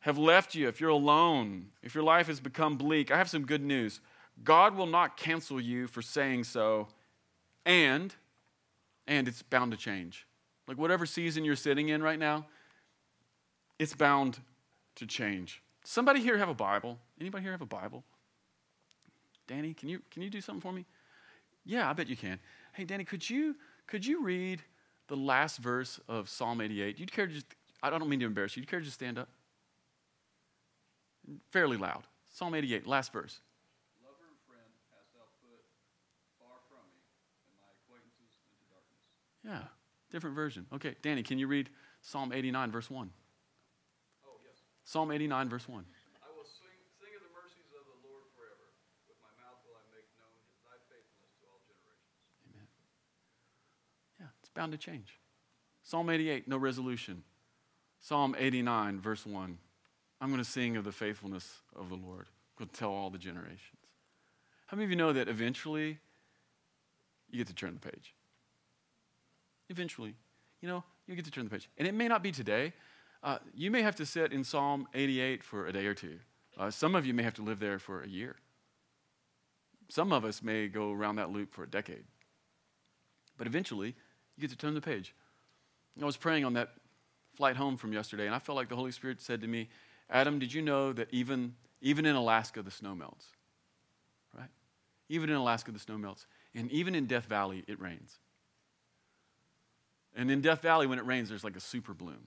have 0.00 0.18
left 0.18 0.54
you, 0.54 0.66
if 0.68 0.80
you're 0.80 0.90
alone, 0.90 1.66
if 1.82 1.94
your 1.94 2.04
life 2.04 2.26
has 2.26 2.40
become 2.40 2.76
bleak, 2.76 3.10
I 3.10 3.16
have 3.16 3.30
some 3.30 3.46
good 3.46 3.62
news. 3.62 4.00
God 4.42 4.74
will 4.74 4.86
not 4.86 5.16
cancel 5.16 5.60
you 5.60 5.86
for 5.86 6.02
saying 6.02 6.44
so, 6.44 6.88
and 7.64 8.14
and 9.06 9.28
it's 9.28 9.42
bound 9.42 9.72
to 9.72 9.76
change. 9.76 10.26
Like 10.66 10.78
whatever 10.78 11.06
season 11.06 11.44
you're 11.44 11.56
sitting 11.56 11.88
in 11.88 12.02
right 12.02 12.18
now, 12.18 12.46
it's 13.78 13.94
bound 13.94 14.38
to 14.96 15.06
change. 15.06 15.62
Somebody 15.84 16.20
here 16.20 16.38
have 16.38 16.48
a 16.48 16.54
Bible? 16.54 16.98
Anybody 17.20 17.42
here 17.42 17.52
have 17.52 17.62
a 17.62 17.66
Bible? 17.66 18.04
Danny, 19.46 19.74
can 19.74 19.88
you 19.88 20.00
can 20.10 20.22
you 20.22 20.30
do 20.30 20.40
something 20.40 20.60
for 20.60 20.72
me? 20.72 20.86
Yeah, 21.64 21.90
I 21.90 21.92
bet 21.92 22.08
you 22.08 22.16
can. 22.16 22.38
Hey, 22.72 22.84
Danny, 22.84 23.04
could 23.04 23.28
you 23.28 23.56
could 23.86 24.06
you 24.06 24.22
read 24.22 24.62
the 25.10 25.16
last 25.16 25.58
verse 25.58 26.00
of 26.08 26.28
Psalm 26.30 26.60
88. 26.60 26.98
You'd 26.98 27.12
care 27.12 27.26
to 27.26 27.32
just, 27.32 27.46
I 27.82 27.90
don't 27.90 28.08
mean 28.08 28.20
to 28.20 28.26
embarrass 28.26 28.56
you, 28.56 28.62
you'd 28.62 28.70
care 28.70 28.78
to 28.78 28.84
just 28.84 28.94
stand 28.94 29.18
up? 29.18 29.28
Fairly 31.50 31.76
loud. 31.76 32.04
Psalm 32.32 32.54
88, 32.54 32.86
last 32.86 33.12
verse. 33.12 33.40
Lover 34.02 34.24
and 34.30 34.38
friend 34.48 34.70
hast 34.96 35.12
thou 35.12 35.26
put 35.42 35.60
far 36.38 36.56
from 36.70 36.86
me, 36.94 37.02
and 37.44 37.54
my 37.58 37.68
acquaintances 37.82 38.38
into 38.46 38.64
darkness. 38.70 39.02
Yeah, 39.44 39.68
different 40.10 40.36
version. 40.36 40.64
Okay, 40.72 40.94
Danny, 41.02 41.22
can 41.22 41.38
you 41.38 41.48
read 41.48 41.68
Psalm 42.00 42.32
89, 42.32 42.70
verse 42.70 42.88
1? 42.88 43.10
Oh, 44.24 44.38
yes. 44.46 44.62
Psalm 44.84 45.10
89, 45.10 45.48
verse 45.48 45.68
1. 45.68 45.84
Bound 54.60 54.72
to 54.72 54.78
change. 54.78 55.18
Psalm 55.82 56.10
88, 56.10 56.46
no 56.46 56.58
resolution. 56.58 57.22
Psalm 57.98 58.36
89, 58.38 59.00
verse 59.00 59.24
1. 59.24 59.56
I'm 60.20 60.28
going 60.28 60.44
to 60.44 60.48
sing 60.48 60.76
of 60.76 60.84
the 60.84 60.92
faithfulness 60.92 61.50
of 61.74 61.88
the 61.88 61.94
Lord. 61.94 62.26
I'm 62.28 62.58
going 62.58 62.68
to 62.68 62.76
tell 62.78 62.90
all 62.90 63.08
the 63.08 63.16
generations. 63.16 63.80
How 64.66 64.76
many 64.76 64.84
of 64.84 64.90
you 64.90 64.96
know 64.96 65.14
that 65.14 65.28
eventually 65.28 65.98
you 67.30 67.38
get 67.38 67.46
to 67.46 67.54
turn 67.54 67.78
the 67.80 67.90
page? 67.90 68.14
Eventually. 69.70 70.14
You 70.60 70.68
know, 70.68 70.84
you 71.06 71.16
get 71.16 71.24
to 71.24 71.30
turn 71.30 71.44
the 71.44 71.50
page. 71.50 71.70
And 71.78 71.88
it 71.88 71.94
may 71.94 72.06
not 72.06 72.22
be 72.22 72.30
today. 72.30 72.74
Uh, 73.22 73.38
you 73.54 73.70
may 73.70 73.80
have 73.80 73.96
to 73.96 74.04
sit 74.04 74.30
in 74.30 74.44
Psalm 74.44 74.86
88 74.92 75.42
for 75.42 75.68
a 75.68 75.72
day 75.72 75.86
or 75.86 75.94
two. 75.94 76.18
Uh, 76.58 76.70
some 76.70 76.94
of 76.94 77.06
you 77.06 77.14
may 77.14 77.22
have 77.22 77.34
to 77.34 77.42
live 77.42 77.60
there 77.60 77.78
for 77.78 78.02
a 78.02 78.08
year. 78.08 78.36
Some 79.88 80.12
of 80.12 80.26
us 80.26 80.42
may 80.42 80.68
go 80.68 80.92
around 80.92 81.16
that 81.16 81.30
loop 81.30 81.54
for 81.54 81.62
a 81.62 81.66
decade. 81.66 82.04
But 83.38 83.46
eventually, 83.46 83.96
you 84.40 84.48
get 84.48 84.50
to 84.50 84.56
turn 84.56 84.74
the 84.74 84.80
page. 84.80 85.14
I 86.00 86.04
was 86.04 86.16
praying 86.16 86.46
on 86.46 86.54
that 86.54 86.70
flight 87.34 87.56
home 87.56 87.76
from 87.76 87.92
yesterday, 87.92 88.26
and 88.26 88.34
I 88.34 88.38
felt 88.38 88.56
like 88.56 88.68
the 88.68 88.76
Holy 88.76 88.92
Spirit 88.92 89.20
said 89.20 89.42
to 89.42 89.46
me, 89.46 89.68
Adam, 90.08 90.38
did 90.38 90.52
you 90.52 90.62
know 90.62 90.92
that 90.94 91.08
even, 91.10 91.54
even 91.82 92.06
in 92.06 92.16
Alaska 92.16 92.62
the 92.62 92.70
snow 92.70 92.94
melts? 92.94 93.26
Right? 94.36 94.48
Even 95.08 95.28
in 95.28 95.36
Alaska 95.36 95.72
the 95.72 95.78
snow 95.78 95.98
melts. 95.98 96.26
And 96.54 96.70
even 96.72 96.94
in 96.94 97.06
Death 97.06 97.26
Valley 97.26 97.64
it 97.68 97.78
rains. 97.80 98.18
And 100.16 100.30
in 100.30 100.40
Death 100.40 100.62
Valley, 100.62 100.86
when 100.86 100.98
it 100.98 101.06
rains, 101.06 101.28
there's 101.28 101.44
like 101.44 101.56
a 101.56 101.60
super 101.60 101.94
bloom. 101.94 102.26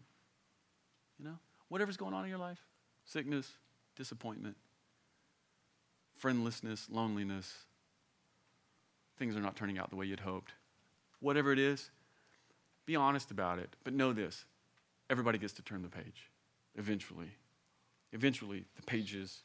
You 1.20 1.26
know? 1.26 1.38
Whatever's 1.68 1.98
going 1.98 2.14
on 2.14 2.24
in 2.24 2.30
your 2.30 2.40
life 2.40 2.60
sickness, 3.06 3.52
disappointment, 3.98 4.56
friendlessness, 6.16 6.88
loneliness, 6.90 7.54
things 9.18 9.36
are 9.36 9.42
not 9.42 9.56
turning 9.56 9.78
out 9.78 9.90
the 9.90 9.96
way 9.96 10.06
you'd 10.06 10.22
hoped. 10.22 10.54
Whatever 11.20 11.52
it 11.52 11.60
is, 11.60 11.90
be 12.86 12.96
honest 12.96 13.32
about 13.32 13.60
it, 13.60 13.76
but 13.84 13.94
know 13.94 14.14
this 14.14 14.46
everybody 15.10 15.38
gets 15.38 15.54
to 15.54 15.62
turn 15.62 15.82
the 15.82 15.90
page 15.90 16.30
eventually. 16.76 17.28
Eventually, 18.12 18.66
the 18.76 18.82
pages 18.84 19.44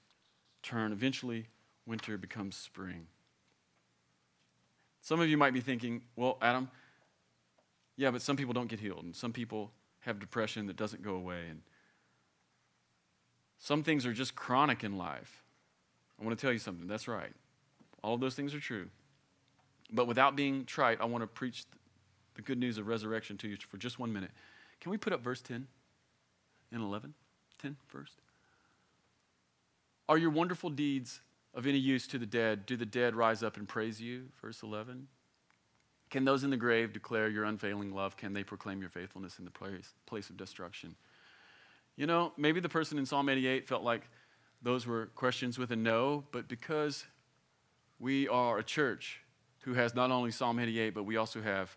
turn. 0.62 0.92
Eventually, 0.92 1.46
winter 1.86 2.18
becomes 2.18 2.56
spring. 2.56 3.06
Some 5.00 5.20
of 5.20 5.28
you 5.28 5.36
might 5.36 5.54
be 5.54 5.60
thinking, 5.60 6.02
well, 6.16 6.36
Adam, 6.42 6.70
yeah, 7.96 8.10
but 8.10 8.22
some 8.22 8.36
people 8.36 8.52
don't 8.52 8.68
get 8.68 8.80
healed, 8.80 9.04
and 9.04 9.16
some 9.16 9.32
people 9.32 9.72
have 10.00 10.18
depression 10.18 10.66
that 10.66 10.76
doesn't 10.76 11.02
go 11.02 11.14
away. 11.14 11.44
And 11.48 11.62
Some 13.58 13.82
things 13.82 14.06
are 14.06 14.12
just 14.12 14.34
chronic 14.34 14.84
in 14.84 14.96
life. 14.96 15.42
I 16.20 16.24
want 16.24 16.38
to 16.38 16.40
tell 16.40 16.52
you 16.52 16.58
something. 16.58 16.86
That's 16.86 17.08
right. 17.08 17.32
All 18.02 18.14
of 18.14 18.20
those 18.20 18.34
things 18.34 18.54
are 18.54 18.60
true. 18.60 18.88
But 19.90 20.06
without 20.06 20.36
being 20.36 20.64
trite, 20.64 21.00
I 21.00 21.06
want 21.06 21.22
to 21.22 21.26
preach 21.26 21.64
the 22.38 22.42
good 22.42 22.58
news 22.58 22.78
of 22.78 22.86
resurrection 22.86 23.36
to 23.36 23.48
you 23.48 23.56
for 23.68 23.78
just 23.78 23.98
one 23.98 24.12
minute. 24.12 24.30
Can 24.80 24.92
we 24.92 24.96
put 24.96 25.12
up 25.12 25.20
verse 25.20 25.42
10 25.42 25.66
and 26.70 26.82
11? 26.82 27.12
10 27.60 27.76
first. 27.88 28.14
Are 30.08 30.16
your 30.16 30.30
wonderful 30.30 30.70
deeds 30.70 31.20
of 31.52 31.66
any 31.66 31.78
use 31.78 32.06
to 32.06 32.16
the 32.16 32.26
dead? 32.26 32.64
Do 32.64 32.76
the 32.76 32.86
dead 32.86 33.16
rise 33.16 33.42
up 33.42 33.56
and 33.56 33.66
praise 33.66 34.00
you? 34.00 34.26
Verse 34.40 34.62
11. 34.62 35.08
Can 36.10 36.24
those 36.24 36.44
in 36.44 36.50
the 36.50 36.56
grave 36.56 36.92
declare 36.92 37.28
your 37.28 37.42
unfailing 37.42 37.92
love? 37.92 38.16
Can 38.16 38.34
they 38.34 38.44
proclaim 38.44 38.80
your 38.80 38.88
faithfulness 38.88 39.40
in 39.40 39.44
the 39.44 39.50
place, 39.50 39.92
place 40.06 40.30
of 40.30 40.36
destruction? 40.36 40.94
You 41.96 42.06
know, 42.06 42.32
maybe 42.36 42.60
the 42.60 42.68
person 42.68 42.98
in 42.98 43.04
Psalm 43.04 43.28
88 43.28 43.66
felt 43.66 43.82
like 43.82 44.08
those 44.62 44.86
were 44.86 45.06
questions 45.16 45.58
with 45.58 45.72
a 45.72 45.76
no, 45.76 46.22
but 46.30 46.46
because 46.46 47.04
we 47.98 48.28
are 48.28 48.58
a 48.58 48.62
church 48.62 49.22
who 49.62 49.74
has 49.74 49.96
not 49.96 50.12
only 50.12 50.30
Psalm 50.30 50.60
88, 50.60 50.94
but 50.94 51.02
we 51.02 51.16
also 51.16 51.42
have 51.42 51.76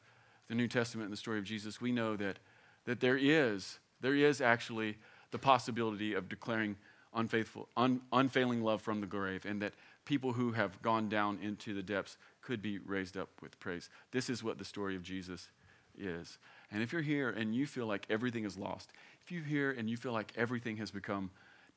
the 0.52 0.56
New 0.56 0.68
Testament 0.68 1.06
and 1.06 1.14
the 1.14 1.18
story 1.18 1.39
of 1.39 1.45
Jesus, 1.45 1.80
we 1.80 1.93
know 1.93 2.18
that, 2.18 2.38
that 2.84 2.99
there 2.99 3.16
is, 3.16 3.80
there 4.02 4.14
is 4.14 4.41
actually 4.41 4.97
the 5.32 5.38
possibility 5.38 6.14
of 6.14 6.28
declaring 6.28 6.76
unfaithful, 7.14 7.70
un, 7.78 8.02
unfailing 8.12 8.62
love 8.62 8.82
from 8.82 8.99
the 8.99 9.08
grave, 9.08 9.45
and 9.45 9.62
that 9.62 9.72
people 10.04 10.34
who 10.34 10.52
have 10.52 10.82
gone 10.82 11.08
down 11.08 11.39
into 11.41 11.74
the 11.74 11.82
depths 11.82 12.18
could 12.41 12.62
be 12.62 12.80
raised 12.80 13.16
up 13.16 13.30
with 13.41 13.58
praise. 13.62 13.89
This 14.12 14.30
is 14.30 14.43
what 14.43 14.58
the 14.58 14.66
story 14.66 14.97
of 14.97 15.04
Jesus 15.04 15.47
is. 15.97 16.38
And 16.70 16.84
if 16.84 16.91
you're 16.91 17.02
here 17.02 17.30
and 17.30 17.56
you 17.56 17.66
feel 17.66 17.86
like 17.86 18.06
everything 18.10 18.43
is 18.43 18.58
lost, 18.58 18.91
if 19.24 19.32
you're 19.32 19.45
here 19.45 19.72
and 19.72 19.89
you 19.89 19.95
feel 19.95 20.12
like 20.12 20.34
everything 20.36 20.76
has 20.78 20.91
become 20.91 21.32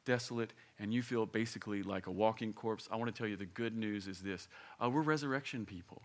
desolate 0.05 0.53
and 0.81 0.93
you 0.93 1.01
feel 1.01 1.27
basically 1.27 1.85
like 1.85 2.09
a 2.09 2.11
walking 2.11 2.53
corpse, 2.53 2.89
I 2.91 2.97
want 2.97 3.15
to 3.15 3.17
tell 3.17 3.29
you 3.29 3.37
the 3.37 3.47
good 3.47 3.77
news 3.77 4.09
is 4.09 4.19
this 4.19 4.49
uh, 4.83 4.91
we're 4.91 5.03
resurrection 5.03 5.65
people. 5.65 6.03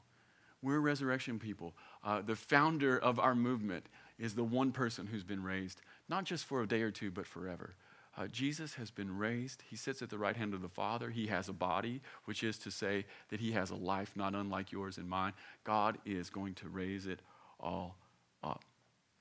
We're 0.61 0.79
resurrection 0.79 1.39
people. 1.39 1.73
Uh, 2.03 2.21
the 2.21 2.35
founder 2.35 2.97
of 2.97 3.19
our 3.19 3.35
movement 3.35 3.85
is 4.17 4.35
the 4.35 4.43
one 4.43 4.71
person 4.71 5.07
who's 5.07 5.23
been 5.23 5.43
raised, 5.43 5.81
not 6.09 6.25
just 6.25 6.45
for 6.45 6.61
a 6.61 6.67
day 6.67 6.81
or 6.81 6.91
two, 6.91 7.11
but 7.11 7.25
forever. 7.25 7.75
Uh, 8.17 8.27
Jesus 8.27 8.73
has 8.73 8.91
been 8.91 9.17
raised. 9.17 9.63
He 9.69 9.77
sits 9.77 10.01
at 10.01 10.09
the 10.09 10.17
right 10.17 10.35
hand 10.35 10.53
of 10.53 10.61
the 10.61 10.67
Father. 10.67 11.09
He 11.09 11.27
has 11.27 11.47
a 11.47 11.53
body, 11.53 12.01
which 12.25 12.43
is 12.43 12.57
to 12.59 12.71
say 12.71 13.05
that 13.29 13.39
he 13.39 13.53
has 13.53 13.71
a 13.71 13.75
life 13.75 14.11
not 14.15 14.35
unlike 14.35 14.71
yours 14.73 14.97
and 14.97 15.07
mine. 15.07 15.31
God 15.63 15.97
is 16.05 16.29
going 16.29 16.55
to 16.55 16.67
raise 16.67 17.05
it 17.05 17.21
all 17.59 17.95
up. 18.43 18.65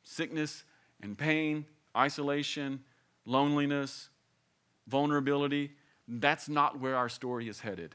Sickness 0.02 0.64
and 1.00 1.16
pain, 1.16 1.64
isolation, 1.96 2.80
loneliness, 3.24 4.08
vulnerability, 4.88 5.70
that's 6.08 6.48
not 6.48 6.80
where 6.80 6.96
our 6.96 7.08
story 7.08 7.48
is 7.48 7.60
headed. 7.60 7.94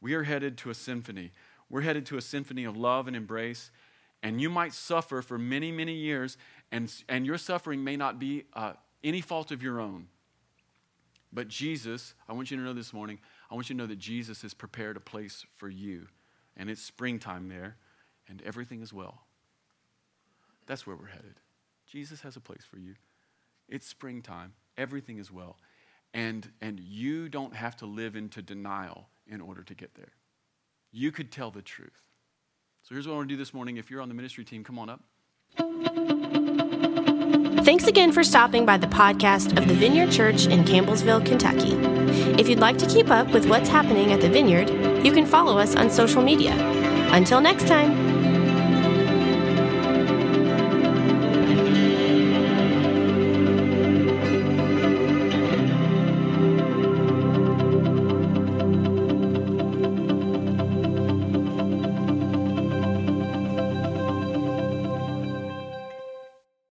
We 0.00 0.14
are 0.14 0.24
headed 0.24 0.58
to 0.58 0.70
a 0.70 0.74
symphony. 0.74 1.32
We're 1.70 1.82
headed 1.82 2.06
to 2.06 2.16
a 2.16 2.22
symphony 2.22 2.64
of 2.64 2.76
love 2.76 3.06
and 3.06 3.16
embrace. 3.16 3.70
And 4.22 4.40
you 4.40 4.50
might 4.50 4.72
suffer 4.72 5.22
for 5.22 5.38
many, 5.38 5.70
many 5.70 5.94
years, 5.94 6.36
and, 6.72 6.92
and 7.08 7.24
your 7.24 7.38
suffering 7.38 7.84
may 7.84 7.96
not 7.96 8.18
be 8.18 8.44
uh, 8.54 8.72
any 9.04 9.20
fault 9.20 9.52
of 9.52 9.62
your 9.62 9.80
own. 9.80 10.08
But 11.32 11.48
Jesus, 11.48 12.14
I 12.28 12.32
want 12.32 12.50
you 12.50 12.56
to 12.56 12.62
know 12.62 12.72
this 12.72 12.92
morning, 12.92 13.20
I 13.50 13.54
want 13.54 13.68
you 13.68 13.74
to 13.76 13.78
know 13.78 13.86
that 13.86 13.98
Jesus 13.98 14.42
has 14.42 14.54
prepared 14.54 14.96
a 14.96 15.00
place 15.00 15.46
for 15.56 15.68
you. 15.68 16.08
And 16.56 16.68
it's 16.68 16.82
springtime 16.82 17.48
there, 17.48 17.76
and 18.28 18.42
everything 18.42 18.82
is 18.82 18.92
well. 18.92 19.22
That's 20.66 20.86
where 20.86 20.96
we're 20.96 21.06
headed. 21.06 21.40
Jesus 21.86 22.20
has 22.22 22.36
a 22.36 22.40
place 22.40 22.64
for 22.68 22.78
you. 22.78 22.94
It's 23.68 23.86
springtime, 23.86 24.54
everything 24.76 25.18
is 25.18 25.30
well. 25.30 25.58
And, 26.14 26.50
and 26.60 26.80
you 26.80 27.28
don't 27.28 27.54
have 27.54 27.76
to 27.76 27.86
live 27.86 28.16
into 28.16 28.42
denial 28.42 29.08
in 29.26 29.40
order 29.40 29.62
to 29.62 29.74
get 29.74 29.94
there. 29.94 30.12
You 30.90 31.12
could 31.12 31.30
tell 31.30 31.50
the 31.50 31.62
truth. 31.62 32.02
So 32.82 32.94
here's 32.94 33.06
what 33.06 33.14
I 33.14 33.16
want 33.16 33.28
to 33.28 33.34
do 33.34 33.38
this 33.38 33.52
morning. 33.52 33.76
If 33.76 33.90
you're 33.90 34.00
on 34.00 34.08
the 34.08 34.14
ministry 34.14 34.44
team, 34.44 34.64
come 34.64 34.78
on 34.78 34.88
up. 34.88 35.04
Thanks 37.64 37.86
again 37.86 38.12
for 38.12 38.24
stopping 38.24 38.64
by 38.64 38.78
the 38.78 38.86
podcast 38.86 39.58
of 39.58 39.68
the 39.68 39.74
Vineyard 39.74 40.10
Church 40.10 40.46
in 40.46 40.64
Campbellsville, 40.64 41.26
Kentucky. 41.26 41.74
If 42.40 42.48
you'd 42.48 42.60
like 42.60 42.78
to 42.78 42.86
keep 42.86 43.10
up 43.10 43.28
with 43.28 43.46
what's 43.46 43.68
happening 43.68 44.12
at 44.12 44.22
the 44.22 44.30
Vineyard, 44.30 44.70
you 45.04 45.12
can 45.12 45.26
follow 45.26 45.58
us 45.58 45.76
on 45.76 45.90
social 45.90 46.22
media. 46.22 46.54
Until 47.12 47.42
next 47.42 47.66
time. 47.66 48.07